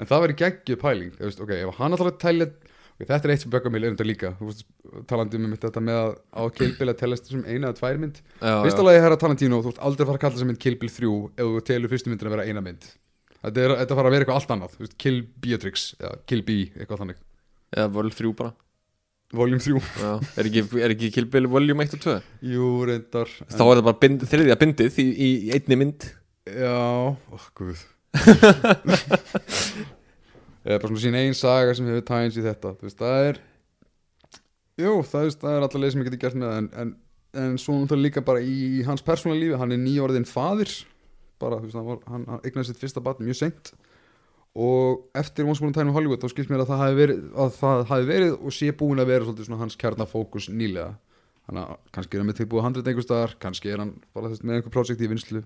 [0.00, 3.34] En það verður geggju pæling þú veist, ok, ef hann alltaf telja okay, þetta er
[3.34, 4.32] eitt sem böggar mig þetta líka.
[4.40, 4.64] Þú veist,
[5.12, 8.24] talandi um þetta með að á Kill Bill að telast sem eina eða tvær mynd.
[8.40, 11.14] Já, alveg herra Tarantino, þú ert aldrei fara að kalla þessa mynd Kill Bill 3
[11.36, 12.92] ef þú telur fyrstu myndin að vera eina mynd
[13.42, 16.58] þetta, er, þetta fara að vera eitthvað allt annað veist, Kill Beatrix, eða Kill B
[16.72, 17.22] eitthvað þannig,
[17.76, 18.52] eða Vol 3 bara.
[19.32, 20.10] Volume 3 já.
[20.36, 22.16] er, ekki, er ekki Kill Bill Volume 1 og 2
[22.52, 26.04] jú, reyndar þá er það bara bind, þriðja bindið í, í, í einni mynd.
[26.52, 26.76] Já,
[27.32, 27.80] ó, guð.
[30.62, 33.40] Eða bara svona sín ein saga sem hefur tæns í þetta Þú veist, það er
[34.82, 36.92] Jú, það, er- það er alltaf leið sem ég geti gert með það en, en,
[37.42, 40.72] en svo náttúrulega líka bara í hans persónulega lífi, hann er nýjórðin faðir
[41.42, 43.72] bara, þú veist, hann, var, hann, hann eignaði sitt fyrsta barn mjög seint.
[44.52, 47.22] Og eftir Once Upon a Time in Hollywood þá skilst mér að það hafi verið,
[47.40, 50.90] að það hafi verið og sé búin að vera svolítið hans kjarnafókus nýlega.
[51.46, 54.44] Þannig að kannski er hann með tilbúið 100 einhver staðar, kannski er hann bara veist,
[54.46, 55.40] með einhver projekt í vinslu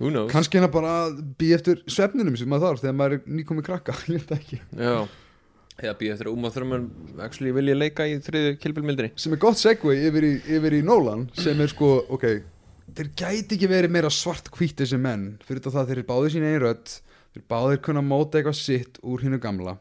[0.00, 0.30] who knows?
[0.32, 0.94] Kannski er hann bara
[1.38, 4.60] býja eftir svefninum sem maður þarf þegar maður er nýkomið krakka ég veit ekki.
[4.80, 4.96] Já.
[5.80, 6.88] Eða býða eftir að Uma Thurman
[7.24, 9.12] actually vilja leika í Bill myndinni.
[9.20, 12.26] Sem er gott segway yfir í, yfir í Nolan sem er sko, ok
[12.96, 15.38] þeir gæti ekki verið meira svart hvít þessi menn.
[15.46, 16.92] Fyrir þetta það þeir eru báðir sín einn rödd.
[17.34, 19.78] Þeir báðir kunna móta eitthvað sitt úr hinnu gamla.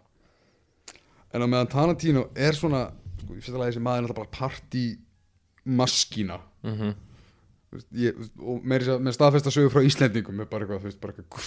[1.33, 2.87] En á meðan Tarantino er svona
[3.29, 4.85] sko, í fyrsta lagi þessi maður er náttúrulega bara party
[5.69, 6.93] maskína mm -hmm.
[7.93, 11.45] Ég, og sér með staðfesta sögu frá Íslendingum er bara eitthvað, þú veist, bara eitthvað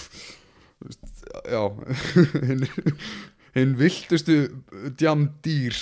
[1.51, 1.63] já.
[3.55, 4.63] Hinn, viltustu
[4.97, 5.75] djamdýr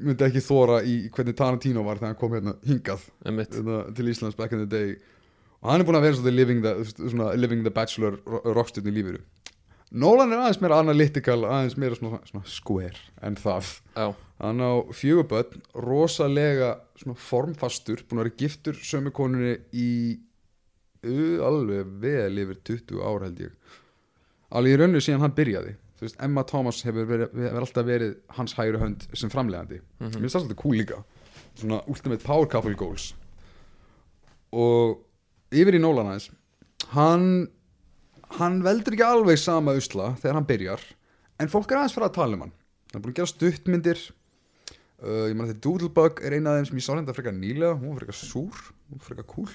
[0.00, 4.38] myndi ekki þóra í hvernig Tarantino var þegar hann kom hérna hingað hérna, til Íslands
[4.38, 4.96] back in the day.
[5.62, 8.94] Og hann er búin að vera svolítið living the, svona, living the bachelor rockstjörn í
[8.98, 9.22] lífiru
[9.94, 13.68] Nolan er aðeins meira analytical aðeins meira svona, svona square en það.
[14.42, 19.90] Hann á fjöguböld rosalega svona formfastur búin að vera giftur sömu konunni í
[21.44, 23.54] alveg vel yfir 20 ár held ég.
[24.50, 28.54] Alveg í rauninu síðan hann byrjaði veist, Emma Thomas hefur, verið, hefur alltaf verið hans
[28.58, 30.10] hægri hönd sem framlegandi Mhm.
[30.14, 31.04] mér finnst það svolítið cool líka.
[31.56, 33.12] Svona ultimate power couple goals.
[34.54, 35.00] Og
[35.54, 36.30] yfir í Nolan aðeins
[36.94, 37.48] hann
[38.38, 40.82] hann veldur ekki alveg sama usla þegar hann byrjar
[41.42, 42.52] en fólk er aðeins fyrir að tala um hann.
[42.92, 44.02] Hann er búin að gera stuttmyndir.
[45.04, 47.34] Uh, ég man að þetta Doodlebug er eina af þeim sem ég sá hérna frekar
[47.36, 47.74] nýlega.
[47.76, 49.50] Hún var frekar súr, hún var frekar cool.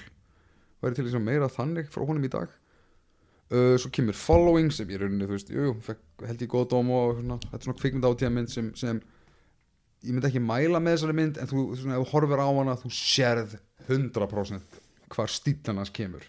[0.82, 2.52] Væri til þess að meira þannig frá honum í dag
[3.50, 5.74] uh, svo kemur Following sem ég rauninni, þú veist, jú,
[6.26, 9.00] held ég góð dóm og svona, þetta er svona kvikmynd átíða mynd sem, sem
[10.06, 12.76] ég myndi ekki mæla með þessari mynd en þú, svona, ef þú horfir á hana
[12.80, 13.56] þú sérð
[13.88, 16.24] 100% hvar stílan hans kemur.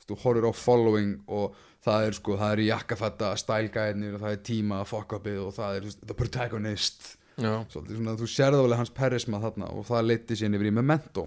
[0.00, 1.56] Þú þú horfir á Following og
[1.86, 5.84] það er sko, það er jakkafætta stælgæðinir og það er tíma fuck-upið og það er
[5.84, 7.08] þú veist, the protagonist.
[7.36, 10.76] Já, svolítið svona, þú sérði alveg hans perisma þarna og það leiti síðan yfir í
[10.78, 11.26] Memento.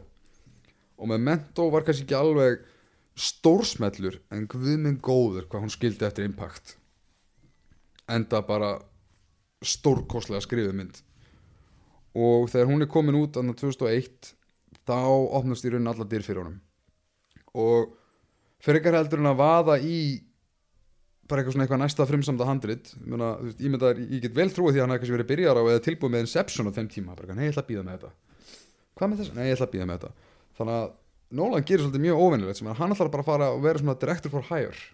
[0.99, 2.64] Og Memento var kannski ekki alveg
[3.18, 6.76] stórsmellur en guð minn góður hvað hún skildi eftir impact.
[8.10, 8.77] Enda bara
[9.65, 11.02] stórkostlega skrifið mynd.
[12.18, 14.34] Og þegar hún er komin út annað 2001
[14.90, 15.02] þá
[15.38, 16.57] opnast í raunin alla dyr fyrir honum.
[17.53, 17.94] Og
[18.64, 19.99] fyrir ekkar heldur en að vaða í
[21.30, 23.91] bara eitthvað svona eitthvað næsta frumsamda handrit ég, þú veist, ég, mynda,
[24.23, 26.69] get vel trúið því að hann hefði kannski verið byrjar á eða tilbúið með Inception
[26.69, 28.11] á þeim tíma bara, nei, ég ætla að býða með þetta.
[28.98, 29.34] Hvað með þess?
[29.36, 30.34] Nei, ég ætla að býða með þetta.
[30.57, 30.88] Þannig að
[31.38, 33.97] Nolan gerir svolítið mjög óvinnilegt sem að hann ætlar bara að fara og vera svona
[34.01, 34.85] director for hire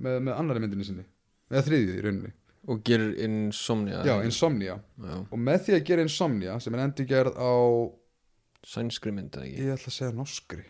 [0.00, 1.06] með, með annari myndinni sinni.
[1.50, 2.34] Eða þriðið í rauninni.
[2.70, 4.02] Og gerir Insomnia.
[4.06, 4.76] Já, Insomnia.
[5.00, 7.52] Já, og með því að gera Insomnia sem er endur gerð á
[8.70, 9.64] sænskri mynd eða ekki?
[9.64, 10.66] Ég ætla að segja norskri.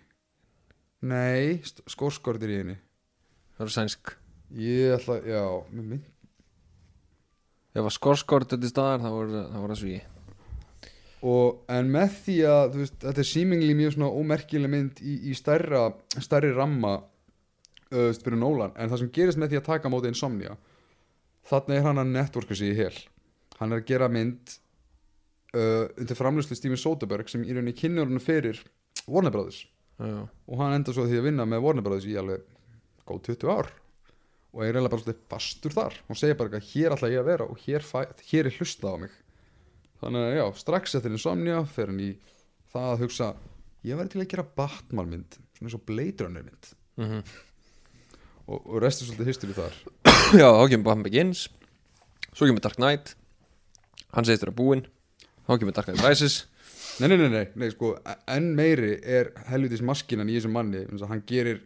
[1.10, 1.60] Nei,
[1.90, 2.78] skórskortir í henni.
[3.58, 4.14] Það er sænsk.
[4.60, 6.08] Ég ætla, já, með mynd
[7.70, 9.98] ef að skorskort þetta staðar þá voru það sví
[11.26, 15.36] og en með því að veist, þetta er símingli mjög svona ómerkileg mynd í, í
[15.36, 18.72] stærra, stærri ramma uh, fyrir Nolan.
[18.76, 20.56] En það sem gerist með því að taka móti Insomnia
[21.50, 22.94] þarna er hann að networka sig í hel.
[23.58, 24.54] Hann er að gera mynd
[25.56, 28.62] uh, undir framlýslu Steven Soderbergh sem í rauninni kynur hann fyrir
[29.06, 29.66] Warner Brothers.
[30.00, 32.46] Já, og hann enda svo því að vinna með Warner Brothers í alveg
[33.08, 33.72] góð 20 ár.
[34.50, 35.98] Og er eiginlega bara svolítið fastur þar.
[36.08, 38.96] Hún segir bara að hér ætla ég að vera og hér, fæ, hér er hlustað
[38.96, 39.18] á mig
[40.00, 42.10] þannig að já, strax eftir Insomnia fer hann í
[42.72, 43.30] það að hugsa
[43.86, 46.74] ég væri til að gera Batman mynd svona eins og Blade Runner mynd.
[47.00, 47.22] Mm
[48.50, 49.80] og, og restu svolítið history þar.
[50.40, 51.46] Já, þá kemur Batman Begins.
[52.30, 53.14] Svo kemur Dark Knight.
[54.14, 54.86] Hann segist vera búinn.
[55.46, 56.44] Þá kemur Dark Knight Rises.
[57.00, 57.94] Nei, nei, nei, nei, nei sko,
[58.28, 61.62] enn meiri er helvitis maskinan í þessum manni að hann gerir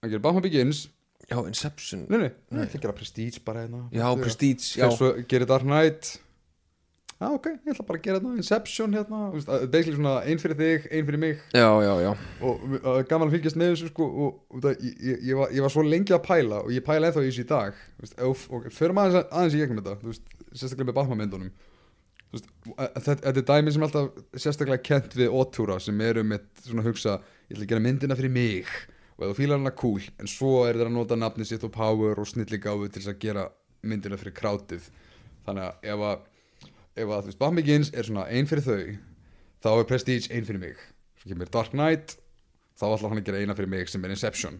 [0.00, 0.86] hann gerir Batman Begins.
[1.26, 2.04] Já, Inception.
[2.06, 3.82] Nei, nei, nei, ég ætla að gera Prestige bara hérna.
[3.92, 4.86] Já, Prestige, já,
[5.28, 6.14] gerir Dark Knight
[7.16, 9.18] Já, ok, ég ætla bara að gera hérna Inception hérna,
[9.72, 11.38] basically svona ein fyrir þig, ein fyrir mig.
[11.56, 12.10] Já, já, já.
[12.44, 15.64] Og uh, gaman að fylgjast með þessu sko og, og það, ég, ég, var, ég
[15.64, 18.42] var svo lengi að pæla og ég pæla ennþá í þessu í dag veist, og,
[18.52, 21.54] og förum aðeins, aðeins í gegnum þetta veist, sérstaklega með Batman myndunum.
[22.26, 26.04] Þú veist, að- að þetta, þetta er dæmi sem alltaf sérstaklega kent við ótúra sem
[26.10, 27.16] eru með svona hugsa
[27.48, 28.76] ég ætla að gera myndina fyrir mig
[29.16, 30.04] og þú fílar hana cool.
[30.20, 33.48] En svo er þeir að nota nafni sitt og power og snilligáfu til að gera
[33.88, 34.90] myndina fyrir krátið.
[35.48, 36.24] Þannig að ef að
[36.96, 38.80] ef að þú veist Batman Begins er svona ein fyrir þau
[39.62, 40.78] þá er Prestige ein fyrir mig.
[41.20, 42.16] Svo kemur Dark Knight
[42.76, 44.58] þá ætlar hann að gera eina fyrir mig sem er Inception.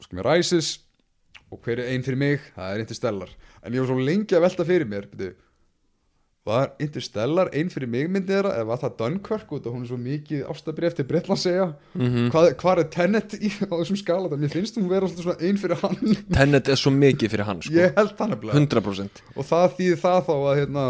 [0.00, 0.76] Svo kemur Rises
[1.52, 3.34] og hver er ein fyrir mig, það er Interstellar.
[3.62, 5.34] En ég var svo lengi að velta fyrir mér byrju,
[6.44, 9.52] var Interstellar ein fyrir mig myndið þeirra eða var það Dunkirk?
[9.56, 12.26] Og hún er svo mikið ástabrif til Bretland segja Mhm.
[12.34, 14.28] hvað, hvað er Tenet í, á þessum skala?
[14.28, 15.96] Þannig mér finnst hún vera svona ein fyrir hann.
[16.36, 17.72] Tenet er svo mikið fyrir hann sko.
[17.72, 18.60] ég held það nefnilega.
[18.60, 20.84] 100% og það þýði það þá að hérna,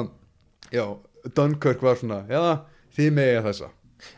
[0.72, 0.85] já,
[1.35, 2.43] Dunkirk var svona já,
[2.98, 3.70] þið megið þessa.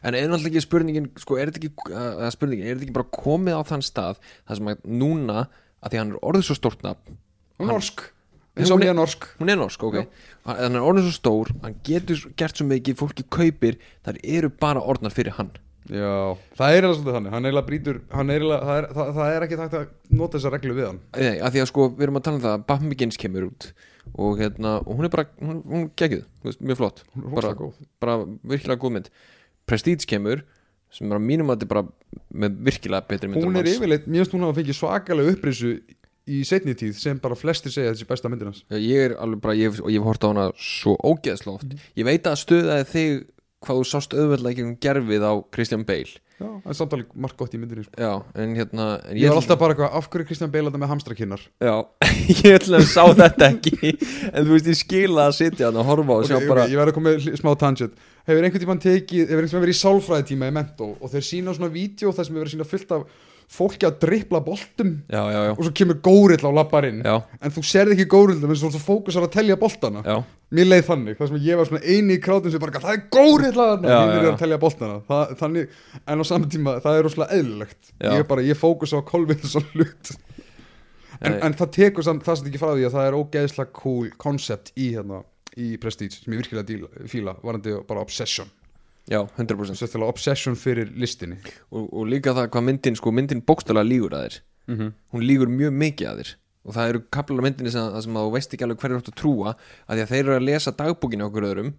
[0.03, 3.13] En er náttúrulega ekki spurningin sko, er þetta ekki, uh, spurningin, er þetta ekki bara
[3.13, 4.17] komið á þann stað
[4.49, 5.37] þar sem að núna
[5.85, 7.19] að því að hann er orðið svo stórt nafn
[7.61, 8.01] Hann- norsk,
[8.57, 9.27] Hún er- norsk.
[9.39, 9.95] hún er norsk, ok.
[9.95, 10.07] Já.
[10.47, 14.81] hann hann er svo stór, hann getur gert svo mikið fólki kaupir, þar eru bara
[14.81, 15.51] orðnar fyrir hann.
[15.87, 17.31] Já, það er eiginlega svolítið þannig.
[17.35, 20.39] Hann eiginlega brýtur, hann er eiginlega það er, það, það er ekki takt að nota
[20.39, 21.01] þessa reglu við hann.
[21.15, 23.47] Nei, að því að sko, við erum að tala um það að Batman Begins kemur
[23.47, 23.69] út
[24.17, 27.71] og, hérna, og hún er bara, hún, hún er veist, mjög flott, er bara,
[28.03, 29.11] bara virkilega góð mynd.
[29.67, 30.43] Prestige kemur
[30.95, 31.85] sem er að mínum að þetta bara
[32.35, 35.73] með virkilega betri mynd hún er yfirleitt, mér finnst hún hafa fengið svakalega upprisu
[36.27, 38.65] í setni tíð sem bara flestir segja að þessi besta myndin hans.
[38.75, 41.75] Ég er alveg bara, ég, og ég hef hort á hana svo ógeðslega oft.
[41.99, 43.19] Ég veit að stöðaði þig
[43.67, 46.19] hvað þú sást auðveldlega ekki um gerfið á Christian Bale.
[46.37, 47.95] Já, það er samtalið margt gott í myndinni sko.
[47.97, 48.11] já,
[48.43, 51.45] en hérna en ég var alltaf bara eitthvað, af hverju Kristján Bale þetta með hamstrakinnar?
[51.65, 51.77] Já,
[52.43, 53.93] ég ætla að sá þetta ekki.
[54.29, 56.77] En þú veist, ég skila að sitja og horfa og ok, sjá ok, bara ég
[56.77, 57.97] verði að koma með smá tangent.
[58.29, 61.57] Hefur einhvern tímann tekið, hefur einhvern tímann verið í sálfræðitíma í mentó og þeir sína
[61.57, 63.09] svona vídeo þar sem hefur verið sína fullt af
[63.53, 67.55] fólki að drippla boltum já, já, já, og svo kemur górill á labbarinn já, en
[67.55, 70.03] þú serð ekki górill en þú fókusar að telja boltana.
[70.55, 73.49] Mér leið þannig, það sem ég var eini í krátum sem bara, það er górill
[73.51, 73.91] að þarna.
[73.91, 74.99] Já, er að telja boltana.
[75.09, 77.91] Það, þannig, en á saman tíma, það er rosalega eðlilegt.
[78.05, 80.13] Ég bara, ég fókusa á kolvið svo hlut
[81.21, 84.13] en, en það tekur samt, það sem ekki frá því að það er ógeðslega cool
[84.21, 85.23] concept í hérna
[85.57, 88.51] í Prestige sem ég virkilega fíla varandi bara obsession
[89.11, 91.39] já, 100% Sérstaklega obsession fyrir listinni.
[91.71, 94.41] Og, og líka það hvað myndin, sko, myndin bókstala lígur að þér.
[94.67, 94.93] Mm -hmm.
[95.13, 96.35] hún lígur mjög mikið að þér.
[96.67, 99.13] Og það eru kaplar á myndinni sem, sem að þú veist ekki alveg hverju átt
[99.13, 99.51] að trúa
[99.87, 101.75] að því að þeir eru að lesa dagbókinu okkur öðrum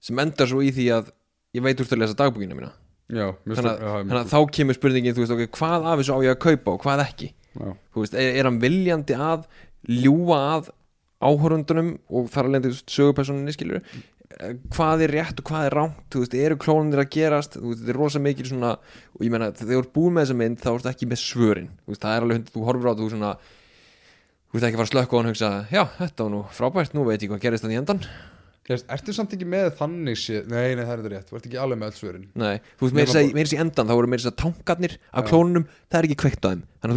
[0.00, 1.10] sem endar svo í því að
[1.56, 2.72] ég veit úr að lesa dagbókinu mína.
[3.08, 6.18] Já, þannig að, já, þannig að þá kemur spurningin veist, okay, hvað af þessu á
[6.26, 7.30] ég að kaupa og hvað ekki?
[7.96, 9.46] Veist, er, er hann viljandi að
[9.88, 10.68] ljúa að
[11.24, 13.80] áhorundunum og þar alveg sögupersoninni skilur
[14.74, 17.80] hvað er rétt og hvað er rámt þú veist, eru klónunir að gerast þú veist,
[17.82, 20.58] þetta er rosa mikil svona og ég meina, þegar þú ert búin með þessa mynd
[20.62, 23.32] þá ertu ekki með svörin þú veist, það er alveg, þú horfir á þú svona
[23.42, 26.42] þú veist ekki að fara að slökka á hann og hugsa já, þetta var nú
[26.58, 28.02] frábært, nú veit ég hvað gerist þannig endan
[28.68, 31.56] Ertu samt ekki með þannig séð Nei, nei, það er þetta rétt, þú ert ekki
[31.56, 32.26] alveg með alls svörin.
[32.36, 35.98] Nei, þú veist, að í endan þá voru meira þess að tankarnir af klónunum, það
[36.02, 36.92] er ekki kveikt á þeim þannig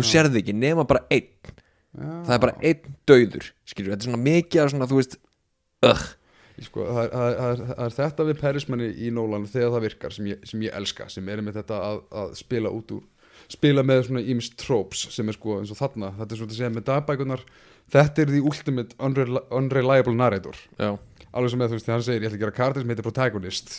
[4.84, 6.20] að þú
[6.52, 9.10] er er Sko, það, er, það, er, það, er, það er þetta við Perismanni í
[9.15, 12.38] Nolan þegar það virkar sem ég, sem ég elska sem er með þetta að, að
[12.41, 13.07] spila út úr
[13.52, 16.60] spila með svona ímist tropes sem er sko eins og þarna, þetta er svona að
[16.60, 17.45] segja með dagbækunar
[17.91, 20.57] þetta er the ultimate unreli unreliable narrator.
[20.80, 20.95] Já,
[21.32, 23.07] alveg sem með þú veist, þegar hann segir ég ætla að gera karakter sem heitir
[23.07, 23.76] protagonist.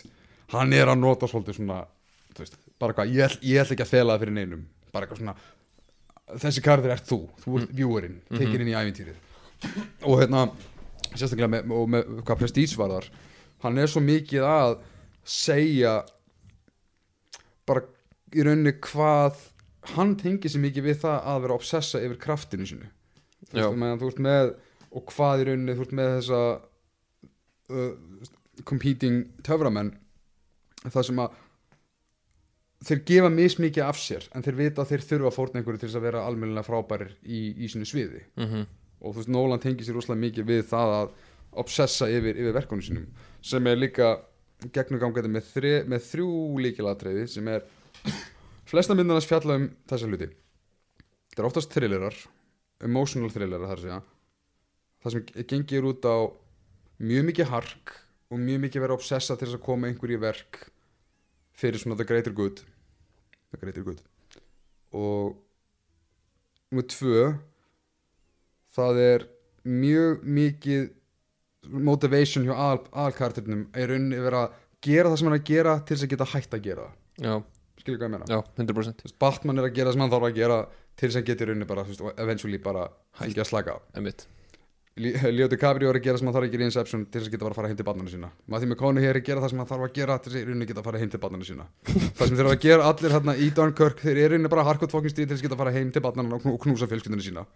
[0.52, 1.80] Hann er að nota svolítið svona
[2.32, 4.64] þú veist, bara hvað, ég, ég ætla ekki að fela það fyrir neinum.
[4.92, 9.28] Bara eitthvað svona þessi karakter ert þú, þú ert viewerinn tekin inn í ævintýrið.
[10.08, 10.46] Og hérna,
[11.14, 13.08] sérstaklega með, og með hvað prestige varðar
[13.62, 14.76] hann er svo mikið að
[15.28, 16.00] segja
[17.68, 17.84] bara
[18.32, 19.38] í rauninni hvað
[19.94, 22.90] hann tengir sér mikið við það að vera obsessa yfir kraftinu sinu
[23.50, 24.52] þú veist, meðan þú ert með
[24.92, 26.42] og hvað í rauninni þú ert með þessa
[27.72, 27.94] uh,
[28.68, 29.94] competing töframenn
[30.82, 31.40] það sem að
[32.82, 35.88] þeir gefa mismikið af sér en þeir vita að þeir þurfa að fórna einhverju til
[35.88, 38.24] þess að vera almennilega frábærir í, í sínu sviði.
[38.40, 38.64] Mhm
[39.02, 41.14] og þú veist, Nolan tengir sér rosalega mikið við það að
[41.62, 43.08] obsessa yfir, yfir verkunum sínum
[43.44, 44.12] sem er líka
[44.72, 45.48] gegnugangandi með,
[45.90, 46.28] með þrjú
[46.64, 47.66] líkilatreiði sem er
[48.70, 50.30] flesta myndarnas fjalla um þessa hluti.
[51.32, 52.16] Þetta er oftast thrillerar
[52.86, 54.00] emotional thrillerar þar segja.
[55.02, 56.16] Það sem gengir út á
[57.02, 57.94] mjög mikið hark
[58.32, 60.60] og mjög mikið vera obsessa til þess að koma einhverju verk
[61.58, 62.62] fyrir svona the greater good.
[63.52, 64.02] The greater good.
[64.94, 65.36] Og
[66.70, 67.32] nummer tvö
[68.76, 69.24] það er
[69.68, 70.90] mjög mikið
[71.86, 75.74] motivation hjá al, alkarturnum er rauninni vera að gera það sem hann er að gera
[75.86, 76.86] til þess að geta hægt að gera
[77.22, 77.42] það
[77.82, 80.14] skilur hvað ég meina já, 100% Þú veist, Batman er að gera það sem hann
[80.14, 80.56] þarf að gera
[80.98, 82.86] til þess að hann geti rauninni bara veist, eventually bara
[83.20, 83.78] hægt að slaka
[84.92, 87.28] Leo DiCaprio er að gera það sem hann þarf að gera í Inception til þess
[87.30, 89.52] að geta bara að fara heim til barnana sína Matthew McConaughey er að gera það
[89.54, 91.48] sem hann þarf að gera til þess að rauninni geta að fara heim til barnana
[91.48, 94.66] sína það sem þeir eru að gera allir hérna í Dunkirk þeir eru rauninni bara
[94.68, 96.60] hardcore fucking stíð til þess að geta að fara heim til barnana og knú- og
[96.66, 97.46] knúsa fjölskyldunni sína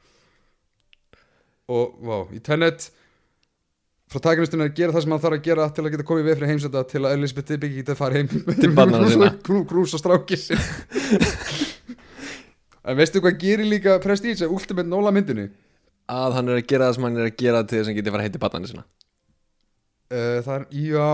[1.72, 2.80] og vá, í Tenet
[4.12, 6.26] protagonistinn er að gera það sem hann þarf að gera til að geta komið í
[6.28, 9.30] veð fyrir heimsenda til að Elizabeth Debicki geta fara heim Til barnanna sinna.
[9.48, 10.60] Knú- knúsa stráki sin
[12.86, 15.48] en veistu hvað gerir líka Prestige að Ultimate Nola myndinni?
[16.06, 17.98] Að hann er að gera það sem hann er að gera til þess að hann
[17.98, 18.84] geti fara heiti batnandi sinna.
[20.06, 21.10] Uh, það er, já,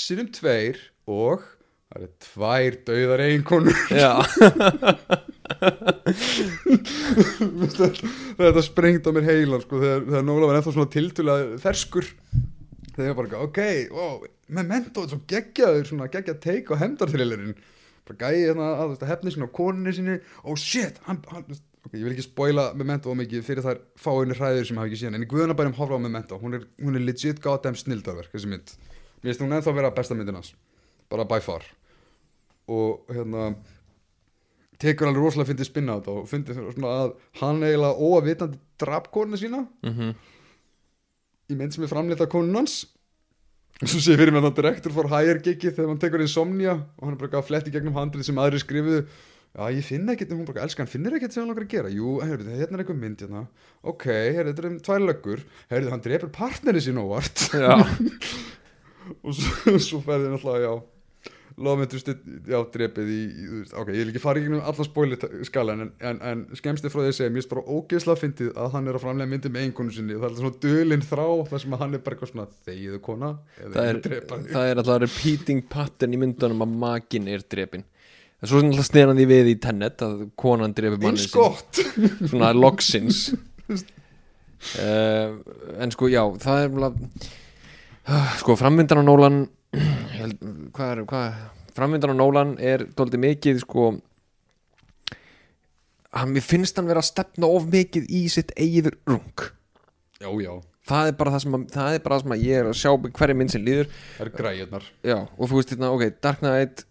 [0.00, 0.78] sinnum tveir
[1.12, 1.44] og
[1.90, 4.12] það eru tvær dauðar einkonur já,
[8.40, 12.06] þetta sprengt á mér heilan sko, þegar, þegar Nóla var ennþá svona tiltulega ferskur.
[12.90, 13.60] Þegar ég bara, ok,
[13.94, 14.14] wow,
[14.52, 17.54] memento, þetta svo geggjaður svona geggjað teik á hefndarþrilerinn
[18.10, 20.16] bara gæði hérna að veist, að hefni sinni á konunni sinni.
[20.42, 24.36] Oh shit, hann, hann ok, ég vil ekki spoila memento á mikið fyrir þær fáinni
[24.36, 27.04] hræður sem hafa ekki síðan en í guðanabærum horfa á memento, hún er, hún er
[27.04, 28.74] legit goddamn snildarverk, þessi mynd.
[29.20, 30.54] Mér finnst hún ennþá vera besta myndin hans
[31.10, 31.64] bara by far.
[32.70, 33.52] Og hérna
[34.80, 39.10] tekur alveg rosalega fyndið spinna á þetta og fyndið svona að hann eiginlega óavitandi drap
[39.14, 40.14] konuna sína mhm.
[41.52, 42.82] í mynd sem er framleita konun hans.
[43.80, 47.04] Og svo sé fyrir með þannig direktur fór higher gigið þegar hann tekur insomnia og
[47.06, 49.04] hann er bara að fletti gegnum handrið sem aðri skrifuðu.
[49.50, 52.12] Já ég finn ekkert, hún bara elskan finnir ekkert sem hann langar að gera, jú,
[52.22, 53.40] heyrðu, hérna er eitthvað mynd hérna.
[53.82, 55.42] ok, heyrðu, þetta er um tvær löggur.
[55.72, 57.42] Heyrðu, hann drepur partneri sín óvart.
[59.26, 60.74] Og svo, svo ferði náttúrulega, já
[61.60, 63.18] lofmyndur stuð, já, drepið í,
[63.76, 67.02] ok, ég vil ekki fara í gegnum allan spoiler skalan en, en, en skemmsti frá
[67.02, 69.66] því að segja mér er bara ógeðslega fyndið að hann er að framlega myndi með
[69.66, 70.16] einkonu sinni.
[70.16, 73.00] Og það er svona dölinn þrá þar sem að hann er bara eitthvað svona þegiðu
[73.06, 73.30] kona
[73.60, 77.44] það er, mun drepa þig." það er alltaf repeating pattern í myndunum að makin er
[77.56, 81.28] drepin það er svo sem alltaf sneran því við í Tenet að konan drepi manni
[81.34, 81.82] gott
[82.24, 83.28] svona loksins.
[84.80, 85.38] Uh,
[85.82, 86.98] en sko já það er mjög
[88.40, 90.44] sko framvindan á Nólan held,
[90.76, 91.40] hvað er, hvað
[91.76, 93.92] framvindan á Nólan er dóldi mikið sko.
[96.10, 99.50] Hann, mér finnst hann vera að stefna of mikið í sitt eigið rung
[100.20, 100.52] já, já,
[100.90, 102.78] það er bara það sem, að, það er bara það sem að ég er að
[102.80, 103.88] sjá með hverju minn sem líður.
[104.18, 106.84] Það er græðnar já, og þú veist hérna, ok, Dark Knight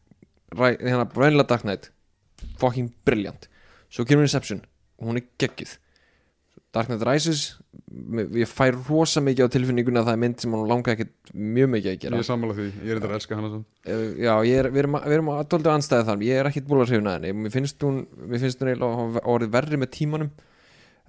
[0.56, 1.92] ræ, hérna, Brænlega Dark Knight
[2.62, 3.50] fucking brilliant.
[3.92, 4.64] Svo kemur Inception,
[5.02, 5.76] hún er geggið
[6.74, 7.44] Dark Knight Rises
[8.38, 11.72] ég fær rosa mikið á tilfinninguna að það er mynd sem hann langa ekkert mjög
[11.74, 13.66] mikið að ég gera er sammála því, ég er þetta að elska samt.
[13.90, 16.26] uh, já, ég er, við erum, erum að dóldi anstæði þar.
[16.28, 17.34] Ég er ekkert búin að hrifna henni.
[17.40, 20.30] Mér finnst hún, mér finnst hún eiginlega orðið verri með tímanum.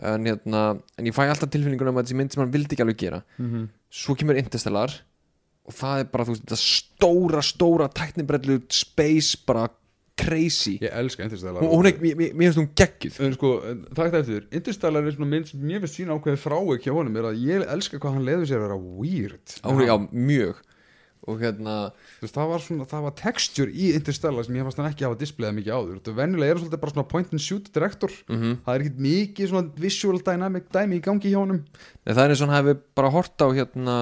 [0.00, 0.62] En, hérna,
[0.96, 3.20] en ég fæ alltaf tilfinninguna um að þessi mynd sem hann vildi ekki alveg gera.
[3.92, 4.94] Svo kemur Interstellar
[5.68, 9.68] og það er bara, þú veist, þetta stóra, stóra tæknibrellu space, bara
[10.20, 10.76] crazy.
[10.84, 11.66] Ég elska Interstellar.
[11.66, 13.20] Og hún er, mér, finnst hún geggjuð.
[13.26, 13.52] En sko,
[13.90, 17.30] takk það eftir Interstellar er svona sem mér finnst sína ákveðið frávik hjá honum er
[17.30, 19.56] að ég elska hvað hann leiður sér að vera weird.
[19.64, 20.66] Á já, mjög.
[21.28, 21.74] Og hérna,
[22.22, 25.18] veist, það var svona, það var texture í Interstellar sem ég fannst hann ekki hafa
[25.20, 25.98] displayað mikið áður.
[26.00, 29.02] Þú veist, venjulega er svolítið bara svona point and shoot direktor mm það er ekkert
[29.04, 31.60] mikið svona visual dynamic dæmi í gangi hjá honum.
[32.06, 33.96] Nei, það er eins og hann hefði bara hort á hérna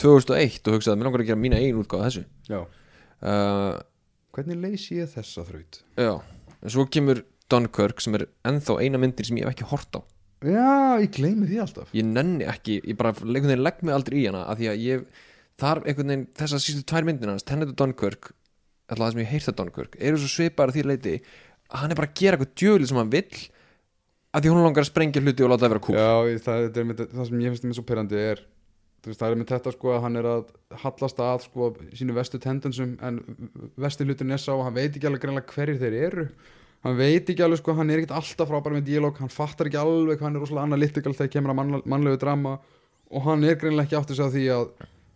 [0.00, 2.24] 2001 og hugsaði að mér langar að gera mína eigin útgáð þessu.
[2.48, 2.60] Já.
[2.64, 3.74] uh,
[4.34, 5.80] hvernig leysi ég þessa þraut?
[6.00, 6.12] já,
[6.60, 10.00] en svo kemur Dunkirk sem er ennþá eina myndir sem ég hef ekki hort á.
[10.44, 11.92] Já, ég gleymi því alltaf.
[11.96, 14.84] Ég nenni ekki, ég bara einhvern veginn legg mig aldrei í hana af því að
[14.84, 15.04] ég
[15.60, 18.32] þarf einhvern veginn þessar sístu tvær myndir hans, Tenet og Dunkirk
[18.88, 21.14] alltaf það sem ég heirt að Dunkirk eru svo svipar að því leiti
[21.70, 23.38] að hann er bara að gera eitthvað djöli sem hann vill
[24.34, 27.04] að því hún langar að sprengja hluti og láta það vera kúl já, það, það,
[27.14, 28.42] það sem ég finnst með svo perandi er
[29.08, 30.44] veist, það er með þetta sko að hann er að
[30.84, 33.20] hallast að sko sínu vestu tendensum en
[33.80, 36.26] vestu hlutin er sá að hann veit ekki alveg greinlega hverjir þeir eru.
[36.84, 39.80] Hann veit ekki alveg sko, hann er ekkert alltaf frábær með díalóg, hann fattar ekki
[39.80, 42.58] alveg hvað hann er rosalega analytikal þegar kemur að mann, mannlegu drama
[43.08, 44.66] og hann er greinlega ekki átt að segja því að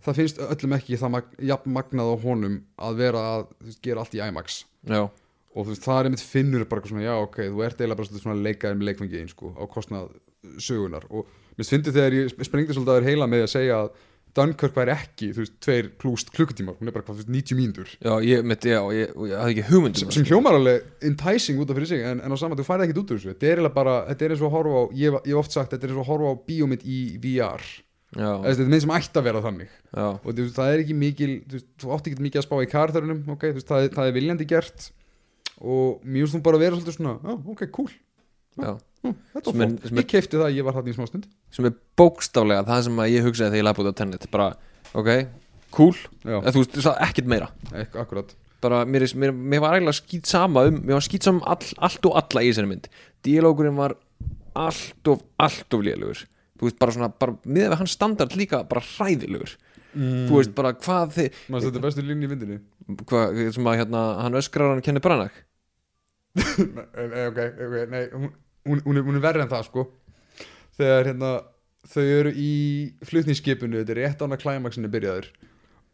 [0.06, 4.04] það finnst öllum ekki það mag, jafn magnað á honum að vera að veist, gera
[4.04, 4.62] allt í IMAX.
[4.88, 8.22] Já, og veist, það er einmitt finnur bara svona, já ok, þú ert eiginlega bara
[8.22, 10.12] svona leikaðir með leikfengi sko, á kostnað
[10.62, 11.28] sögunar og
[11.58, 13.90] mér finnst þegar ég sprengdi svolítið að heila með að segja að
[14.38, 17.56] Dunkirk væri ekki, þú veist, tveir klúst klukkutímar, hún er bara hvað, þú veist, 90
[17.58, 17.88] mínútur.
[18.04, 20.14] Já, ég, mitt, já, ég, ég hafði ekki hugmynd um sem, það.
[20.18, 23.00] sem hljómar alveg enticing út af fyrir sig en, en á saman, þú færði ekkert
[23.02, 23.32] út úr þessu.
[23.32, 25.88] Þetta er bara, þetta er eins og að horfa á ég, hef- oft sagt, þetta
[25.88, 27.64] er eins og að horfa á bíómynd í VR
[28.20, 29.72] já, þetta er mynd sem ætti að vera þannig.
[29.96, 32.70] Já, og þú það er ekki mikil þú, þú átti ekki mikið að spá í
[32.76, 34.90] karþörunum okay, þú það, er- það er viljandi gert.
[35.58, 37.90] Og finnst þú bara vera svolítið svona oh, ok, cool,
[38.58, 41.76] þetta er- sem er- ég kefti það, ég var þarna í smá stund sem er
[41.98, 44.48] bókstaflega það sem að ég hugsaði þegar ég laði út á tennet bara,
[44.94, 45.10] ok,
[45.74, 45.94] cool.
[46.24, 47.48] Já, eða þú veist, það er ekkert meira.
[47.72, 48.34] Ek, akkurat.
[48.64, 51.46] Bara, mér, er- mér, mér var eiginlega skýt sama um mér var skýt sama um
[51.46, 52.88] all, allt og alla í þessari mynd.
[53.26, 53.94] Díalógurinn var
[54.58, 56.24] allt of, allt of lélugur
[56.58, 59.52] þú veist, bara svona, bara miðað við hans standard líka bara hræðilegur.
[59.94, 60.26] Mm.
[60.28, 62.58] þú veist, bara hvað þið maður er bestu línu í myndinni.
[63.08, 65.32] Hvað, sem að hérna, hann öskrar hann kenni brannak
[66.38, 68.28] Nei, ok, ok, nei hún,
[68.68, 69.84] hún, hún, er, hún er verri en það sko
[70.78, 71.30] þegar hérna
[71.88, 72.52] þau eru í
[73.06, 75.28] flutningsskipinu þetta er rétt án að klæmaksinu byrjaður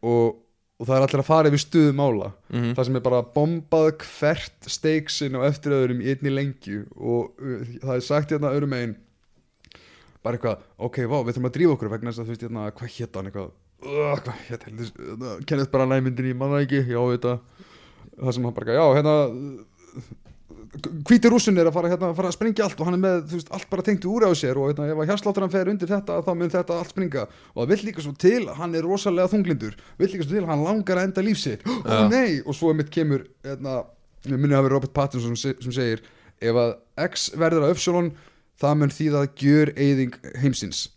[0.04, 0.40] og,
[0.80, 3.90] og það er allir að fara yfir stuðu mála mm það sem er bara bombað
[4.02, 8.74] hvert steiksin og eftir öðrum í einni lengju og uh, það er sagt hérna öðrum
[8.74, 8.96] megin
[10.24, 12.62] bara eitthvað, ok, vá, við þurfum að drífa okkur vegna þess að þú veist hérna,
[12.78, 13.50] hvað hétt hann eitthvað
[13.84, 14.84] uh, hvað hétt hann,
[15.44, 17.34] kennið bara næmyndin í manna ekki, já, þetta
[18.14, 19.16] það sem hann bara, já, hérna
[21.08, 23.50] hvíti rússin er að fara, hérna, fara að springja allt og hann er með, veist,
[23.54, 26.16] allt bara tengt úr á sér og hérna, ef að hérsláttur hann fer undir þetta
[26.26, 27.26] þá mun þetta allt springa.
[27.54, 30.64] Og það vill líka svo til hann er rosalega þunglindur, vill líka svo til hann
[30.66, 32.08] langar að enda lífsitt, ó Já.
[32.10, 32.40] nei!
[32.42, 33.82] Og svo mitt kemur, hérna
[34.26, 36.02] minni vera Robert Pattinson sem, se- sem segir
[36.40, 36.74] ef að
[37.10, 38.10] X verður að Upsilon
[38.60, 40.88] það mun því það gjör eyðing heimsins.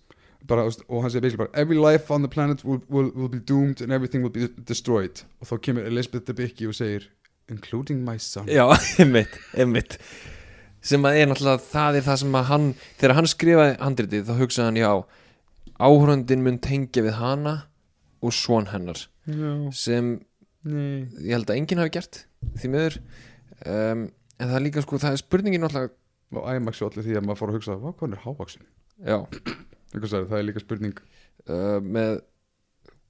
[0.47, 3.39] Bara, og hann segir basically bara every life on the planet will, will, will be
[3.43, 5.21] doomed and everything will be destroyed.
[5.43, 7.09] Og þá kemur Elizabeth Debicki og segir
[7.51, 8.49] including my son.
[8.51, 8.65] Já,
[9.01, 9.97] einmitt, einmitt.
[10.87, 12.67] Sem að er náttúrulega, það er það sem að hann
[12.99, 14.91] þegar hann skrifaði handritið þá hugsaði hann, já
[15.77, 17.55] áhörundin mun tengja við hana
[18.23, 19.03] og svon hennar.
[19.27, 20.15] Já, sem
[20.65, 21.07] nei.
[21.21, 22.23] ég held að enginn hafi gert
[22.57, 22.99] því miður.
[23.65, 24.07] Um,
[24.37, 25.93] en það er líka sko, það er spurningin náttúrulega
[26.37, 28.65] og IMAX og allir því að maður fór að hugsa hvað hann er hávaksin
[28.99, 29.17] já,
[29.93, 30.97] það er líka spurning.
[31.47, 32.19] Uh, með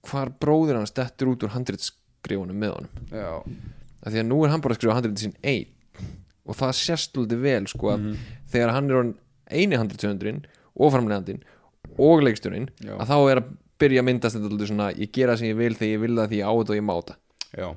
[0.08, 3.02] hvar bróðir hans dettur út úr handritskrifunum með honum.
[3.12, 3.32] Já,
[4.08, 6.14] af því að nú er hann bara að skrifa handritið sín einn.
[6.48, 8.06] Og það sést lítið vel sko að
[8.54, 9.10] þegar hann er
[9.52, 10.46] eini handritsöndurinn
[10.78, 11.42] og framlegandinn
[11.98, 13.50] og leikstjórinn já, að þá er að
[13.82, 16.32] byrja að myndast þetta lítið svona ég gera sem ég vil þegar ég vil það
[16.32, 17.18] því ég á þetta og ég má þetta.
[17.58, 17.68] Já.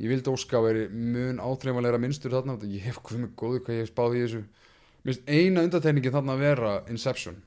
[0.00, 3.84] Ég vildi óska að veri mun áþreifanlegra minnstur þarna ég hef með góðu hvað ég
[3.84, 4.42] hef spáð í þessu.
[5.04, 7.40] Finnst eina undartekningin þarna að vera Inception.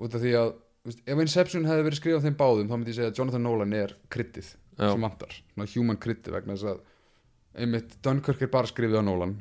[0.00, 0.52] Út af því að
[0.88, 3.76] veist, ef Inception hefði verið skrifað þeim báðum þá myndi ég segja að Jonathan Nolan
[3.76, 4.90] er kryddið Já.
[4.90, 5.06] sem
[5.54, 6.82] svona human kryddið vegna þess að
[7.54, 9.34] einmitt Dunkirk er bara skrifið af Nolan.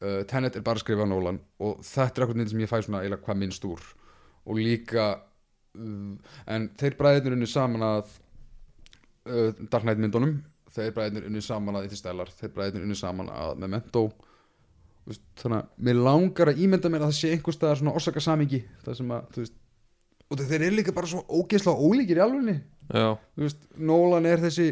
[0.00, 3.02] Uh, Tenet er bara skrifið af Nolan og þetta er eitthvað sem ég fæ svona
[3.02, 3.84] eiginlega hvað minnst úr.
[4.48, 5.10] Og líka
[5.76, 8.16] uh, en þeir bræðinir unni saman að
[9.28, 10.40] uh, Dark Knight myndunum.
[10.70, 12.32] Þeir bræðinir unni saman að Interstellar.
[12.40, 14.08] Þeir bræðinir unni saman að Memento.
[15.08, 18.20] Veist, þannig að mér langar að ímynda mér að það sé einhvers staðar svona orsaka
[18.22, 19.56] samingi það sem að, veist
[20.30, 22.56] og þeir eru líka bara svo ógeðslega ólíkir í alvegni
[23.80, 24.68] Nolan er þessi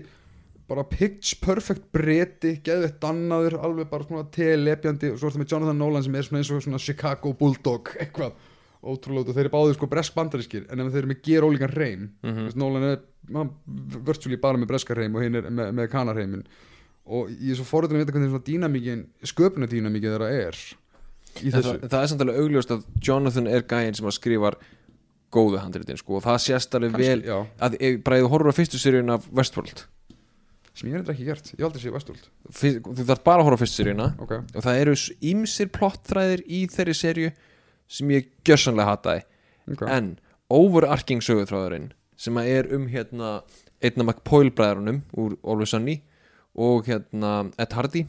[0.68, 5.52] bara pitch perfect breti geðveitt dannaður, alveg bara svona telepjandi og svo er það með
[5.54, 8.36] Jonathan Nolan sem er svona eins og svona Chicago Bulldog, eitthvað
[8.88, 12.04] ótrúlega þeir eru báðir sko bresk bandarískir en ef þeir eru með ger ólíkan reym
[12.22, 13.00] mm veist, Nolan er
[13.34, 13.52] hann,
[14.06, 16.44] virtually bara með breska reym og hinn er með, með kanarheimin.
[17.08, 21.74] Og ég er svo forðan að vita hvernig svona dýnamíkin sköpunadýnamíkin þeirra er í þessu.
[21.74, 24.58] það, það er samt alveg augljóst að Jonathan er gæinn sem að skrifar
[25.32, 28.52] góðu handritin sko og það sést alveg vel já, að ef bara ef þú horfur
[28.52, 29.84] á fyrstu seríun af Westworld
[30.78, 33.48] sem ég er þetta ekki gert, ég aldrei sé Vestúld Fyr- þú þarf bara að
[33.48, 34.08] horfa á fyrstu seríuna.
[34.22, 34.96] Ok, og það eru
[35.32, 37.30] ímsir plottþræðir í þeirri serju
[37.98, 39.24] sem ég gjörsanlega hataði.
[39.74, 39.82] Ok.
[39.90, 40.12] En
[40.52, 43.40] overarking sögutráðurinn sem er um hérna
[43.84, 45.98] einna McPoyle bræðrunum úr Always Sunny
[46.58, 48.06] og hérna Ed Hardy.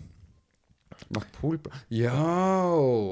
[1.16, 1.60] McPool,
[1.96, 2.12] já,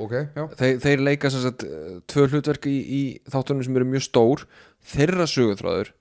[0.04, 0.42] ok, já.
[0.60, 3.02] Þeir, þeir leika sem sagt eh, tvö hlutverk í, í
[3.32, 4.44] þáttunum sem eru mjög stór.
[4.92, 5.94] Þeirra sögutráður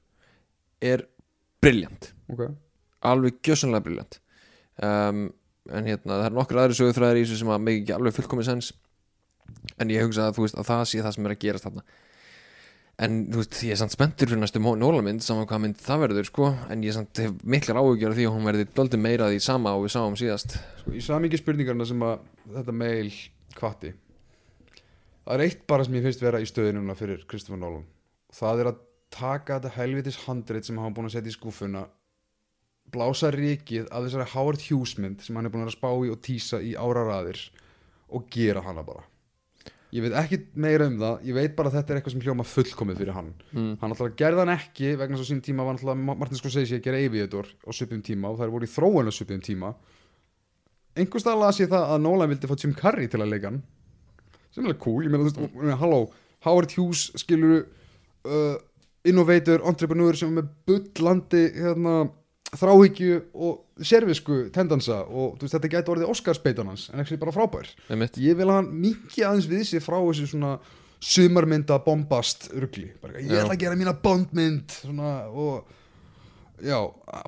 [0.83, 1.05] er
[1.63, 2.43] briljant ok,
[3.11, 4.19] alveg gjössanlega briljant
[4.83, 5.29] um,
[5.73, 8.51] en hérna það er nokkur aðri sögutræðir í þessu sem að mig ekki alveg fullkomið
[8.51, 8.73] sens.
[9.83, 11.85] En ég hugsa að þú veist að það sé það sem er að gerast þarna.
[13.07, 16.31] En þú veist ég er samt spenntur fyrir næstu nólamynd saman hvað mynd það verður
[16.31, 16.53] sko.
[16.71, 19.75] En ég samt hef miklar áhugjör af því að hún verði doldi meira því sama
[19.77, 20.57] og við sáum síðast.
[20.81, 22.23] Sko, í samingi spurningarna sem að
[22.55, 23.11] þetta mail
[23.59, 23.97] kvatti
[25.27, 27.87] það er eitt bara sem ég finnst vera í stöðinu núna fyrir Kristoffer Nolan.
[28.35, 28.83] Það er að
[29.17, 31.83] taka þetta helvitis handrit sem hann búin að setja í skúfuna
[32.95, 36.23] blása rikið af þessari Howard Hughes mynd sem hann er búin að spá í og
[36.25, 37.41] tísa í áraraðir
[38.15, 39.05] og gera hana bara
[39.95, 42.47] ég veit ekki meira um það ég veit bara að þetta er eitthvað sem hljóma
[42.47, 43.71] fullkomið fyrir hann mm.
[43.81, 47.01] hann alltaf gerði hann ekki vegna að sín tíma var alltaf Martin Scorsese að gera
[47.07, 49.73] Aviator á svipum tíma og það er voru í þróun á svipum tíma
[50.97, 53.63] einhvers stað las ég það að Nolan vildi fá Jim Carrey til að leika hann
[54.51, 55.75] sem er alveg cool, ég meina þú veist, mm.
[55.83, 56.01] halló
[56.47, 57.67] Howard Hughes skilur
[58.27, 58.57] uh,
[59.07, 61.97] innovator, entrepreneur sem er með bullandi hérna,
[62.55, 67.71] þráhyggju og servisku tendansa og veist, þetta gæti orðið Óskarsbeitan hans en ekki bara frábær.
[67.91, 68.19] Einmitt.
[68.23, 70.59] Ég vil hann minki aðeins við sig frá þessu svona
[71.03, 72.49] sumarmynda bombast
[73.03, 75.67] bara, ég ætla að gera mína bondmynd svona, og
[76.65, 76.79] já,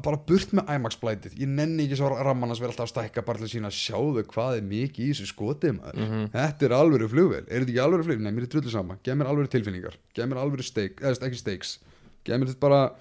[0.04, 1.34] bara burt með IMAX blætið.
[1.42, 4.24] Ég nenni ekki svo ramman að vera alltaf að stækka bara til að sína sjáðu
[4.30, 5.98] hvað er mikið í þessu maður.
[5.98, 6.30] Mhm.
[6.32, 9.14] þetta er alvöru flugvel, er þetta ekki alvöru flugvel nei, mér er drullu sama, gef
[9.14, 9.94] mér alvöru tilfinningar.
[10.14, 11.78] Gef mér alvöru steik, eða ekki steiks.
[12.24, 12.94] Gef mér þetta bara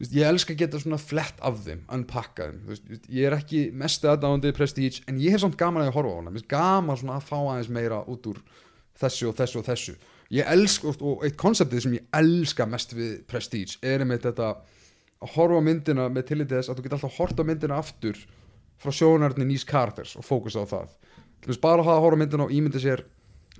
[0.00, 1.84] ég elska að geta svona flett af þeim
[2.66, 6.10] veist, ég er ekki mest aðdáðandi prestige, en ég hef samt gaman að ég horfa
[6.10, 8.40] á hana, gaman svona að fá aðeins meira út úr
[8.98, 9.94] þessu og þessu og þessu.
[10.34, 14.56] Ég elska, og- eitt konseptið sem ég elska mest við prestige er með þetta
[15.22, 18.16] að horfa myndina með tillitið þess að þú getur alltaf hort á myndina aftur
[18.78, 20.88] frá sjónarni nýs karakters og fókusa á það.
[21.60, 23.04] Bara að að horfa myndina og ímynda sér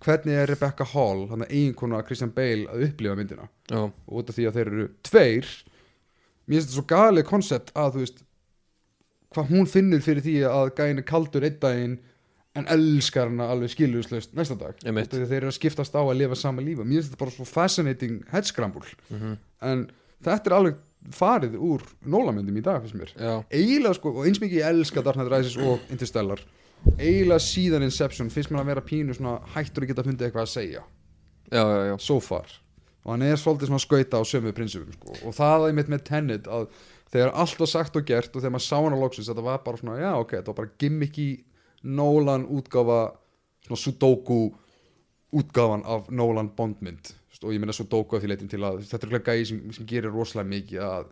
[0.05, 3.49] hvernig er Rebecca Hall, þannig að eiginkona Christian Bale að upplifa myndina.
[3.71, 5.47] Já, og út af því að þeir eru tveir
[6.45, 8.25] mér finnst þetta svo galið koncept að þú veist
[9.35, 11.97] hvað hún finnur fyrir því að gæin er kaldur einn daginn
[12.55, 14.79] en elskar hana alveg skiljuslaust næsta dag.
[14.87, 17.47] Að þeir eru að skiptast á að lifa sama lífa mér finnst þetta bara svo
[17.51, 18.87] fascinating headscramble.
[19.11, 19.39] Mhm,
[19.71, 19.87] en
[20.23, 20.83] þetta er alveg
[21.15, 23.11] farið úr nólamyndum í dag finnst mér.
[23.19, 26.45] Já, eiginlega sko, og eins mikið ég elska Dark Knight Rises og Interstellar
[26.99, 30.53] eiginlega síðan Inception finnst mér að vera pínu svona hættur að geta fundið eitthvað að
[30.53, 30.85] segja.
[31.51, 31.97] Já, já, já.
[32.01, 32.47] so far
[33.05, 35.17] og hann er svolítið svona skauta á sömu prinsipum sko.
[35.29, 36.69] og það er mitt með Tenet að
[37.13, 39.61] þegar allt var sagt og gert og þegar maður sá hann á loksins þetta var
[39.65, 41.29] bara svona, já ok, þetta var bara gimmicky
[41.85, 43.01] Nolan útgáfa
[43.67, 44.41] svona Sudoku
[45.35, 47.13] útgáfan af Nolan Bondmynd
[47.45, 50.15] og ég meina Sudoku að því leitin til að þetta er gæði sem, sem gerir
[50.15, 51.11] rosalega mikið að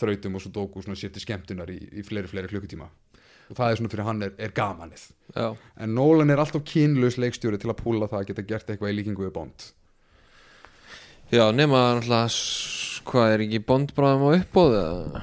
[0.00, 2.88] þrautum og Sudoku svona sér til skemmtunar í, í fleiri, fleiri klukkutíma
[3.50, 5.50] og það er svona fyrir hann er, er gamanið já.
[5.52, 8.96] en Nolan er alltaf kynlaus leikstjóri til að púla það að geta gert eitthvað í
[9.00, 9.66] líkingu við Bond
[11.30, 12.26] Já, nema náttúrulega
[13.06, 15.20] hvað er ekki Bond bráðum á uppbóð eða?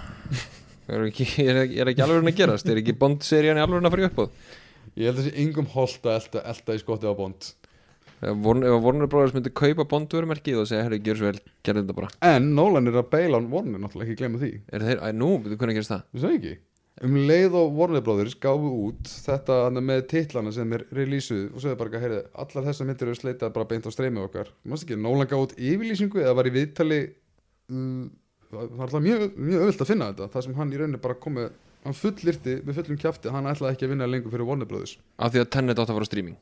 [0.88, 2.70] Er ekki, er, er ekki alveg að gerast?
[2.72, 4.30] Er ekki Bond-serían í alveg að fara í uppbóð
[4.98, 7.50] Ég held að þessi yngum holt að elta, elta í skottið á Bond.
[8.18, 12.10] Ef Warner Brothers myndi kaupa Bond-vörumerkið og segja, herri, gjör svo vel, gerðu þetta bara.
[12.32, 14.54] En Nolan er að beila hann Warner náttúrulega ekki glemma því.
[14.72, 16.08] Er þeir, æ, nú, hvernig gerist það?
[16.16, 16.56] Þú sagði ekki
[17.06, 21.78] Um leið og Warner Brothers gáfu út þetta með titlana sem er releasuð og segði
[21.78, 24.50] bara, heyrði, allar þessar myndir eru sleitað bara beint á streymi okkar.
[24.66, 28.08] Mást ekki, Nolan gáði út yfirlýsingu eða var í viðtali uh,
[28.50, 31.20] það var alltaf mjög, mjög öðvöld að finna þetta það sem hann í rauninni bara
[31.22, 31.48] kom með
[31.86, 34.98] hann fullirti með fullum kjafti hann ætlaði ekki að vinna lengur fyrir Warner Brothers.
[35.22, 36.38] Af því að Tenet átt að fara á streaming?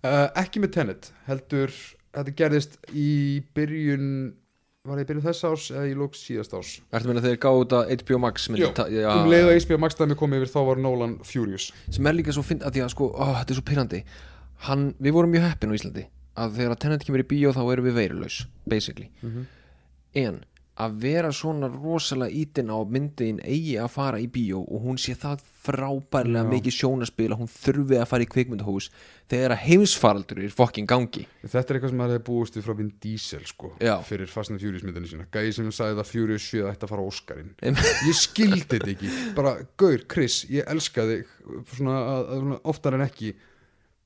[0.00, 1.74] Uh, ekki með Tenet, heldur
[2.16, 3.10] þetta gerðist í
[3.54, 4.06] byrjun
[4.88, 6.68] var það í byrjun þess árs eða í lók síðast árs.
[6.96, 8.46] Ertu meina þeir gáðu þetta HBO Max
[8.78, 11.66] ta- já, um leið að HBO Max dæmi kom yfir þá var Nolan furious.
[11.92, 14.00] Sem er líka svo finn að því að sko, ó, þetta er svo pyrrandi
[15.04, 16.06] við vorum mjög heppin á Íslandi
[16.40, 18.38] að þegar að Tenet kemur í bíó þá erum við veirulaus
[18.72, 19.10] basically.
[20.16, 20.40] En
[20.80, 24.96] að vera svona rosalega ítin á að myndin eigi að fara í bíó og hún
[25.02, 26.50] sé það frábærlega Já.
[26.54, 28.86] mikið sjónaspil að hún þurfi að fara í kvikmyndahús
[29.28, 31.26] þegar að heimsfaraldur er fokkin gangi.
[31.44, 33.94] Þetta er eitthvað sem maður hefði búist við frá Vin Diesel sko, Já.
[34.08, 35.26] fyrir Fast and Furious myndinu sína.
[35.34, 37.76] Gæði sem sagði að Furious 7 ætti að fara á Oscarinn Em-
[38.08, 39.12] Ég skildi þetta ekki.
[39.36, 41.26] Bara, Gaur, Chris, ég elska þig
[41.76, 41.98] svona,
[42.30, 43.34] svona, oftar en ekki.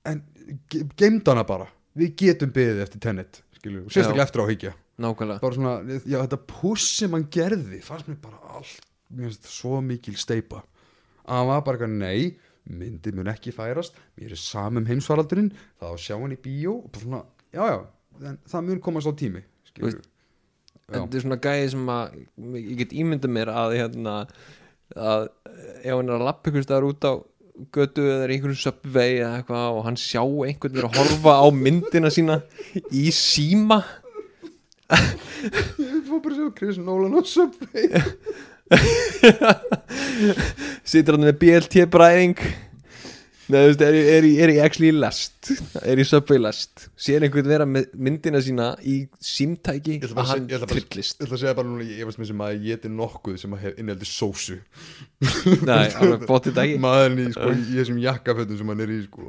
[0.05, 0.25] En
[0.69, 1.71] ge geimd hana bara.
[1.97, 5.41] Við getum beðið eftir Tenet skilur, og sérstaklega eftir á higgja nákvæmlega.
[5.43, 5.75] Bara svona,
[6.07, 10.17] já þetta puss sem hann gerði fannst mér bara allt mér finnst þetta svo mikil
[10.21, 10.63] steipa
[11.25, 15.91] að hann var bara eitthvað, nei, myndið mun ekki færast mér er samum heimsfaraldurinn það
[15.91, 16.79] á að sjá hann í bíó.
[16.81, 17.23] Og bara svona,
[17.55, 17.79] já já,
[18.31, 20.03] en það mun komast á tími skilur
[20.85, 22.19] þetta er svona gæði sem að
[22.61, 24.17] ég get ímyndað mér að hérna
[24.95, 25.29] að
[25.81, 27.13] ef hann er að lappa ykkur staðar út á
[27.75, 31.47] götu eða er einhverjum subway eða eitthvað og hann sjá einhvern vera að horfa á
[31.55, 32.41] myndina sína
[32.91, 33.81] í síma
[34.99, 37.85] ég fór bara að sjá Chris Nolan og Subway.
[40.89, 42.39] Situr hann með BLT bræðing.
[43.45, 45.51] Nei, þú veist, er, er, er í actually í lest
[45.85, 50.47] er í subway lest sér einhvern vera með myndina sína í símtæki Ég að hann
[50.49, 51.19] ég trillist.
[51.21, 53.53] ég ætla að segja bara núna, ég veist mér sem að ég geti nokkuð sem
[53.57, 54.57] að hef innhaldi sósu.
[55.69, 59.23] Nei, alveg bóttið dagi maðurinn í, sko, í þessum jakkafötum sem hann er í sko.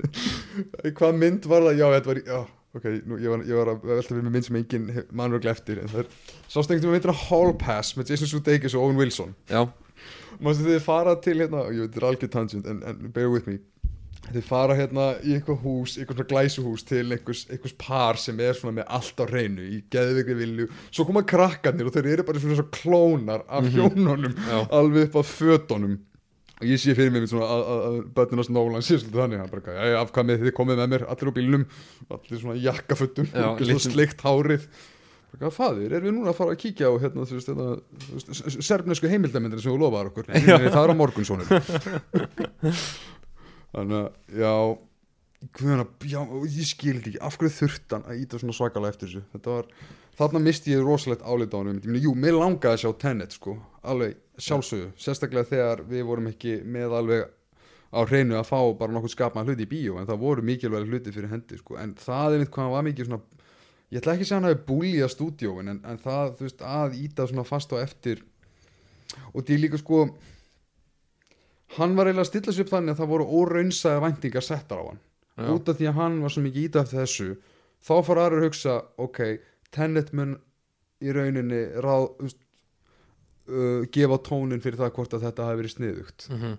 [1.02, 1.76] hvað mynd var það?
[1.82, 2.40] Já, þetta var í, já,
[2.76, 4.84] ok nú, ég, var, ég var að velta við með mynd sem engin
[5.16, 6.12] mannur eftir en það er,
[6.46, 9.34] sást einhvern veginn myndir Hall Pass með Jason Sudeikis og Owen Wilson.
[9.50, 9.64] Já,
[10.38, 13.50] mástu þið fara til hérna, ég veit, þetta er algjör tangent en, en bear with
[13.50, 13.58] me.
[14.30, 18.54] Þið fara hérna í eitthvað hús, eitthvað svona glæsuhús til einhvers, einhvers par sem er
[18.54, 20.68] svona með allt á hreinu í geðvikri vilju.
[20.92, 24.60] Svo koma krakkarnir og þeir eru bara svona svo klónar af hjónunum Já.
[24.78, 25.96] alveg upp að fötunum.
[25.98, 26.09] og
[26.68, 29.40] ég sé fyrir mig svona að, bönnunast Nólan sé svolítið þannig.
[29.42, 31.04] Hann bara, já, afkvæmið þið komið með mér?
[31.14, 31.64] Allir á bílnum,
[32.16, 34.66] allir svona jakkafötum Já, og sleikt hárið.
[35.30, 37.66] Bara, fadir, erum við núna að fara að kíkja á hérna, þú veist, hérna,
[38.02, 40.26] þú veist, s- s- serbnesku heimildamindir sem þú lofaðar okkur?
[40.34, 41.46] Það er á morgun svona
[43.70, 44.08] þannig að,
[44.40, 44.54] já
[45.56, 46.18] Guðana, já,
[46.52, 47.20] ég skildi ekki.
[47.24, 49.22] Af hverju þurftan að íta svona svakalega eftir þessu?
[49.32, 49.70] Þetta var,
[50.20, 53.36] þarna misti ég rosalegt álita á hann ég meina, jú, mér langaði að sjá Tenet
[53.36, 54.90] sko, alveg sjálfsögðu.
[55.00, 57.28] Sérstaklega þegar við vorum ekki með alveg
[57.90, 61.14] á hreinu að fá bara nokkuð skapaðan hluti í bíó en það voru mikilvæg hluti
[61.14, 61.76] fyrir hendi sko.
[61.80, 63.22] en það er mitt hvað var mikið svona
[63.90, 66.62] ég ætla ekki að segja hann hafi búlið að stúdíóin en, en það, þú veist,
[66.62, 68.22] að íta svona fast á eftir.
[69.34, 70.04] Og því líka sko
[71.80, 74.84] hann var eiginlega að stilla sig upp þannig að það voru óraunsæða væntingar settar á
[74.90, 75.00] hann.
[75.40, 75.48] Já.
[75.54, 77.28] út af því að hann var svo mikið íta eftir þessu
[77.80, 79.20] þá fór aðra að hugsa ok,
[79.74, 80.34] Tenet mun
[81.00, 82.40] í rauninni ráð, veist,
[83.50, 86.26] uh, gefa tónin fyrir það hvort að þetta hafi verið sniðugt.
[86.30, 86.58] Mm -hmm.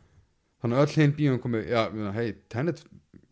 [0.62, 1.82] þannig að öll hinn bíóin komi já,
[2.16, 2.84] hei, Tenet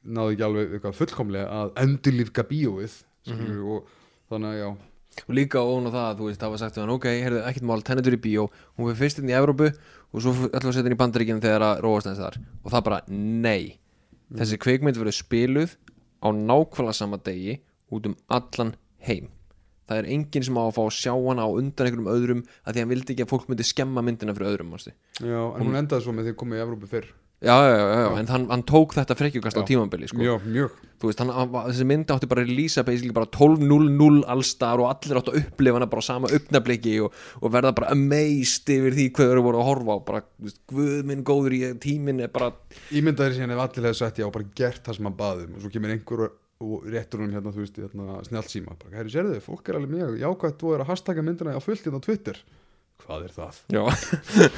[0.04, 3.90] náði ekki alveg eitthvað fullkomlega að endurlífka bíóið mm og
[4.30, 4.70] þannig að já.
[5.28, 7.82] Og líka ofan á það, þú veist, það var sagt hann ok, heyrðu, ekkert mál,
[7.84, 8.46] tennetur í bíó.
[8.78, 11.44] Hún fyrir fyrst inn í Evrópu og svo ætlum við að setja inn í bandaríkinu
[11.44, 12.38] þegar að róast þess þar.
[12.64, 13.80] Og það bara, nei.
[14.30, 15.76] Þessi kveikmynd verður spiluð
[16.24, 17.60] á nákvæmlega sama degi
[17.92, 19.28] út um allan heim
[19.90, 22.76] það er enginn sem á að fá að sjá hana á undan einhverjum öðrum að
[22.78, 24.94] því hann vildi ekki að fólk myndi skemma myndina fyrir öðrum manstu.
[25.20, 27.10] Já, en hún endaði svo með því að komið í Evrópu fyrr.
[27.40, 30.20] Já, já, já, já, en hann, hann tók þetta frekjukast á tímambili sko.
[30.20, 30.74] Já, mjög.
[31.00, 34.90] Þú veist, hann, hann, þessi mynd átti bara að lýsa basically bara 12.00 allstar og
[34.90, 38.98] allir áttu að upplifa hana bara á sama augnabliki og, og verða bara amazed yfir
[38.98, 39.98] því hvað þeir voru að horfa á.
[40.10, 42.52] Bara, þú veist, guð minn góður í tíminn er bara,
[42.92, 45.56] Ímyndaði síðan ef allir hefði sagt já og bara gert það sem hann baðum.
[45.56, 49.12] Og svo kemur einhver og- og réttur hún hérna, þú veist, hérna, snjálfsíma bara, herri,
[49.14, 52.06] sérðu, fólk er alveg mjög jákvæmt þú er að hashtagga myndina á fullt hérna á
[52.06, 52.42] Twitter.
[53.00, 53.60] Hvað er það?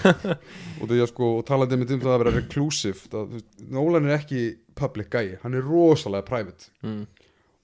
[0.81, 3.51] Og því að sko, og talandi með um það að vera reclusive það, þú veist,
[3.77, 4.41] Nolan er ekki
[4.81, 6.71] public guy, hann er rosalega private.
[6.81, 7.03] Mm,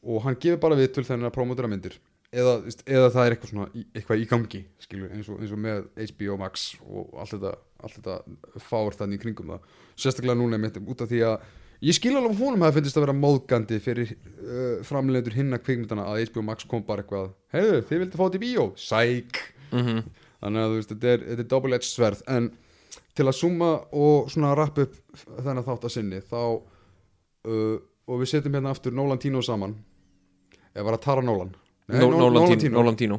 [0.07, 1.97] og hann gefur bara við til þennan að promotera myndir.
[2.30, 5.64] Eða, veist, eða það er eitthvað svona eitthvað í gangi, skilur, eins og, eins og
[5.64, 9.72] með HBO Max og allt þetta allt þetta fár þannig í kringum það.
[9.97, 11.47] Sérstaklega núna mitt út af því að
[11.86, 16.08] ég skil alveg að honum hafi finnst að vera móðgandi fyrir uh, framleitur hinna kvikmyndana
[16.10, 19.44] að HBO Max kom bara eitthvað heiðu, þið vildi fá þetta í bíó, sæk.
[19.76, 20.02] Mm
[20.38, 22.48] þannig að þú veist, þetta er, þetta er double-edged sverð en
[23.18, 28.30] til að summa og svona rappa upp þennan þátt að sinni þá uh, og við
[28.30, 29.74] setjum hérna aftur Nolan Tino saman.
[30.76, 31.49] Eða var að Tara Nolan?
[31.90, 33.18] Nei, Nol- Nolantino Nolantino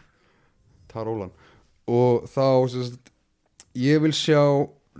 [0.90, 1.30] Tara Nolan.
[1.90, 3.12] Og þá sagt,
[3.78, 4.40] ég vil sjá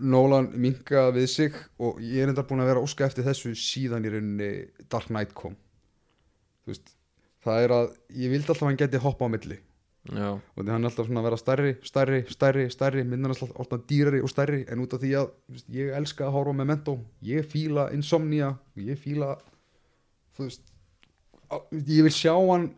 [0.00, 3.52] Nolan minka við sig og ég er enda búin að vera að óska eftir þessu
[3.58, 4.50] síðan í rauninni
[4.88, 5.56] Dark Knight kom.
[6.68, 6.94] Veist
[7.44, 7.90] það er að
[8.20, 9.58] ég vildi alltaf að hann geti hoppa á milli.
[10.16, 13.82] Já, og því hann er alltaf að vera stærri, stærri, stærri, stærri myndin er alltaf
[13.90, 16.94] dýrari og stærri en út af því að veist, ég elska að horfa með mentó
[17.28, 19.34] ég fíla insomnia ég fíla
[20.40, 20.62] veist
[21.52, 22.70] á- ég vil sjá hann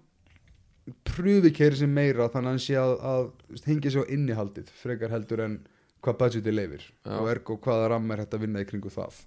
[1.07, 5.15] pröfi keiri sem meira þannig að hann sé að, að hengja sig á innihaldið frekar
[5.15, 5.55] heldur en
[6.03, 7.15] hvað budgetið leifir Já.
[7.19, 9.23] og ergo hvaða ramm er hægt að vinna í kringu það.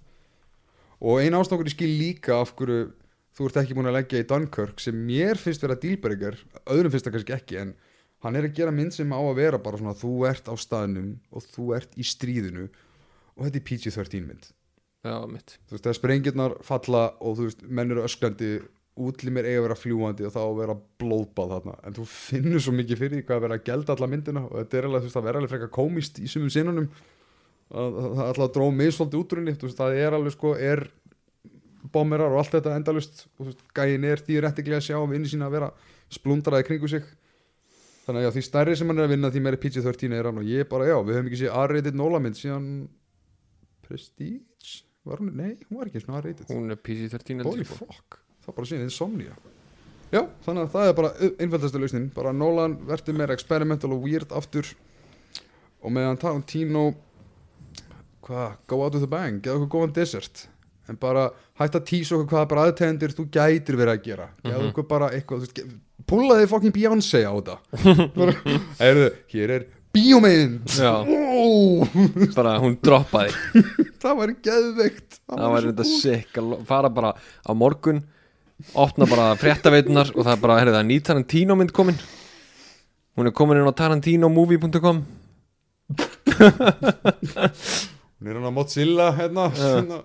[1.00, 2.90] Og ein ástokkur ég skil líka af hverju
[3.36, 6.38] þú ert ekki búin að leggja í Dunkirk sem mér finnst vera dílberger
[6.72, 7.74] öðrum finnst það kannski ekki en
[8.24, 11.16] hann er að gera mynd sem á að vera bara svona þú ert á staðnum
[11.30, 12.68] og þú ert í stríðinu
[13.36, 14.48] og þetta er PG-13 mynd.
[15.06, 15.58] Já, mitt.
[15.68, 18.50] Þú veist, þegar sprengjurnar falla og þú veist, menn eru öskrandi
[18.96, 22.72] útlimir eiga að vera fljúandi og þá að vera blóðbað þarna, en þú finnur svo
[22.72, 25.08] mikið fyrir því hvað að vera að gelda alla myndina og þetta er alveg, þú
[25.10, 26.86] veist, það vera alveg frekar komist í sumum sinunum
[27.76, 30.84] að að- það alltaf dróð mig svolítið útrunni, þú veist, það er alveg sko, er
[31.92, 35.28] bomberar og allt þetta endalust og þú veist, gæin er því réttiglega að sjá vinni
[35.30, 35.70] sína að vera
[36.16, 37.04] splundraði kringu sig.
[38.06, 40.36] Þannig að já, því stærri sem hann er að vinna því meiri PG-13 er hann.
[40.38, 42.68] Og ég bara, já, við höfum ekki séð R-rated Nola-mynd síðan
[43.86, 44.82] Prestige?
[45.06, 46.46] Var hún, nei, hún var ekki svona R-rated.
[46.50, 47.86] Hún er PG-13 held holy sko.
[47.86, 49.34] fuck, það er bara síðan insomnia.
[50.14, 51.10] Já, þannig að það er bara
[51.42, 54.68] einfaldastu lausnin, bara Nolan verður meira experimental og weird aftur.
[55.82, 56.84] Og meðan Tarantino
[58.26, 60.46] hvað, go out with a bang geða okkur góðan desert
[60.90, 61.28] en bara
[61.58, 64.28] hætt að tísa okkur hvaða bara aðtegendur þú gætir verið að gera.
[64.44, 64.68] Geða Mhm.
[64.70, 67.34] okkur bara eitthvað, þú veist, ge- púlaði fokkin Beyoncé á
[68.18, 68.32] bara,
[68.78, 69.66] heyrðu, hér er
[69.96, 70.70] bíómynd.
[70.78, 71.82] Ó,
[72.36, 73.32] bara hún droppaði.
[74.02, 75.20] Það var geðveikt.
[75.26, 78.04] Það var þetta sick að fara bara á morgun
[78.74, 81.98] opna bara fréttaveitunar og það er bara, herrðu, það er ný Tarantino mynd komin
[83.16, 85.04] hún er komin inn á tarantinomovie.com
[88.16, 89.98] Hún er hann á Mozilla hérna, hérna.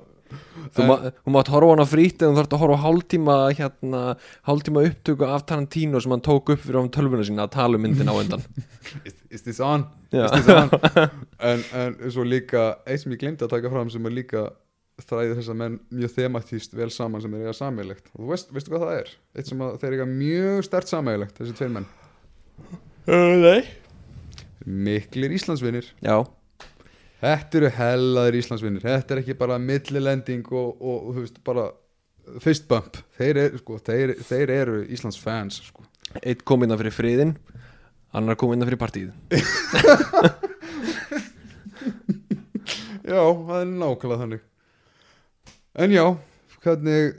[0.76, 0.96] þú, ma
[1.32, 4.02] mátt horfa á hana frýtt en þú þarft að horfa á hálftíma hérna,
[4.48, 7.84] hálftíma upptöku af Tarantino sem hann tók upp fyrir á tölvuna sína að tala um
[7.88, 8.44] myndin á endan
[9.08, 9.88] is, is this on?
[10.12, 10.28] Já.
[10.28, 10.70] Is this on?
[11.52, 14.50] en, en svo líka eitt sem ég glemdi að taka fram sem er líka
[15.10, 18.52] þræði þess að menn mjög thematíst vel saman sem er eiga sammeilegt og þú veist,
[18.56, 19.10] veistu hvað það er?
[19.36, 21.88] eitt sem að þeir eiga mjög stert sammeilegt þessi tveir menn.
[23.42, 23.62] Nei.
[24.66, 26.18] Miklir Íslandsvinnir Já,
[27.22, 31.66] Þetta eru hellaðir Íslandsvinnir Þetta er ekki bara millilending og, og, og þú veist, bara
[32.42, 32.98] fist bump.
[33.18, 35.82] Þeir, er, sko, þeir, þeir eru Íslands fans sko.
[36.22, 37.34] eitt kom innan fyrir friðin
[38.14, 39.10] annar kom innan fyrir partíð
[43.12, 44.42] Já, það er nákvæmlega þannig
[45.80, 46.04] En já,
[46.60, 47.14] hvernig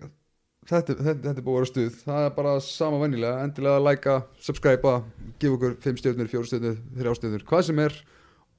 [0.69, 2.01] þetta, þetta, þetta er búið að vera stuð.
[2.05, 4.97] Það er bara sama venjulega, endilega að læka subscribe,
[5.41, 8.01] gefa okkur 5 stjórnir, 4 stjórnir, 3 stjórnir, hvað sem er.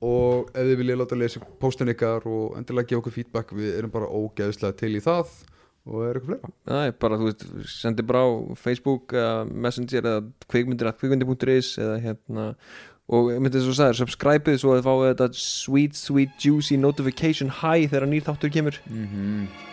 [0.03, 3.93] Og ef þið viljið láta lesa postin ykkar og endilega gefa okkur feedback við erum
[3.93, 5.35] bara ógeðslega til í það.
[5.83, 6.51] Og er eitthvað fleira?
[6.71, 7.45] Það er bara, þú veist,
[7.75, 12.47] sendi bara á Facebook eða Messenger eða kvikmyndir að kvikmyndir.is eða hérna.
[13.13, 17.51] Og myndið þess að sagðir, subscribe-ið svo að þið fáið þetta sweet, sweet, juicy notification
[17.61, 18.79] high þegar nýr þáttur kemur.
[18.87, 19.72] Mm -hmm.